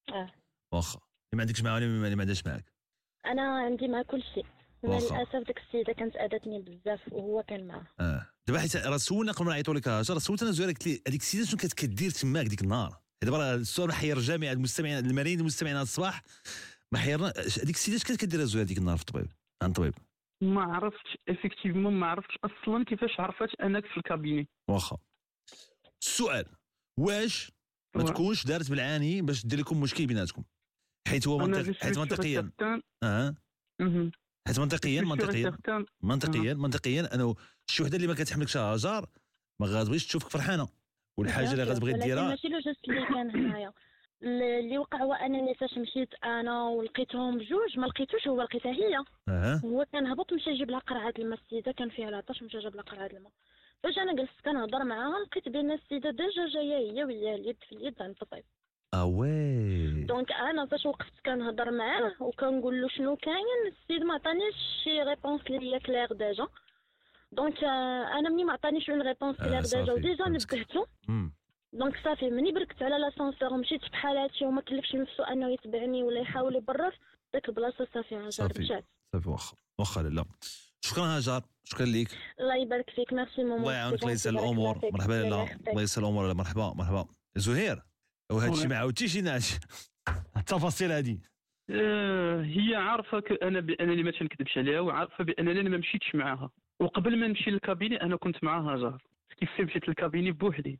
آه. 0.09 0.31
واخا. 0.71 0.99
اللي 0.99 1.37
ما 1.37 1.41
عندكش 1.41 1.61
معاها 1.61 1.75
ولا 1.75 1.85
اللي 1.85 2.15
ما 2.15 2.21
عندهاش 2.21 2.45
معاك. 2.45 2.73
أنا 3.25 3.57
عندي 3.57 3.87
مع 3.87 4.01
كل 4.01 4.23
شيء 4.33 4.45
واخا. 4.83 5.15
للأسف 5.15 5.47
ديك 5.47 5.57
السيده 5.57 5.93
كانت 5.93 6.15
اذتني 6.15 6.59
بزاف 6.61 6.99
وهو 7.11 7.43
كان 7.43 7.67
معاه 7.67 7.87
آه. 7.99 8.27
دابا 8.47 8.59
حيت 8.59 8.75
راه 8.75 8.97
سولنا 8.97 9.31
قبل 9.31 9.45
ما 9.45 9.51
نعيطوا 9.51 9.73
لك 9.73 9.87
هاجر 9.87 10.19
سولت 10.19 10.43
أنا 10.43 10.51
زهير 10.51 10.69
قلت 10.69 10.87
لي 10.87 11.01
هذيك 11.07 11.21
السيدة 11.21 11.45
شنو 11.45 11.57
كانت 11.57 11.73
كدير 11.73 12.11
تماك 12.11 12.45
ديك 12.45 12.61
النهار؟ 12.61 12.99
دابا 13.23 13.37
راه 13.37 13.55
السؤال 13.55 13.89
محير 13.89 14.19
جميع 14.19 14.51
المستمعين 14.51 15.05
الملايين 15.05 15.39
المستمعين 15.39 15.75
هذا 15.75 15.83
الصباح. 15.83 16.21
محيرنا 16.93 17.33
هذيك 17.37 17.75
السيدة 17.75 17.97
اش 17.97 18.03
كانت 18.03 18.21
كدير 18.21 18.43
زهير 18.43 18.65
ديك 18.65 18.77
النهار 18.77 18.97
في 18.97 19.01
الطبيب؟ 19.01 19.27
عند 19.63 19.71
الطبيب. 19.71 19.93
ما 20.43 20.63
عرفتش 20.63 21.17
effectivement 21.29 21.93
ما 21.93 22.07
عرفتش 22.07 22.37
أصلا 22.43 22.85
كيفاش 22.85 23.19
عرفت 23.19 23.61
أنك 23.61 23.85
في 23.85 23.97
ال 23.97 24.03
cabinet 24.03 24.47
واخا. 24.69 24.97
السؤال 26.01 26.45
واش 26.99 27.51
ما 27.95 28.03
تكونش 28.03 28.45
دارت 28.45 28.69
بالعاني 28.69 29.21
باش 29.21 29.45
دير 29.45 29.59
لكم 29.59 29.81
مشكل 29.81 30.05
بيناتكم؟ 30.05 30.43
حيت 31.07 31.27
هو 31.27 31.37
منطق 31.37 31.83
حيت 31.83 31.97
منطقيا. 31.97 32.51
آه. 33.03 33.35
حيت 34.47 34.59
منطقيا 34.59 35.01
منطقيا. 35.01 35.57
منطقيا 36.01 36.53
منطقيا. 36.53 37.15
انه 37.15 37.35
شي 37.67 37.83
وحدة 37.83 37.95
اللي 37.95 38.07
ما 38.07 38.13
كتحملكش 38.13 38.57
هاجر 38.57 39.05
ما 39.59 39.67
غاتبغيش 39.67 40.07
تشوفك 40.07 40.29
فرحانة. 40.29 40.67
والحاجة 41.17 41.51
اللي 41.51 41.63
غتبغي 41.63 41.93
ديرها 41.93 42.29
ماشي 42.29 42.47
le 42.47 42.59
geste 42.59 42.89
اللي 42.89 43.05
كان 43.05 43.29
هنايا. 43.29 43.73
اللي 44.23 44.77
وقع 44.77 44.97
هو 44.97 45.13
أنني 45.13 45.55
فاش 45.55 45.77
مشيت 45.77 46.09
أنا 46.23 46.63
ولقيتهم 46.63 47.37
بجوج 47.37 47.79
ما 47.79 47.85
لقيتوش 47.85 48.27
هو 48.27 48.41
لقيتها 48.41 48.71
هي. 48.71 48.97
هو 49.65 49.85
كان 49.93 50.07
هبط 50.07 50.33
مشى 50.33 50.49
يجيب 50.49 50.69
لها 50.69 50.79
قرعة 50.79 51.13
الماء 51.19 51.39
السيدة 51.39 51.71
كان 51.71 51.89
فيها 51.89 52.09
العطش 52.09 52.43
مشى 52.43 52.59
جاب 52.59 52.75
لها 52.75 52.83
قرعة 52.83 53.07
الماء. 53.07 53.31
فاش 53.83 53.97
أنا 53.97 54.13
جلست 54.15 54.41
كنهضر 54.45 54.83
معاها 54.83 55.19
لقيت 55.25 55.49
بأن 55.49 55.71
السيدة 55.71 56.09
déjà 56.09 56.47
جاية 56.53 56.91
هي 56.91 57.03
وياها 57.03 57.35
اليد 57.35 57.57
في 57.69 57.75
اليد 57.75 58.01
عند 58.01 58.15
الطبيب 58.21 58.43
آه 58.93 59.05
oui 59.05 60.03
donc 60.03 60.31
أنا 60.31 60.65
فاش 60.65 60.85
وقفت 60.85 61.13
كنهضر 61.25 61.71
معاه 61.71 62.11
وكنقول 62.19 62.81
له 62.81 62.87
شنو 62.87 63.15
كاين 63.15 63.45
السيد 63.67 64.03
ما 64.03 64.13
عطانيش 64.13 64.55
شي 64.83 65.01
réponse 65.01 65.41
اللي 65.49 65.75
هي 65.75 65.79
claire 65.79 66.13
déjà. 66.13 66.47
donc 67.31 67.63
أنا 67.63 68.29
ملي 68.29 68.43
ما 68.43 68.53
عطانيش 68.53 68.89
une 68.89 69.01
réponse 69.01 69.39
آه، 69.39 69.45
كلير 69.45 69.61
صافي، 69.61 70.01
déjà 70.01 70.25
و 70.25 70.37
déjà 70.37 70.85
مم. 71.07 71.33
donc 71.73 71.93
صافي 72.03 72.29
ملي 72.29 72.51
بركت 72.51 72.83
على 72.83 72.97
l'ascenseur 72.97 73.53
ومشيت 73.53 73.81
في 73.81 73.95
حالاتي 73.95 74.45
وما 74.45 74.61
كلفش 74.61 74.95
نفسه 74.95 75.31
أنه 75.31 75.49
يتبعني 75.53 76.03
ولا 76.03 76.21
يحاول 76.21 76.55
يبرر. 76.55 76.97
ديك 77.33 77.49
البلاصة 77.49 77.87
صافي 77.93 78.15
هاجر 78.15 78.29
صافي. 78.29 78.59
رجعت 78.59 78.85
صافي 79.13 79.29
واخا. 79.29 79.55
واخا 79.79 80.01
لا 80.01 80.25
شكرا 80.81 81.03
هاجر. 81.03 81.41
شكرا 81.63 81.85
ليك. 81.85 82.09
الله 82.39 82.55
يبارك 82.55 82.89
فيك. 82.89 83.13
ميرسي 83.13 83.43
مومو 83.43 83.57
الله 83.57 83.73
يعاونك. 83.73 84.01
الله 84.01 84.11
يسهل 84.11 84.39
الأمور. 84.39 84.79
مرحبا 84.93 85.13
لا 85.13 85.47
الله 85.69 85.81
يسهل 85.81 86.03
الأمور 86.03 86.27
لا 86.27 86.33
مرحبا. 86.33 86.73
مرحبا. 86.75 87.05
زهير. 87.35 87.83
وهذا 88.33 88.51
الشيء 88.51 88.67
ما 88.67 88.77
عاودتيش 88.77 89.15
ينعش 89.15 89.59
التفاصيل 90.37 90.91
هذه 90.91 91.17
آه، 91.69 92.41
هي 92.41 92.75
عارفة 92.75 93.23
أنا 93.41 93.59
بانني 93.59 94.03
ما 94.03 94.11
تنكذبش 94.11 94.57
عليها 94.57 94.79
وعارفة 94.79 95.23
بانني 95.23 95.61
أنا 95.61 95.69
ما 95.69 95.77
مشيتش 95.77 96.15
معاها. 96.15 96.49
وقبل 96.79 97.19
ما 97.19 97.27
نمشي 97.27 97.51
للكابيني 97.51 98.01
أنا 98.01 98.15
كنت 98.15 98.43
مع 98.43 98.59
هاجر 98.61 98.97
كيف 99.37 99.49
مشيت 99.59 99.87
للكابيني 99.87 100.31
بوحدي. 100.31 100.79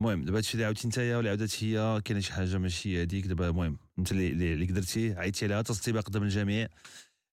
المهم 0.00 0.24
دابا 0.24 0.38
هادشي 0.38 0.54
اللي 0.54 0.64
عاودتي 0.64 0.88
نتايا 0.88 1.16
ولا 1.16 1.28
عاودت 1.28 1.64
هي 1.64 2.00
كاينة 2.04 2.20
شي 2.20 2.32
حاجة 2.32 2.58
ماشي 2.58 3.02
هذيك 3.02 3.26
دابا 3.26 3.48
المهم 3.48 3.78
أنت 3.98 4.12
اللي 4.12 4.66
قدرتي 4.66 5.14
عيطتي 5.14 5.46
لها 5.46 5.62
بها 5.88 6.00
قدام 6.00 6.22
الجميع. 6.22 6.68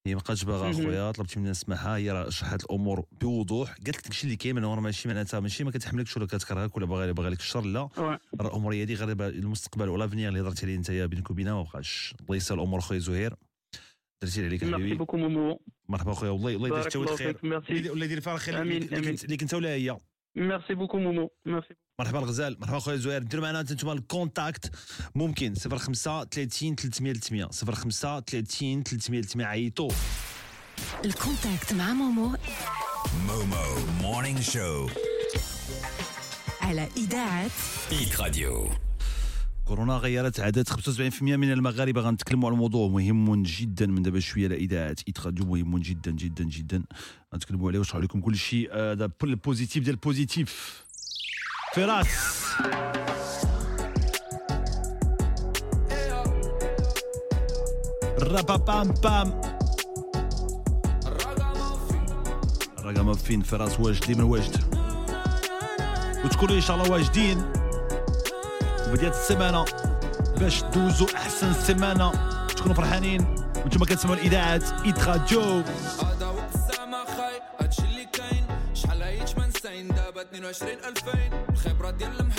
هي 0.07 0.15
ما 0.15 0.21
بقاتش 0.21 0.43
باغا. 0.43 0.71
أخويا 0.71 1.11
طلبتي 1.11 1.39
منها 1.39 1.51
السماحة 1.51 1.95
هي 1.95 2.11
راه 2.11 2.29
شرحت 2.29 2.63
الأمور 2.63 3.05
بوضوح. 3.21 3.69
قالت 3.69 3.87
لك 3.89 4.03
داكشي 4.03 4.23
اللي 4.23 4.35
كاين 4.35 4.55
من 4.55 4.63
ورا 4.63 4.81
ماشي 4.81 5.07
معناتها 5.07 5.39
ماشي 5.39 5.63
ما 5.63 5.71
كتحملكش 5.71 6.17
ولا 6.17 6.25
كتكرهك 6.25 6.77
ولا 6.77 6.85
باغا 6.85 7.11
باغا 7.11 7.29
لك 7.29 7.39
الشر 7.39 7.61
لا. 7.61 7.89
راه 7.97 8.19
الأمور 8.41 8.73
هي 8.73 8.83
هذه 8.83 9.03
المستقبل 9.11 9.89
وال 9.89 9.99
avenir 9.99 10.27
اللي 10.29 10.41
هضرتي 10.41 10.65
عليه 10.65 10.75
انت 10.75 10.91
بينك 10.91 11.31
وبينها 11.31 11.53
ما 11.53 11.63
بقاش 11.63 12.15
الله 12.21 12.35
يسهل 12.35 12.57
الأمور 12.59 12.79
خويا 12.79 12.99
زهير. 12.99 13.35
درتي 14.21 14.45
عليك 14.45 14.63
ميرسي 14.63 14.75
حبيبي 14.75 14.95
beaucoup 14.95 15.17
مومو 15.17 15.59
مرحبا 15.89 16.13
خويا 16.13 16.31
والله 16.31 16.55
الله 16.55 16.67
يدير 16.67 16.83
حتى 16.83 16.97
الله 17.93 18.05
يدير 18.05 18.21
فيها 18.21 18.33
الخير 18.33 18.61
اللي 18.61 19.37
كنت 19.37 19.53
ولا 19.53 19.69
هي. 19.69 19.97
merci 20.35 20.73
beaucoup 20.73 20.97
مومو 20.99 21.29
ميرسي 21.45 21.73
مرحبا 21.99 22.19
الغزال 22.19 22.57
مرحبا 22.59 22.79
خويا 22.79 22.97
زهير 22.97 23.23
ديروا 23.23 23.45
معنا 23.45 23.59
أنتم 23.59 23.89
ال 23.89 23.98
contact. 23.98 24.71
ممكن 25.15 25.53
05 25.55 26.23
30 26.23 26.75
300 26.75 27.13
300 27.13 27.49
05 27.75 28.19
30 28.19 28.83
300 28.83 29.21
300 29.21 29.47
عيطوا. 29.47 29.91
ال 31.05 31.14
contact 31.14 31.73
مع 31.73 31.93
مومو. 31.93 32.37
مومو 33.27 33.79
Morning 34.01 34.41
Show. 34.41 34.89
على 36.61 36.87
إذاعة 36.97 37.49
Hit 37.91 38.21
Radio 38.21 38.69
كورونا 39.65 39.97
غيرت 39.97 40.39
عادات 40.39 40.69
75% 40.69 41.21
من 41.21 41.51
المغاربة. 41.51 42.01
غنتكلموا 42.01 42.49
على 42.49 42.57
موضوع 42.57 42.87
مهم 42.87 43.43
جدا 43.43 43.85
من 43.85 44.01
دابا 44.01 44.19
شوية 44.19 44.45
على 44.45 44.55
إذاعة 44.55 44.95
Hit 45.07 45.19
Radio 45.19 45.45
مهم 45.45 45.77
جدا 45.77 46.11
جدا 46.11 46.43
جدا. 46.43 46.83
غنتكلموا 47.33 47.69
عليه 47.69 47.79
ونشرح 47.79 48.03
لكم 48.03 48.21
كل 48.21 48.35
شيء. 48.35 48.69
آه، 48.71 48.93
دابا 48.93 49.13
ال 49.23 49.31
positif 49.31 49.83
ديال 49.83 49.95
ال 49.95 50.05
positif. 50.05 50.83
فراس 51.75 52.07
رابا 58.19 58.55
بام 58.55 58.87
بام 58.87 59.41
الرقم 62.79 63.13
فين 63.13 63.41
فراس 63.41 63.79
واجدين 63.79 64.17
من 64.17 64.23
واجد. 64.23 64.57
وتكونوا 66.25 66.55
إن 66.55 66.61
شاء 66.61 66.77
الله 66.77 66.91
واجدين. 66.91 67.51
بداية 68.87 69.09
السيمانة 69.09 69.65
باش 70.37 70.63
دوزوا 70.63 71.07
أحسن 71.15 71.53
سيمانة 71.53 72.11
تكونوا 72.47 72.75
فرحانين. 72.75 73.35
وأنتم 73.55 73.83
كتسمعوا 73.83 74.17
الإذاعات 74.17 74.63
ايت 74.85 74.99
راديو. 75.03 75.41
هذا 75.41 76.27
وقت 76.27 76.55
الزعمة 76.55 77.05
خاي. 77.05 77.41
هادشي 77.61 77.81
اللي 77.81 78.05
كاين. 78.05 78.45
شحال 78.73 79.01
هايج 79.01 79.37
ما 79.37 79.47
نساين. 79.47 79.87
دابا 79.87 80.21
22 80.21 80.77
2000 80.85 81.40
الخبرة 81.91 81.97
ديال 81.97 82.30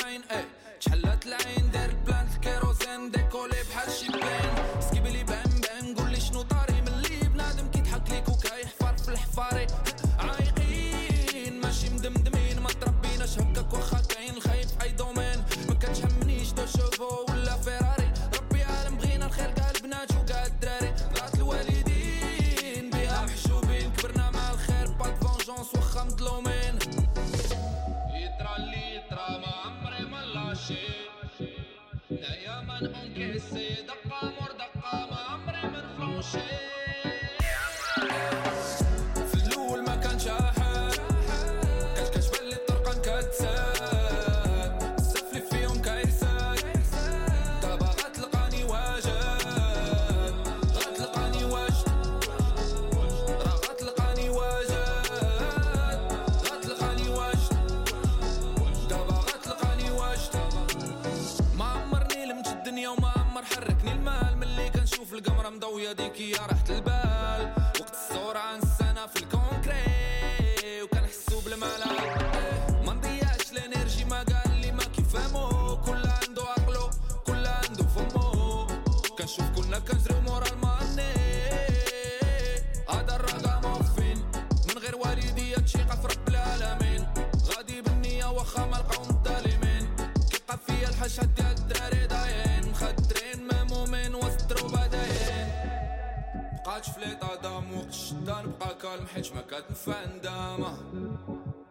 كالم 99.52 100.76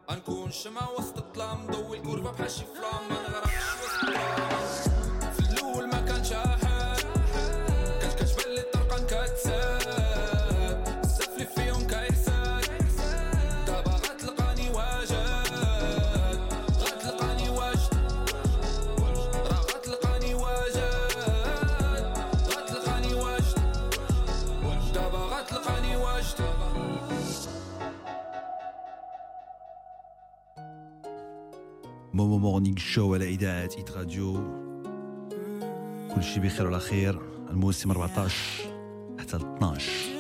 حيت 0.10 0.11
Morning 32.62 32.80
Show 32.80 33.14
على 33.14 33.30
إذاعة 33.30 33.70
Hit 33.78 33.92
Radio 33.92 34.34
كل 36.16 36.24
شيء 36.24 36.44
بخير 36.44 36.66
وعلى 36.66 36.80
خير. 36.80 37.22
الموسم 37.50 37.92
14 37.92 38.36
حتى 39.20 39.38
ل 39.38 39.42
12 39.42 40.11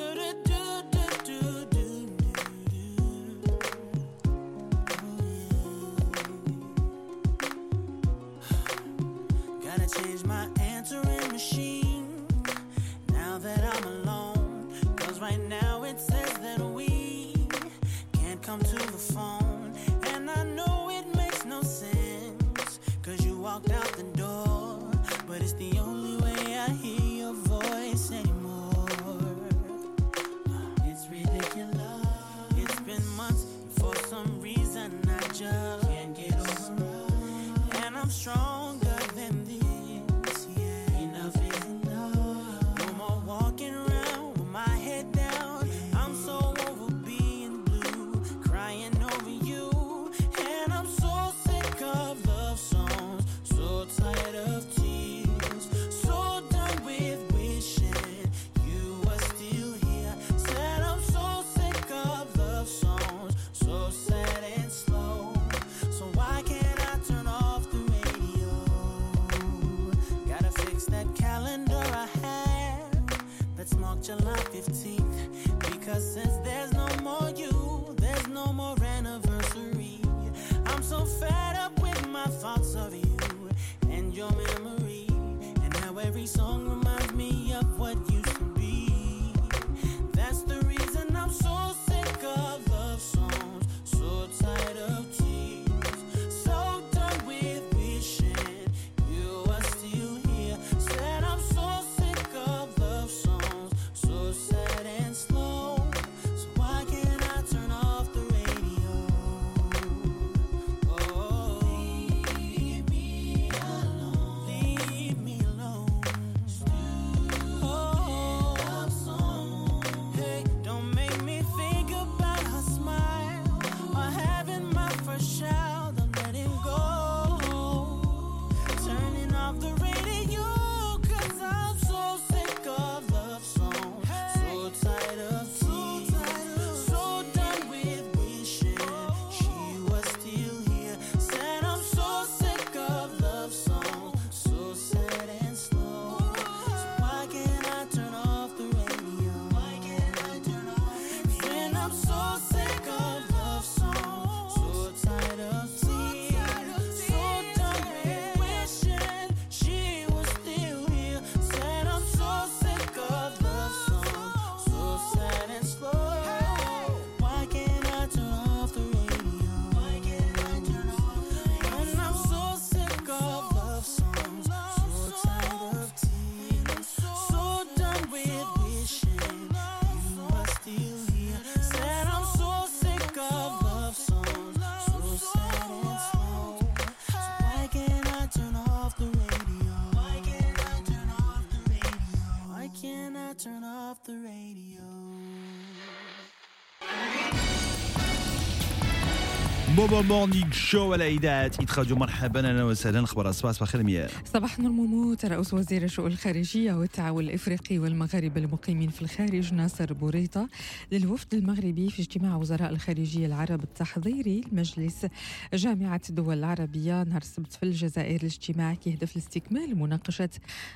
مومو 199.77 200.01
Morning 200.01 200.51
Show 200.51 200.93
على 200.93 201.07
اذاعه 201.07 201.51
Hit 201.59 201.79
Radio. 201.79 201.95
مرحبا 201.95 202.39
أهلا 202.49 202.63
وسهلا. 202.63 203.03
أخبار 203.03 203.29
الصباح 203.29 203.51
صباح 203.51 203.67
الخير 203.67 203.83
ميا 203.83 204.09
صباح 204.33 204.59
نور 204.59 204.71
مومو 204.71 205.13
ترأس 205.13 205.53
وزير 205.53 205.83
الشؤون 205.83 206.11
الخارجية 206.11 206.73
والتعاون 206.73 207.23
الإفريقي 207.23 207.79
والمغاربة 207.79 208.41
المقيمين 208.41 208.89
في 208.89 209.01
الخارج 209.01 209.53
ناصر 209.53 209.93
بوريطة 209.93 210.49
للوفد 210.91 211.33
المغربي 211.33 211.89
في 211.89 212.01
اجتماع 212.01 212.35
وزراء 212.35 212.69
الخارجية 212.69 213.25
العرب 213.25 213.63
التحضيري 213.63 214.41
لمجلس 214.51 215.05
جامعة 215.53 216.01
الدول 216.09 216.37
العربية. 216.37 217.03
نهار 217.03 217.21
السبت 217.21 217.53
في 217.53 217.63
الجزائر 217.63 218.19
الاجتماع 218.19 218.73
كيهدف 218.73 219.15
لاستكمال 219.15 219.77
مناقشة 219.79 220.29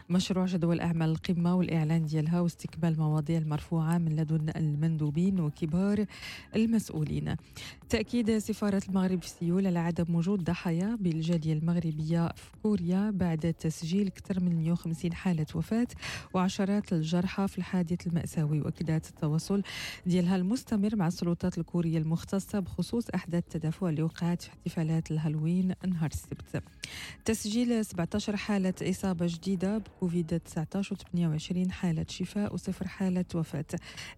مشروع 0.10 0.46
جدول 0.46 0.80
أعمال 0.80 1.10
القمة 1.10 1.56
والإعلان 1.56 2.06
ديالها 2.06 2.40
واستكمال 2.40 2.94
المواضيع 2.94 3.38
المرفوعة 3.38 3.98
من 3.98 4.16
لدن 4.16 4.50
المندوبين 4.56 5.40
وكبار 5.40 6.06
المسؤولين. 6.56 7.36
تأكيد 7.90 8.38
سفارة 8.38 8.82
المغرب 8.90 9.22
في 9.22 9.30
سيول 9.30 9.68
على 9.68 9.80
عدم 9.80 10.16
وجود 10.16 10.44
ضحايا 10.44 10.98
بالجالية 11.00 11.54
المغربية 11.54 12.28
في 12.28 12.52
كوريا 12.64 13.12
بعد 13.12 13.56
تسجيل 13.60 14.08
أكثر 14.08 14.40
من 14.44 14.56
150 14.56 15.14
حالة 15.14 15.46
وفاة 15.56 15.88
وعشرات 16.34 16.94
الجرحى 16.94 17.48
في 17.48 17.58
الحادث 17.58 18.08
المأساوي 18.08 18.62
وأكدت 18.62 19.10
التواصل 19.10 19.62
ديالها 20.06 20.36
المستمر 20.36 20.96
مع 20.96 21.08
السلطات 21.08 21.58
الكورية 21.58 21.98
المختصة 21.98 22.60
بخصوص 22.60 23.10
أحداث 23.16 23.44
التدافع 23.44 23.90
اللي 23.90 24.02
وقعت 24.04 24.42
في 24.42 24.50
احتفالات 24.50 25.12
الهالوين 25.12 25.74
نهار 25.88 26.10
السبت. 26.10 26.64
تسجيل 27.26 27.86
17 27.86 28.36
حالة 28.38 28.74
إصابة 28.82 29.26
جديدة 29.30 29.78
بكوفيد 29.78 30.40
19 30.40 30.96
و28 30.96 31.72
حالة 31.72 32.06
شفاء 32.10 32.54
وصفر 32.54 32.88
حالة 32.88 33.26
وفاة. 33.36 33.66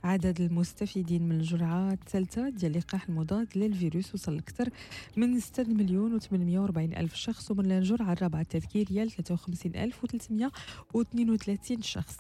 عدد 0.04 0.42
المستفيدين 0.42 1.24
من 1.24 1.36
الجرعة 1.36 1.94
الثالثة 1.94 2.50
ديال 2.50 2.72
اللقاح 2.72 3.10
المضاد 3.10 3.48
للفيروس 3.56 4.14
وصل 4.14 4.34
لأكثر 4.60 4.74
من 5.18 5.40
6 5.40 5.64
مليون 5.64 6.20
و840 6.20 6.78
ألف 6.78 7.16
شخص 7.16 7.52
ومن 7.52 7.72
الجرعة 7.72 8.14
الرابعة 8.14 8.42
التذكيرية 8.42 9.04
ل 9.04 9.12
53332 9.12 11.82
شخص. 11.82 12.18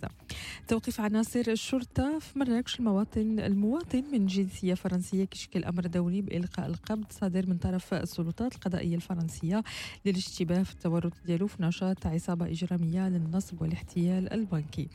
توقيف 0.67 1.01
عناصر 1.01 1.43
الشرطة 1.47 2.19
في 2.19 2.39
مراكش 2.39 2.79
المواطن 2.79 3.39
المواطن 3.39 4.03
من 4.11 4.25
جنسية 4.25 4.73
فرنسية 4.73 5.23
كيشكل 5.23 5.63
أمر 5.63 5.87
دولي 5.87 6.21
بإلقاء 6.21 6.65
القبض 6.65 7.05
صادر 7.09 7.49
من 7.49 7.57
طرف 7.57 7.93
السلطات 7.93 8.55
القضائية 8.55 8.95
الفرنسية 8.95 9.63
للاشتباه 10.05 10.63
في 10.63 10.73
التورط 10.73 11.13
ديالو 11.25 11.47
في 11.47 11.63
نشاط 11.63 12.07
عصابة 12.07 12.45
إجرامية 12.45 13.09
للنصب 13.09 13.61
والاحتيال 13.61 14.33
البنكي. 14.33 14.87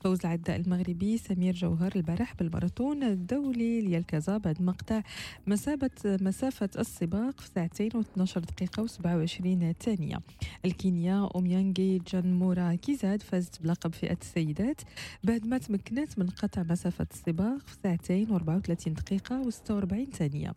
فوز 0.00 0.18
العداء 0.24 0.56
المغربي 0.56 1.18
سمير 1.18 1.54
جوهر 1.54 1.92
البارح 1.96 2.34
بالماراثون 2.34 3.02
الدولي 3.02 3.80
ديال 3.80 4.15
كازا 4.15 4.38
بعد 4.38 4.62
مقطع 4.62 5.02
مسافة 5.46 5.90
مسافة 6.04 6.70
السباق 6.78 7.40
في 7.40 7.48
ساعتين 7.54 7.90
و12 7.90 8.38
دقيقة 8.38 8.86
و27 8.86 9.72
ثانية. 9.80 10.20
الكينيا 10.64 11.28
أوميانجي 11.34 11.98
جانمورا 12.12 12.74
كيزاد 12.74 13.22
فازت 13.22 13.62
بلقب 13.62 13.92
فئة 13.92 14.18
السيدات 14.22 14.80
بعد 15.24 15.46
ما 15.46 15.58
تمكنت 15.58 16.18
من 16.18 16.26
قطع 16.26 16.62
مسافة 16.62 17.06
السباق 17.12 17.66
في 17.66 17.76
ساعتين 17.82 18.38
و34 18.38 18.88
دقيقة 18.88 19.50
و46 19.50 20.10
ثانية. 20.12 20.54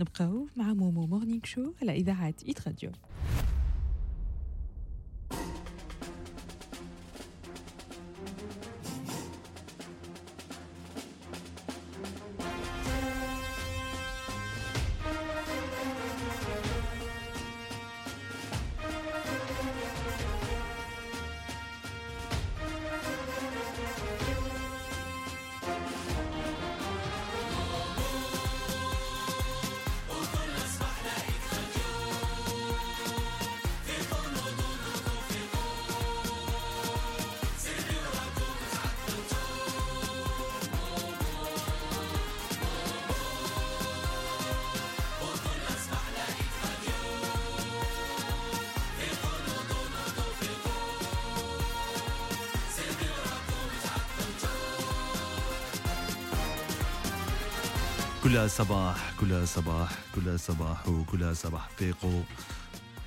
نبقاو 0.00 0.46
مع 0.56 0.74
مومو 0.74 1.06
Morning 1.06 1.40
Show 1.44 1.72
على 1.82 1.92
إذاعة 1.92 2.34
Hit 2.48 2.68
Radio. 2.68 2.90
كلها 58.42 58.48
صباح 58.48 59.12
كلها 59.20 59.44
صباح 59.44 59.90
كلها 60.14 60.36
صباح 60.36 60.88
وكلها 60.88 61.34
صباح 61.34 61.68
فيقوا 61.78 62.22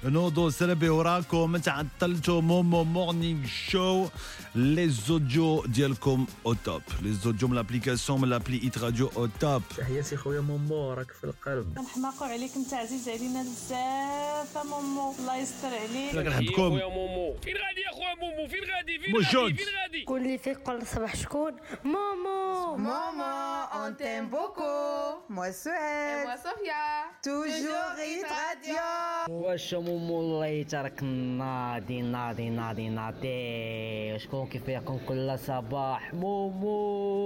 نوضوا 0.06 0.50
سلبي 0.50 0.90
وراكم. 0.90 1.58
تعطلتوا 1.58 2.42
مومو 2.42 2.84
Morning 2.84 3.48
Show. 3.48 4.08
les 4.56 4.90
audios 4.90 5.66
ديالكم 5.66 6.26
أو 6.46 6.54
توب 6.54 6.82
les 7.02 7.14
audios 7.14 7.48
من 7.48 7.56
l'application 7.56 8.22
من 8.22 8.30
l'appli 8.30 8.64
Hit 8.64 8.78
Radio 8.78 9.12
أو 9.18 9.26
توب 9.26 9.62
تحياتي 9.78 10.18
خويا 10.18 10.42
مومو 10.42 10.94
راك 10.94 11.12
في 11.12 11.24
القلب. 11.24 11.78
كنحماقوا 11.78 12.28
عليك 12.28 12.52
انت 12.56 12.74
عزيز 12.74 13.10
علينا 13.10 13.42
بزاف. 13.42 14.66
مومو 14.66 15.16
الله 15.20 15.38
يستر 15.38 15.68
عليك. 15.68 16.12
كنحبكم 16.12 16.70
مومو. 16.70 17.36
فين 17.44 17.56
غادي 17.56 17.82
يا 17.82 17.92
خويا 17.92 18.16
مومو؟ 18.16 18.48
فين 18.48 18.64
غادي؟ 18.76 19.00
فين 19.00 19.12
موجود. 19.12 19.52
غادي؟ 19.52 19.54
فين 19.54 19.74
غادي؟ 19.82 20.06
قول 20.06 20.24
لي 20.24 20.38
فيك 20.38 20.58
قول 20.58 20.88
صباح 20.88 21.16
شكون؟ 21.16 21.52
ماما 21.84 22.36
Maman, 22.78 23.70
on 23.82 23.94
t'aime 24.00 24.28
beaucoup. 24.30 25.06
Moi, 25.30 25.52
Suez. 25.62 26.26
moi, 26.28 26.38
Sophia. 26.46 26.84
Toujours 27.28 27.92
Hit 28.00 28.26
Radio. 28.36 28.86
واش 29.30 29.74
مومو 29.74 29.95
الله 29.98 30.46
يترك 30.46 31.04
ناضي 31.04 32.02
ناضي 32.02 32.50
ناضي 32.50 32.90
ناضي 32.90 34.20
شكون 34.20 34.48
كيفيقكم 34.48 34.98
كل 35.08 35.40
صباح؟ 35.40 36.14
مومو. 36.14 37.26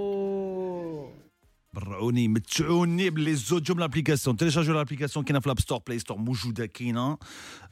برعوني 1.72 2.28
متعوني 2.28 3.10
باللي 3.10 3.34
زوجهم 3.34 3.78
لابليكاسيون. 3.78 4.36
تيليشارجيو 4.36 4.74
لابليكاسيون 4.74 5.24
كاينة 5.24 5.40
في 5.40 5.46
الأب 5.46 5.60
ستور 5.60 5.78
بلاي 5.86 5.98
ستور 5.98 6.16
موجودة 6.16 6.66
كاينة 6.66 7.18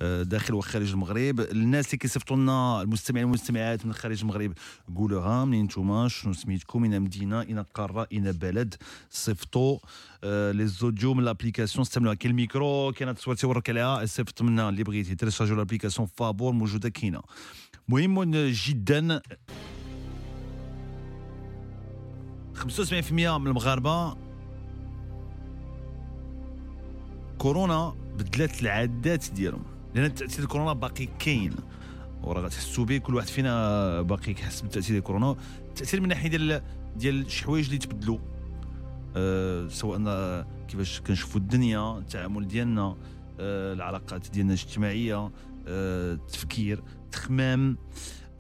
آه، 0.03 0.23
داخل 0.23 0.55
وخارج 0.55 0.91
المغرب. 0.91 1.41
الناس 1.41 1.87
اللي 1.87 1.99
كيصيفطوا 1.99 2.37
لنا 2.37 2.83
المستمعين 2.83 3.25
والمستمعات 3.25 3.87
من 3.87 3.93
خارج 3.93 4.21
المغرب 4.21 4.53
قولوها 4.97 5.45
منين 5.45 5.65
نتوما 5.65 6.09
شنو 6.09 6.33
سميتكم 6.33 6.85
اين 6.85 7.03
مدينة 7.03 7.41
اين 7.41 7.59
قارة 7.63 8.07
اين 8.13 8.33
بلد. 8.33 8.75
صيفطوا 9.11 9.79
آه، 10.25 10.53
les 10.53 10.67
audios 10.67 11.15
من 11.15 11.25
l'application 11.25 11.83
استعملوها 11.83 12.15
كاين 12.15 12.31
الميكرو 12.31 12.93
كاينة 12.93 13.13
تصوير 13.13 13.37
تبرك 13.37 13.71
عليها 13.71 14.07
صيفط 14.07 14.43
منها 14.43 14.69
اللي 14.69 14.83
بغيتي. 14.83 15.15
téléchargiو 15.15 15.57
l'application 15.57 16.09
فابور 16.17 16.53
موجودة 16.53 16.89
كاينة. 16.89 17.21
مهم 17.89 18.35
جدا 18.35 19.21
75% 22.59 23.13
من 23.13 23.47
المغاربة. 23.47 24.17
كورونا 27.39 27.95
بدلات 28.19 28.63
العادات 28.63 29.31
ديالهم. 29.31 29.63
لأن 29.95 30.15
تأثير 30.15 30.45
الكورونا 30.45 30.73
باقي 30.73 31.09
كاين. 31.19 31.55
وراه 32.23 32.41
غتحسوا 32.43 32.85
به 32.85 32.99
كل 32.99 33.15
واحد 33.15 33.27
فينا 33.27 34.03
باقي 34.03 34.35
كيحس 34.35 34.61
بتأثير 34.61 34.91
ديال 34.93 35.03
كورونا 35.03 35.37
التاثير 35.69 36.01
من 36.01 36.09
ناحية 36.09 36.29
ديال 36.29 36.63
ديال 36.97 37.31
شي 37.31 37.45
حوايج 37.45 37.65
اللي 37.67 37.79
تبدلوا. 37.79 38.19
أه 39.17 39.69
سواء 39.69 40.47
كيفاش 40.69 41.01
كنشوفوا 41.01 41.41
الدنيا 41.41 41.99
التعامل 41.99 42.49
ديالنا 42.49 42.97
أه 43.41 43.73
العلاقات 43.73 44.31
ديالنا 44.31 44.55
الاجتماعية 44.55 45.31
أه 45.67 46.13
التفكير 46.13 46.83
التخمام 47.05 47.77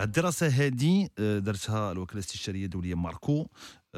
الدراسة 0.00 0.46
هذه 0.46 1.08
آه، 1.18 1.38
دارتها 1.38 1.92
الوكالة 1.92 2.14
الاستشارية 2.14 2.64
الدولية 2.64 2.94
ماركو. 2.94 3.46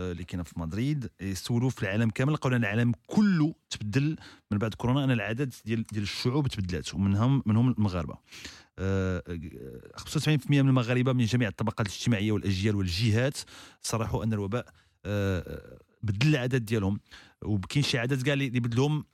اللي 0.00 0.24
كاينة 0.24 0.42
في 0.42 0.60
مدريد. 0.60 1.10
سولوا 1.32 1.70
في 1.70 1.82
العالم 1.82 2.10
كامل. 2.10 2.32
لقاو 2.32 2.52
إن 2.52 2.56
العالم 2.56 2.92
كله 3.06 3.54
تبدل 3.70 4.16
من 4.50 4.58
بعد 4.58 4.74
كورونا 4.74 5.04
أن 5.04 5.10
العدد 5.10 5.54
ديال 5.64 5.86
ديال 5.86 6.02
الشعوب 6.02 6.48
تبدلات 6.48 6.94
ومنهم 6.94 7.42
منهم 7.46 7.70
المغاربة. 7.70 8.18
آه، 8.78 9.22
آه، 9.28 9.96
95% 9.96 10.62
من 10.62 10.68
المغاربة 10.68 11.12
من 11.12 11.24
جميع 11.24 11.48
الطبقات 11.48 11.86
الاجتماعية 11.86 12.32
والأجيال 12.32 12.76
والجهات 12.76 13.38
صرحوا 13.82 14.24
أن 14.24 14.32
الوباء 14.32 14.66
آه، 15.04 15.78
بدل 16.02 16.28
العدد 16.28 16.64
ديالهم. 16.64 17.00
وكاين 17.42 17.84
شي 17.84 17.98
عدد 17.98 18.22
كاع 18.22 18.34
اللي 18.34 18.60
بدلهم 18.60 19.04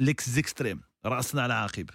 ليكس 0.00 0.30
زيكستريم 0.30 0.80
رأسنا 1.06 1.42
على 1.42 1.54
عقب. 1.54 1.90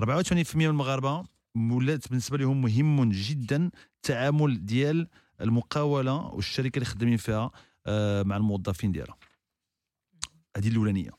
84% 0.00 0.56
من 0.56 0.66
المغاربة 0.66 1.24
ولات 1.56 2.08
بالنسبة 2.08 2.38
لهم 2.38 2.62
مهم 2.62 3.10
جدا 3.10 3.70
التعامل 3.96 4.66
ديال 4.66 5.08
المقاولة 5.40 6.26
والشركة 6.26 6.76
اللي 6.76 6.86
خدامين 6.86 7.16
فيها 7.16 7.50
آه، 7.86 8.22
مع 8.22 8.36
الموظفين 8.36 8.92
ديالها. 8.92 9.16
هذه 10.56 10.68
الأولانية. 10.68 11.10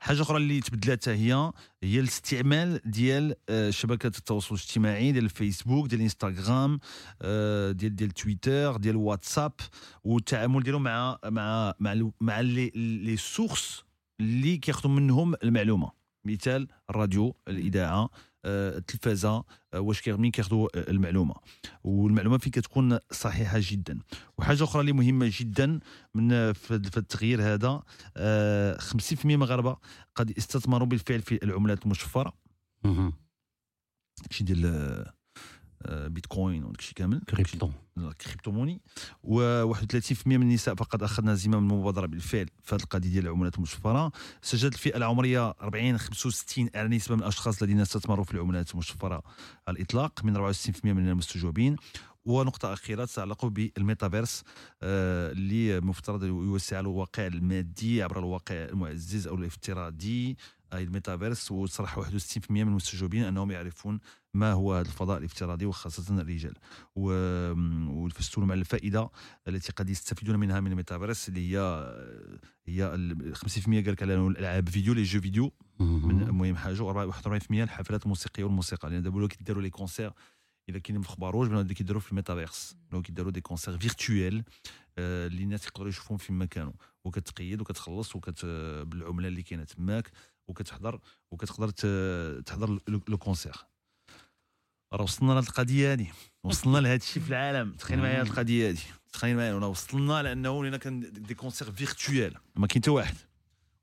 حاجة 0.00 0.22
أخرى 0.22 0.36
اللي 0.36 0.60
تبدلات 0.60 1.08
هي 1.08 1.52
هي 1.82 2.00
الاستعمال 2.00 2.80
ديال 2.84 3.34
آه، 3.48 3.70
شبكات 3.70 4.18
التواصل 4.18 4.54
الاجتماعي 4.54 5.12
ديال 5.12 5.24
الفيسبوك 5.24 5.86
ديال 5.86 6.00
الإنستغرام 6.00 6.80
آه، 7.22 7.72
ديال 7.72 7.96
ديال 7.96 8.10
تويتر 8.10 8.76
ديال 8.76 8.96
واتساب 8.96 9.52
والتعامل 10.04 10.62
ديالهم 10.62 10.82
مع 10.82 11.18
مع 11.24 11.74
مع 11.80 12.10
مع 12.20 12.40
les 12.40 12.70
les 12.74 13.16
sources 13.16 13.84
اللي 14.20 14.56
كياخذوا 14.56 14.92
منهم 14.94 15.34
المعلومة. 15.42 15.90
مثال 16.24 16.68
الراديو 16.90 17.36
الإذاعة. 17.48 18.10
التلفازة 18.44 19.44
آه، 19.74 19.80
واش 19.80 20.00
كي- 20.00 20.12
منين 20.12 20.30
كياخذوا 20.30 20.68
آه، 20.78 20.90
المعلومة. 20.90 21.34
والمعلومة 21.84 22.38
فين 22.38 22.52
كتكون 22.52 22.98
صحيحة 23.10 23.58
جدا. 23.62 23.98
وحاجة 24.38 24.64
أخرى 24.64 24.80
اللي 24.80 24.92
مهمة 24.92 25.30
جدا 25.40 25.80
من 26.14 26.32
آه، 26.32 26.52
في 26.52 26.74
التغيير 26.96 27.42
هذا 27.42 27.82
آه، 28.16 28.78
50% 28.78 29.24
من 29.24 29.32
المغاربه 29.34 29.76
قد 30.14 30.30
استثمروا 30.38 30.86
بالفعل 30.88 31.22
في 31.22 31.44
العملات 31.44 31.84
المشفرة. 31.84 32.32
شي 34.30 34.44
ديال 34.44 34.66
آه، 34.66 34.70
آه، 34.70 35.14
بيتكوين 35.88 36.64
وداك 36.64 36.78
الشيء 36.78 36.94
كامل 36.94 37.20
crypto. 37.20 37.70
crypto-monnaie 38.24 38.80
و31% 39.24 40.26
من 40.26 40.42
النساء 40.42 40.74
فقد 40.74 41.02
أخذن 41.02 41.34
زمام 41.34 41.70
المبادره 41.70 42.06
بالفعل 42.06 42.46
في 42.62 42.74
هذه 42.74 42.82
القضية 42.82 43.08
ديال 43.10 43.24
العملات 43.26 43.56
المشفرة. 43.56 44.12
سجلت 44.42 44.74
الفئة 44.74 44.96
العمرية 44.96 45.54
40 45.62 45.98
65 45.98 46.70
اعلى 46.76 46.96
نسبة 46.96 47.16
من 47.16 47.22
الأشخاص 47.22 47.62
الذين 47.62 47.80
استثمروا 47.80 48.24
في 48.24 48.34
العملات 48.34 48.70
المشفرة 48.70 49.22
على 49.68 49.76
الإطلاق 49.76 50.24
من 50.24 50.52
64% 50.52 50.84
من 50.84 51.08
المستجوبين. 51.08 51.76
ونقطة 52.26 52.72
أخيرة 52.72 53.04
تتعلق 53.04 53.46
بالميتافيرس 53.46 54.44
آه، 54.82 55.32
اللي 55.32 55.80
مفترض 55.80 56.24
يوسع 56.24 56.80
الواقع 56.80 57.26
المادي 57.26 58.02
عبر 58.02 58.18
الواقع 58.18 58.54
المعزز 58.54 59.26
أو 59.26 59.34
الافتراضي 59.34 60.36
الميتافيرس 60.72 61.52
وصرح 61.52 61.98
61% 61.98 62.50
من 62.50 62.60
المستجوبين 62.60 63.24
أنهم 63.24 63.50
يعرفون 63.50 64.00
ما 64.34 64.52
هو 64.52 64.74
هذا 64.74 64.88
الفضاء 64.88 65.18
الافتراضي 65.18 65.66
وخاصة 65.66 66.20
الرجال. 66.20 66.54
والفستون 66.96 68.44
مع 68.44 68.54
الفائدة 68.54 69.10
التي 69.48 69.72
قد 69.72 69.90
يستفيدون 69.90 70.36
منها 70.36 70.60
من 70.60 70.70
الميتافيرس 70.70 71.28
اللي 71.28 71.56
هي 71.56 71.58
هي 72.66 72.94
ال 72.94 73.36
50% 73.36 73.64
قال 73.64 73.92
لك 73.92 74.02
على 74.02 74.14
الألعاب 74.14 74.68
فيديو 74.68 74.94
les 74.94 75.02
jeux 75.02 75.20
vidéo. 75.20 75.52
من 75.80 76.30
مهم 76.30 76.56
حاجة 76.56 76.82
و 76.82 77.12
41% 77.12 77.50
الحفلات 77.50 78.02
الموسيقية 78.02 78.44
والموسيقى. 78.44 78.90
لأن 78.90 79.02
دابا 79.02 79.16
ولاو 79.16 79.28
كيديروا 79.28 79.62
les 79.62 79.70
concerts 79.70 80.12
إلا 80.68 80.78
كاينين 80.78 81.02
في 81.02 81.08
الاخبار 81.08 81.48
بانوا 81.48 81.62
كيديروا 81.62 82.00
في 82.00 82.10
الميتافيرس 82.10 82.76
ولاو 82.90 83.02
كيديروا 83.02 83.30
des 83.32 83.40
concerts 83.40 83.78
virtuels 83.78 84.44
آه، 84.98 85.26
اللي 85.26 85.42
الناس 85.42 85.66
يقدروا 85.66 85.88
يشوفوهم 85.88 86.18
فين 86.18 86.36
ما 86.36 86.44
كانوا. 86.44 86.72
وكتقيد 87.04 87.60
وكتخلص 87.60 88.16
وكت 88.16 88.44
بالعملة 88.86 89.28
اللي 89.28 89.42
كاينة 89.42 89.64
تماك 89.64 90.10
وكتحضر 90.48 91.00
وكتقدر 91.30 91.70
تحضر 92.40 92.78
le 93.08 93.18
concert. 93.18 93.54
راه 94.92 95.02
وصلنا 95.02 95.32
لهاد 95.32 95.42
القضية 95.42 95.92
هادي. 95.92 96.08
وصلنا 96.44 96.78
لهاد 96.78 97.00
الشيء 97.00 97.22
في 97.22 97.28
العالم. 97.28 97.72
تخيل 97.72 97.98
معايا 97.98 98.20
هاد 98.20 98.26
القضية 98.26 98.68
هادي. 98.68 98.80
تخيل 99.12 99.36
معايا 99.36 99.54
ولا 99.54 99.66
وصلنا 99.66 100.22
لأنه 100.22 100.50
ولينا 100.50 100.76
كان 100.76 101.12
des 101.12 101.34
concerts 101.34 101.72
virtuels 101.72 102.34
ما 102.56 102.66
كاين 102.66 102.82
حتى 102.82 102.90
واحد. 102.90 103.14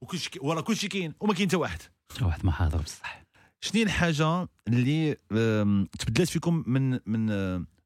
وكلشي 0.01 0.29
وراه 0.41 0.61
كلشي 0.61 0.87
كاين 0.87 1.13
وما 1.19 1.33
كاين 1.33 1.47
حتى 1.47 1.57
واحد. 1.57 1.79
واحد 2.21 2.45
ما 2.45 2.51
حاضر 2.51 2.77
بصح. 2.81 3.23
شنو 3.61 3.81
الحاجة 3.83 4.47
اللي 4.67 5.17
آم، 5.31 5.85
تبدلت 5.99 6.29
فيكم 6.29 6.63
من 6.67 6.99
من 7.05 7.25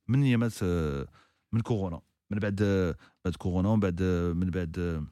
من 0.08 0.24
أيامات 0.24 0.54
آه، 0.64 1.08
من 1.54 1.62
كورونا. 1.62 2.02
من 2.32 2.40
بعد 2.40 2.62
آه، 2.62 2.96
بعد 3.26 3.36
كورونا 3.36 3.70
ومن 3.70 3.80
بعد 3.80 4.02
آه، 4.02 4.34
من 4.34 4.50
بعد 4.50 5.06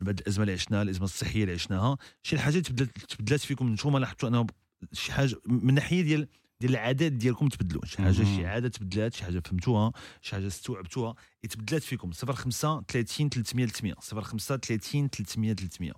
من 0.00 0.04
بعد 0.06 0.18
الأزمة 0.20 0.42
اللي 0.42 0.52
عشناها 0.52 0.82
الأزمة 0.82 1.04
الصحية 1.04 1.42
اللي 1.42 1.54
عشناها 1.54 1.96
شي 2.22 2.48
اللي 2.48 2.60
تبدلت 2.60 2.98
تبدلت 2.98 3.40
فيكم 3.40 3.72
نتوما 3.72 3.98
لاحظتوا 3.98 4.28
أنه 4.28 4.46
شي 4.92 5.12
حاجة 5.12 5.36
من 5.46 5.74
ناحية 5.74 6.02
ديال 6.02 6.28
ديال 6.60 6.72
العادات 6.72 7.12
ديالكم 7.12 7.48
تبدلوا. 7.48 7.84
شي 7.84 7.98
حاجة. 8.02 8.12
شي 8.12 8.46
عادة 8.46 8.68
تبدلات 8.68 9.14
شي 9.14 9.24
حاجة 9.24 9.42
فهمتوها 9.44 9.92
شي 10.22 10.34
حاجة 10.34 10.46
استوعبتوها 10.46 11.14
تبدلات 11.50 11.82
فيكم. 11.82 12.12
05 12.12 12.82
30 12.88 13.28
300 13.28 13.66
300 13.66 13.94
05 13.94 14.56
30 14.56 15.08
300 15.08 15.54
300 15.54 15.92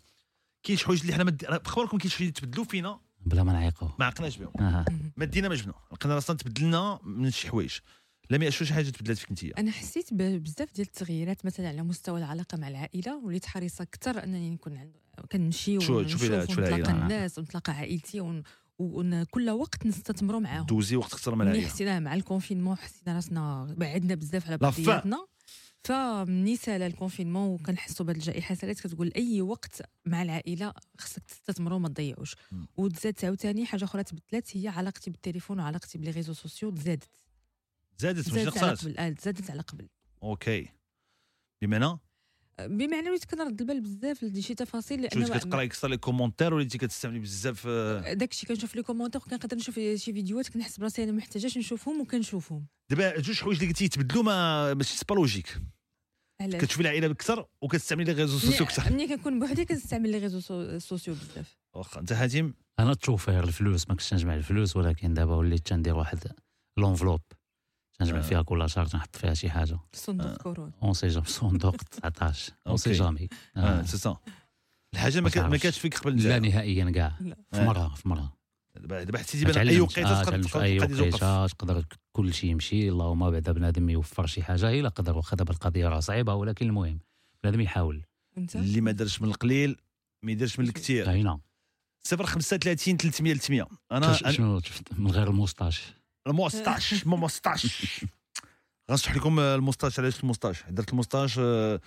كاين 0.62 0.78
شي 0.78 0.84
حوايج 0.84 1.00
اللي 1.00 1.12
حنا 1.14 1.24
مد... 1.24 1.44
بخبركم 1.64 1.98
كاين 1.98 2.10
شي 2.10 2.16
حوايج 2.16 2.32
تبدلوا 2.32 2.64
فينا؟ 2.64 3.00
بلا 3.26 3.42
ما 3.42 3.52
نعيقوا. 3.52 3.88
ما 3.98 4.04
عقناش 4.06 4.36
بهم. 4.36 4.52
أها. 4.60 4.84
ما 5.16 5.24
دينا 5.24 5.48
ما 5.48 5.54
جبنا 5.54 5.74
لقينا 5.92 6.14
راسنا 6.14 6.36
تبدلنا 6.36 6.98
من 7.04 7.30
شي 7.30 7.48
حوايج. 7.48 7.78
لم 8.30 8.42
يأشوا 8.42 8.66
شي 8.66 8.74
حاجة 8.74 8.90
تبدلت 8.90 9.18
فيك 9.18 9.30
انت 9.30 9.44
أنا 9.44 9.70
حسيت 9.70 10.14
بزاف 10.14 10.72
ديال 10.72 10.86
التغييرات 10.86 11.46
مثلا 11.46 11.68
على 11.68 11.82
مستوى 11.82 12.18
العلاقة 12.18 12.58
مع 12.58 12.68
العائلة 12.68 13.16
وليت 13.16 13.46
حريصة 13.46 13.82
أكثر 13.82 14.24
أنني 14.24 14.50
نكون 14.50 14.76
عند 14.76 14.96
كنمشي 15.32 15.76
ونشوف. 15.78 16.22
ونتلاقى 16.22 16.92
الناس 16.92 17.38
ونتلاقى 17.38 17.72
عائلتي 17.72 18.20
ون... 18.20 18.42
وكل 18.78 19.50
وقت 19.50 19.86
نستثمروا 19.86 20.40
معاهم. 20.40 20.66
دوزي 20.66 20.96
وقت 20.96 21.12
أكثر 21.12 21.34
من 21.34 21.42
العائلة. 21.42 21.66
حسينا 21.66 22.00
مع 22.00 22.14
ال 22.14 22.19
confinement 22.19 22.76
حسينا 22.76 23.16
راسنا 23.16 23.74
بعدنا 23.78 24.14
بزاف 24.14 24.46
على. 24.46 24.58
بعضياتنا 24.58 25.26
فمني 25.84 26.56
سالا 26.56 26.82
ال 26.82 26.88
confinement 26.88 27.48
وكنحسوا 27.48 28.06
بهذه 28.06 28.16
الجائحة 28.16 28.54
سالات 28.54 28.80
كتقول 28.80 29.12
أي 29.16 29.42
وقت 29.42 29.82
مع 30.06 30.22
العائلة 30.22 30.72
خصك 30.98 31.22
تستثمروا 31.22 31.76
وما 31.76 31.88
تضيعوش. 31.88 32.36
وتزاد 32.76 33.24
عاوتاني 33.24 33.66
حاجة 33.66 33.84
أخرى 33.84 34.02
تبدلات 34.04 34.56
هي 34.56 34.68
علاقتي 34.68 35.10
بالتليفون 35.10 35.60
وعلاقتي 35.60 35.98
ب 35.98 36.01
les 36.01 36.10
réseaux 36.10 36.32
sociaux 36.32 36.70
تزادت. 36.70 37.08
زادت 38.00 38.26
زادت 38.28 38.58
على 38.58 38.74
قبل. 38.74 38.98
آه، 38.98 39.14
زادت 39.22 39.50
على 39.50 39.60
قبل. 39.60 39.88
OK. 40.22 40.68
بمعنى؟ 41.62 41.98
بمعنى 42.60 43.10
وليت 43.10 43.24
كنرد 43.24 43.60
البال 43.60 43.80
بزاف 43.80 44.22
ل 44.22 44.27
des 44.27 44.42
شي 44.42 44.54
تفاصيل. 44.54 45.00
وليتي 45.00 45.18
لأن 45.18 45.38
كتقراي 45.38 45.66
أكثر 45.66 45.88
les 45.88 45.96
commentaires 45.96 46.54
وليتي 46.54 46.78
كتستعملي 46.78 47.18
بزاف 47.18 47.64
آه، 47.66 48.12
داكشي 48.12 48.46
كنشوف 48.46 48.76
les 48.76 48.82
commentaires 48.82 49.20
وكنقدر 49.26 49.56
نشوف 49.56 49.74
شي 49.74 50.12
فيديوهات 50.12 50.48
كنحس 50.48 50.78
براسي 50.78 51.04
أنا 51.04 51.12
محتاجاش 51.12 51.58
نشوفهم 51.58 52.00
وكنشوفهم. 52.00 52.66
دابا 52.90 53.20
جوج 53.20 53.40
حوايج 53.40 53.58
اللي 53.58 53.68
قلتي 53.72 53.84
يتبدلوا 53.84 54.22
ما 54.22 54.74
ماشي 54.74 54.96
سي 54.96 55.04
با 55.08 55.14
لوجيك 55.14 55.60
علاش؟ 56.40 56.60
كتشوفي 56.62 56.80
العائلة 56.80 57.08
بكثر 57.08 57.46
وكتستعملي 57.62 58.12
لي 58.12 58.22
ريزو 58.22 58.38
سوسيو 58.38 58.66
أكثر. 58.66 58.92
ملي 58.92 59.06
كنكون 59.08 59.40
بوحدي 59.40 59.64
كنستعمل 59.64 60.10
لي 60.10 60.18
ريزو 60.18 60.40
سو- 60.40 60.78
سوسيو 60.78 61.14
بزاف. 61.14 61.58
واخا 61.74 62.00
أنت 62.00 62.12
هاتم 62.12 62.54
أنا 62.78 62.90
التوفير 62.92 63.44
الفلوس 63.44 63.88
ما 63.88 63.94
كنتش 63.94 64.14
نجمع 64.14 64.34
الفلوس 64.34 64.76
ولكن 64.76 65.14
دابا 65.14 65.34
وليت 65.34 65.66
تندير 65.66 65.94
واحد 65.96 66.18
لونفلوب 66.78 67.20
تنجمع 68.00 68.18
آه. 68.18 68.22
فيها 68.22 68.42
كل 68.42 68.70
شهر 68.70 68.86
تنحط 68.86 69.16
فيها 69.16 69.34
شي 69.34 69.50
حاجة. 69.50 69.78
صندوق 69.92 70.36
كورونا 70.36 70.72
اون 70.82 70.94
سي 70.94 71.08
جامي 71.08 71.26
صندوق 71.26 71.76
19 71.76 72.52
اون 72.66 72.76
سي. 72.76 72.92
جامي 72.92 73.28
آه 73.56 73.82
سي 73.82 73.98
سا 73.98 74.16
الحاجة 74.94 75.20
ما 75.20 75.30
كا- 75.30 75.48
ما 75.48 75.56
كانتش 75.56 75.78
فيك 75.78 75.98
قبل 75.98 76.22
لا. 76.22 76.38
نهائيا 76.38 76.90
كاع. 76.90 77.12
في. 77.52 77.64
مرة 77.64 77.88
في 77.96 78.08
مرة. 78.08 78.32
دابا 78.76 79.02
دابا 79.04 79.18
حسيتي 79.18 79.44
بان 79.44 79.68
أي 79.68 79.80
وقيتة 79.80 80.20
آه 80.20 80.24
تقدر 80.24 80.42
في 80.42 80.48
تقدر 80.48 80.62
أي 80.64 80.78
تقدر 80.78 81.00
وقيتة 81.02 81.46
تقدر 81.46 81.84
كل 82.12 82.34
شيء 82.34 82.50
يمشي. 82.50 82.88
اللهم 82.88 83.30
بعدا 83.30 83.52
بنادم 83.52 83.90
يوفر 83.90 84.26
شي 84.26 84.42
حاجة 84.42 84.70
إلا 84.70 84.88
قدر 84.88 85.16
واخا 85.16 85.36
دابا 85.36 85.52
القضية 85.52 85.88
راه 85.88 86.00
صعيبة 86.00 86.34
ولكن 86.34 86.66
المهم. 86.66 86.98
بنادم 87.42 87.60
يحاول. 87.60 88.02
اللي 88.54 88.80
ما 88.80 88.90
دارش 88.92 89.22
من 89.22 89.28
القليل 89.28 89.76
ما 90.22 90.32
يديرش 90.32 90.58
من 90.58 90.64
الكثير 90.64 91.10
هنا 91.10 91.40
035 92.04 92.96
300 92.96 93.34
300 93.34 93.66
أنا 93.92 94.12
شنو 94.12 94.60
شفت 94.60 94.92
من 94.98 95.10
غير 95.10 95.28
ال 95.30 95.35
moustache 95.35 95.82
ال 96.26 96.34
moustache 96.34 97.06
mou 97.06 97.16
moustache. 97.16 97.84
غنشرح 98.90 99.16
لكم 99.16 99.40
ال 99.40 99.46
moustache 99.46 99.98
علاش 99.98 100.20
ال 100.20 100.24
moustache؟ 100.24 100.62
درت 100.68 100.90
ال 100.90 100.95
moustache 100.95 101.38
آه، 101.38 101.80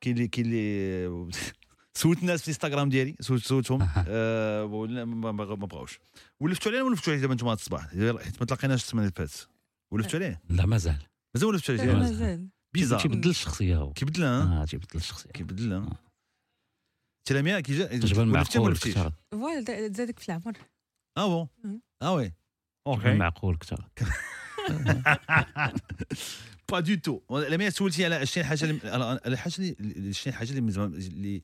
كاين 0.00 0.16
اللي 0.16 0.28
كاين 0.28 0.46
اللي 0.46 1.30
سولت 1.98 2.18
الناس 2.18 2.40
في 2.40 2.48
الإنستغرام 2.48 2.88
ديالي 2.88 3.16
سولت 3.20 3.44
سولتهم. 3.44 3.88
آه، 4.08 4.64
ولا 4.64 5.04
ما 5.04 5.32
بغاوش. 5.54 5.98
ولفتوا 6.40 6.72
عليه 6.72 6.82
ولفتوا 6.82 7.12
عليه 7.12 7.22
دابا 7.22 7.32
أنتم 7.32 7.48
هاد 7.48 7.56
الصباح 7.58 7.88
حيت 7.88 8.40
ما 8.40 8.46
تلاقيناش 8.46 8.82
السمانة 8.82 9.08
اللي 9.08 9.28
فاتت. 9.28 9.48
ولفتوا 9.92 10.18
عليه. 10.18 10.40
لا 10.50 10.66
مازال. 10.66 10.98
مازال 11.34 11.48
ولفتوا 11.48 11.74
عليه 11.78 11.92
مازال. 11.92 12.48
bizarre. 12.74 13.00
تيبدل 13.00 13.30
الشخصية 13.30 13.76
هو. 13.76 13.92
كيبدلها 13.92 14.42
ها؟ 14.42 14.62
آه 14.62 14.64
تيبدل 14.64 14.86
الشخصية. 14.94 15.30
كيبدلها. 15.30 15.98
تلاميذ 17.24 17.60
كي 17.60 17.78
جا 17.78 18.18
ولا 18.20 18.24
معقول 18.24 18.76
voilà 18.76 19.92
زادك 19.92 20.18
في 20.18 20.28
العمر. 20.28 20.58
آه 21.16 21.48
bon. 21.64 21.80
آه 22.02 22.14
oui. 22.14 22.32
OK 22.86 23.14
معقول 23.14 23.56
كثر 23.56 23.84
pas 26.70 26.80
du 26.80 26.94
tout 26.94 27.20
لما 27.30 27.70
سولتي 27.70 28.04
على 28.04 28.22
الحاجة 28.22 28.64
اللي 28.64 28.80
على 28.90 29.20
الحاجة 29.26 29.54
اللي 29.80 30.12
شنو 30.12 30.32
الحاجة 30.32 30.50
اللي 30.50 30.60
من 30.60 30.70
زمان- 30.70 30.94
اللي 30.94 31.42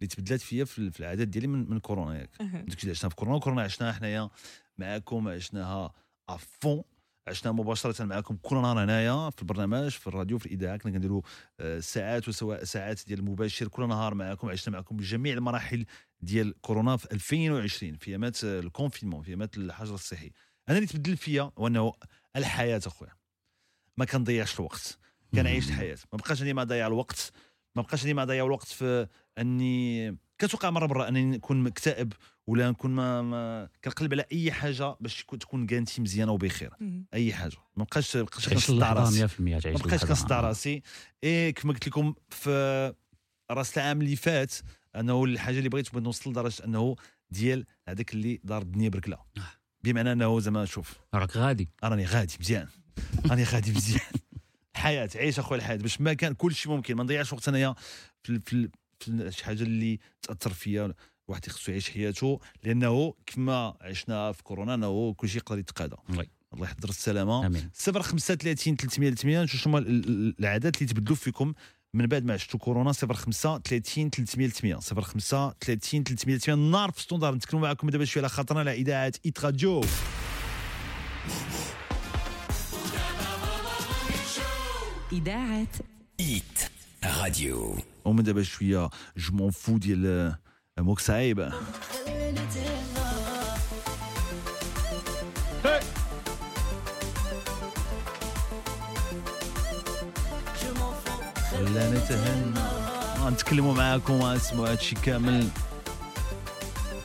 اللي 0.00 0.08
تبدلات 0.08 0.40
فيا 0.40 0.64
في 0.64 0.90
في 0.90 1.00
العادات 1.00 1.28
ديالي 1.28 1.46
من, 1.46 1.70
من 1.70 1.78
كورونا 1.78 2.18
ياك. 2.20 2.30
داكشي 2.40 2.82
اللي 2.82 2.90
عشنا 2.90 3.08
في 3.10 3.16
كورونا 3.16 3.38
كورونا 3.38 3.62
عشناها 3.62 3.92
حنايا 3.92 4.30
معاكم 4.78 5.28
عشناها 5.28 5.92
enfin 6.28 6.82
عشنا 7.28 7.52
مباشره 7.52 8.04
معكم 8.04 8.36
كل 8.42 8.56
نهار 8.56 8.84
هنايا 8.84 9.30
في 9.30 9.42
البرنامج 9.42 9.88
في 9.90 10.06
الراديو 10.06 10.38
في 10.38 10.46
الاذاعه 10.46 10.76
كنا 10.76 10.92
كنديروا 10.92 11.22
آه، 11.60 11.80
ساعات 11.80 12.28
وسواء 12.28 12.64
ساعات 12.64 13.00
ديال 13.06 13.18
المباشر 13.18 13.68
كل 13.68 13.88
نهار 13.88 14.14
معكم 14.14 14.48
عشنا 14.48 14.74
معكم 14.74 14.96
جميع 14.96 15.34
المراحل 15.34 15.86
ديال 16.20 16.60
كورونا 16.60 16.96
في 16.96 17.12
2020 17.12 17.96
في 17.96 18.08
ايامات 18.10 18.44
آه، 18.44 18.60
ال 18.60 18.65
confinement 18.65 19.22
في 19.22 19.28
ايامات 19.28 19.56
الحجر 19.56 19.94
الصحي 19.94 20.30
أنا 20.70 20.78
اللي 20.78 20.86
تبدل 20.88 21.16
فيا 21.16 21.52
هو 21.58 21.66
أنه 21.66 21.92
الحياة 22.36 22.80
أخويا. 22.86 23.10
ما 23.96 24.04
كنضيعش 24.04 24.54
الوقت. 24.60 24.98
كنعيش 25.34 25.68
الحياة. 25.68 25.98
ما 26.12 26.18
بقاش 26.18 26.42
أني 26.42 26.52
ما 26.52 26.64
ضيع 26.64 26.86
الوقت. 26.86 27.32
ما 27.76 27.82
بقاش 27.82 28.04
أني 28.04 28.14
ما 28.14 28.24
ضيع 28.24 28.44
الوقت 28.44 28.68
في 28.68 29.06
أني 29.38 30.16
كتوقع 30.38 30.70
مرة 30.70 30.86
مره 30.86 31.08
انني 31.08 31.24
نكون 31.24 31.62
مكتئب 31.62 32.12
ولا 32.46 32.70
نكون 32.70 32.90
ما, 32.90 33.22
ما 33.22 33.68
كنقلب 33.84 34.12
على 34.12 34.24
أي 34.32 34.52
حاجة 34.52 34.96
باش 35.00 35.20
يكون- 35.20 35.38
تكون 35.38 35.66
كانتي 35.66 36.02
مزيانة 36.02 36.32
وبخير. 36.32 36.74
مم. 36.80 37.06
أي 37.14 37.32
حاجة. 37.32 37.56
ما 37.76 37.84
بقاش 37.84 38.16
ما 38.16 38.22
بقاش 38.22 38.48
كنصدع 38.48 38.92
راسي. 38.92 39.26
100% 39.28 39.60
تعيش 39.60 39.80
ما 39.80 39.86
بقاش. 39.86 40.04
كنصدع 40.04 40.40
راسي. 40.40 40.82
اي 41.24 41.52
كما 41.52 41.72
قلت 41.72 41.86
لكم 41.88 42.14
في 42.28 42.94
راس 43.50 43.78
العام 43.78 44.02
اللي 44.02 44.16
فات 44.16 44.54
أنه 44.96 45.24
الحاجة 45.24 45.58
اللي 45.58 45.68
بغيت 45.68 45.92
بغيت 45.92 46.04
نوصل 46.04 46.30
لدرجة 46.30 46.64
أنه 46.64 46.96
ديال 47.30 47.66
هذاك 47.88 48.12
اللي 48.14 48.40
دار 48.44 48.62
الدنيا 48.62 48.88
بركله 48.88 49.18
بمعنى 49.84 50.12
أنه 50.12 50.40
زعما 50.40 50.64
شوف 50.64 50.92
راك 51.14 51.36
غادي. 51.36 51.68
راني 51.84 52.04
غادي 52.04 52.34
مزيان. 52.40 52.68
راني 53.26 53.44
غادي 53.44 53.72
مزيان. 53.72 54.00
الحياة 54.74 55.08
عيش 55.14 55.38
اخويا 55.38 55.58
الحياة. 55.60 55.76
باش 55.76 56.00
ما 56.00 56.12
كان 56.14 56.34
كل 56.34 56.54
شيء 56.54 56.72
ممكن. 56.72 56.94
ما 56.96 57.04
نضيعش 57.04 57.32
وقت 57.32 57.48
أنايا 57.48 57.74
في 58.22 58.40
في, 58.46 58.68
في 59.00 59.30
شي 59.32 59.44
حاجة 59.44 59.62
اللي 59.62 59.98
تأثر 60.22 60.50
فيا. 60.52 60.94
واحد 61.28 61.48
خصو 61.48 61.70
يعيش 61.72 61.90
حياته. 61.90 62.40
لأنه 62.64 63.14
كما 63.26 63.74
عشنا 63.80 64.32
في 64.32 64.42
كورونا 64.42 64.74
أنه 64.74 65.14
كل 65.14 65.28
شيء 65.28 65.36
يقدر 65.36 65.58
يتقادى 65.58 65.96
وي. 66.10 66.30
الله 66.54 66.64
يحضر 66.66 66.88
السلامة. 66.88 67.46
آمين. 67.46 67.70
035 67.74 68.76
300 68.76 69.10
300 69.10 69.46
شو 69.46 69.68
هما 69.70 69.78
ال- 69.78 69.88
ال- 70.08 70.34
العادات 70.40 70.82
اللي 70.82 70.92
تبدلوا 70.92 71.16
فيكم؟ 71.16 71.52
من 71.94 72.06
بعد 72.06 72.24
ما 72.24 72.34
عشتوا 72.34 72.60
كورونا 72.60 72.92
035 72.92 74.10
300 74.10 74.48
300 74.48 74.74
035 74.74 75.54
300 76.04 76.04
300 76.04 76.54
النار 76.54 76.90
في 76.90 77.02
standard 77.02 77.34
نتكلموا 77.34 77.68
معكم 77.68 77.90
دابا 77.90 78.04
شوية 78.04 78.22
على 78.22 78.28
خاطرنا 78.28 78.60
على 78.60 78.72
إذاعة 78.72 79.12
Hit 79.26 79.44
Radio. 79.44 79.84
إذاعة 85.12 85.66
Hit 86.20 86.70
Radio. 87.04 87.78
ومن 88.04 88.22
دابا 88.22 88.42
شوية 88.42 88.90
je 89.16 89.32
m'en 89.32 89.50
fous 89.50 89.78
ديال 89.78 90.36
موك 90.78 91.00
صعيب 91.00 91.52
ولا 101.70 101.90
نتهنى 101.90 102.60
غنتكلموا 103.18 103.74
معاكم 103.74 104.14
ونسمعوا 104.14 104.70
هادشي 104.70 104.94
كامل. 104.94 105.48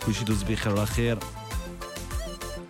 كلشي 0.05 0.21
يدوز 0.21 0.43
بخير 0.43 0.73
وعلى 0.73 0.85
خير. 0.85 1.19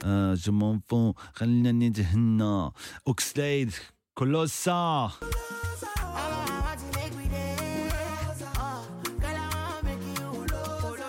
آه 0.06 0.34
جو 0.34 0.52
مون 0.52 0.82
فو 0.88 1.14
خلينا 1.34 1.72
نتهنى. 1.72 2.72
اوكسلايد 3.08 3.74
كولوسا 4.14 5.12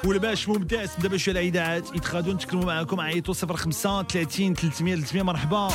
والباش 0.05 0.49
ممتاز 0.49 0.91
دابا 0.99 1.16
شوية 1.16 1.32
العيدات. 1.32 1.97
يتخادوا 1.97 2.32
نتكلموا 2.34 2.64
معاكم 2.64 3.01
عيطوا 3.01 3.34
05 3.34 4.03
30 4.03 4.55
300 4.55 4.95
300 4.97 5.22
مرحبا. 5.22 5.68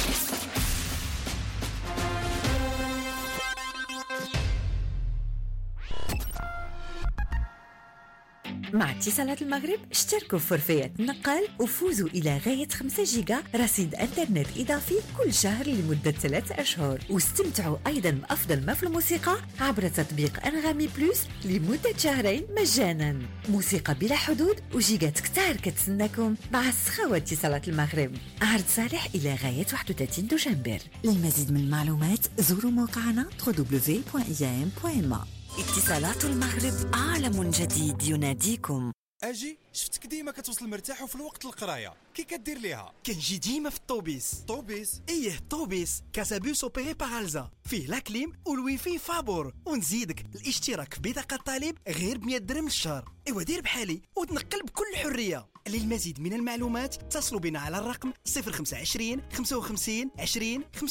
مع 8.74 8.92
اتصالات 8.92 9.42
المغرب 9.42 9.80
اشتركوا 9.92 10.40
في 10.40 10.48
فرفية 10.48 10.94
النقال 11.00 11.48
وفوزوا 11.60 12.08
إلى 12.08 12.38
غاية 12.38 12.68
5 12.68 13.04
جيجا 13.04 13.44
رصيد 13.56 13.96
إنترنت 13.96 14.48
إضافي 14.58 14.96
كل 15.18 15.34
شهر 15.34 15.68
لمدة 15.68 16.12
ثلاث 16.12 16.52
أشهر. 16.52 17.00
واستمتعوا 17.10 17.78
أيضا 17.88 18.10
بأفضل 18.10 18.66
ما 18.66 18.74
في 18.74 18.84
الموسيقى 18.84 19.38
عبر 19.60 19.88
تطبيق 19.88 20.46
أنغامي 20.46 20.88
بلوس 20.88 21.22
لمدة 21.46 21.98
شهرين 21.98 22.44
مجانا. 22.58 23.20
موسيقى 23.50 23.96
بلا 23.96 24.16
حدود 24.16 24.60
وجيجات 24.74 25.20
كتار 25.20 25.56
كتسناكم 25.56 26.36
مع 26.54 26.70
السخاوة 26.70 27.18
اتصالات 27.18 27.68
المغرب. 27.68 28.12
عرض 28.42 28.64
صالح 28.68 29.08
إلى 29.16 29.36
غاية 29.36 29.66
31 29.74 30.28
دجنبر 30.28 30.80
للمزيد 31.04 31.52
من 31.52 31.60
المعلومات 31.60 32.20
زوروا 32.40 32.72
موقعنا 32.72 33.30
www.iam.ma 33.46 35.41
اتصالات 35.60 36.26
المغرب 36.26 36.74
عالم 36.94 37.50
جديد 37.50 38.04
يناديكم. 38.04 38.92
أجي 39.24 39.58
شفتك 39.74 40.06
ديما 40.08 40.32
كتوصل 40.32 40.70
مرتاح 40.70 41.02
وفي 41.02 41.16
الوقت 41.16 41.46
القراية. 41.46 41.94
كي 42.14 42.24
كدير 42.24 42.58
ليها؟ 42.58 42.94
كنجي 43.06 43.38
ديما 43.38 43.70
في 43.70 43.78
الطوبيس. 43.78 44.34
طوبيس؟ 44.48 45.02
إيه 45.10 45.40
طوبيس. 45.50 46.04
Casabus 46.14 46.64
opéré 46.64 46.94
par 46.94 47.20
Alsa 47.20 47.50
فيه 47.66 47.88
la 47.88 48.00
clim 48.00 48.34
وال 48.46 48.63
wifi 48.63 48.98
فابور. 48.98 49.54
ونزيدك 49.66 50.26
الاشتراك 50.36 50.94
في 50.94 51.00
بطاقة 51.02 51.36
الطالب 51.36 51.78
غير 51.88 52.18
ب 52.18 52.24
100 52.26 52.38
درهم 52.38 52.66
للشهر. 52.66 53.12
إيوا 53.28 53.44
دير 53.44 53.62
بحالي 53.62 54.02
وتنقل 54.16 54.62
بكل 54.64 54.96
حرية. 54.96 55.48
للمزيد 55.68 56.20
من 56.20 56.34
المعلومات 56.34 56.96
اتصلوا 56.96 57.40
بنا 57.40 57.60
على 57.60 57.78
الرقم 57.78 58.14
025 58.36 59.22
55 59.34 60.12
20 60.20 60.64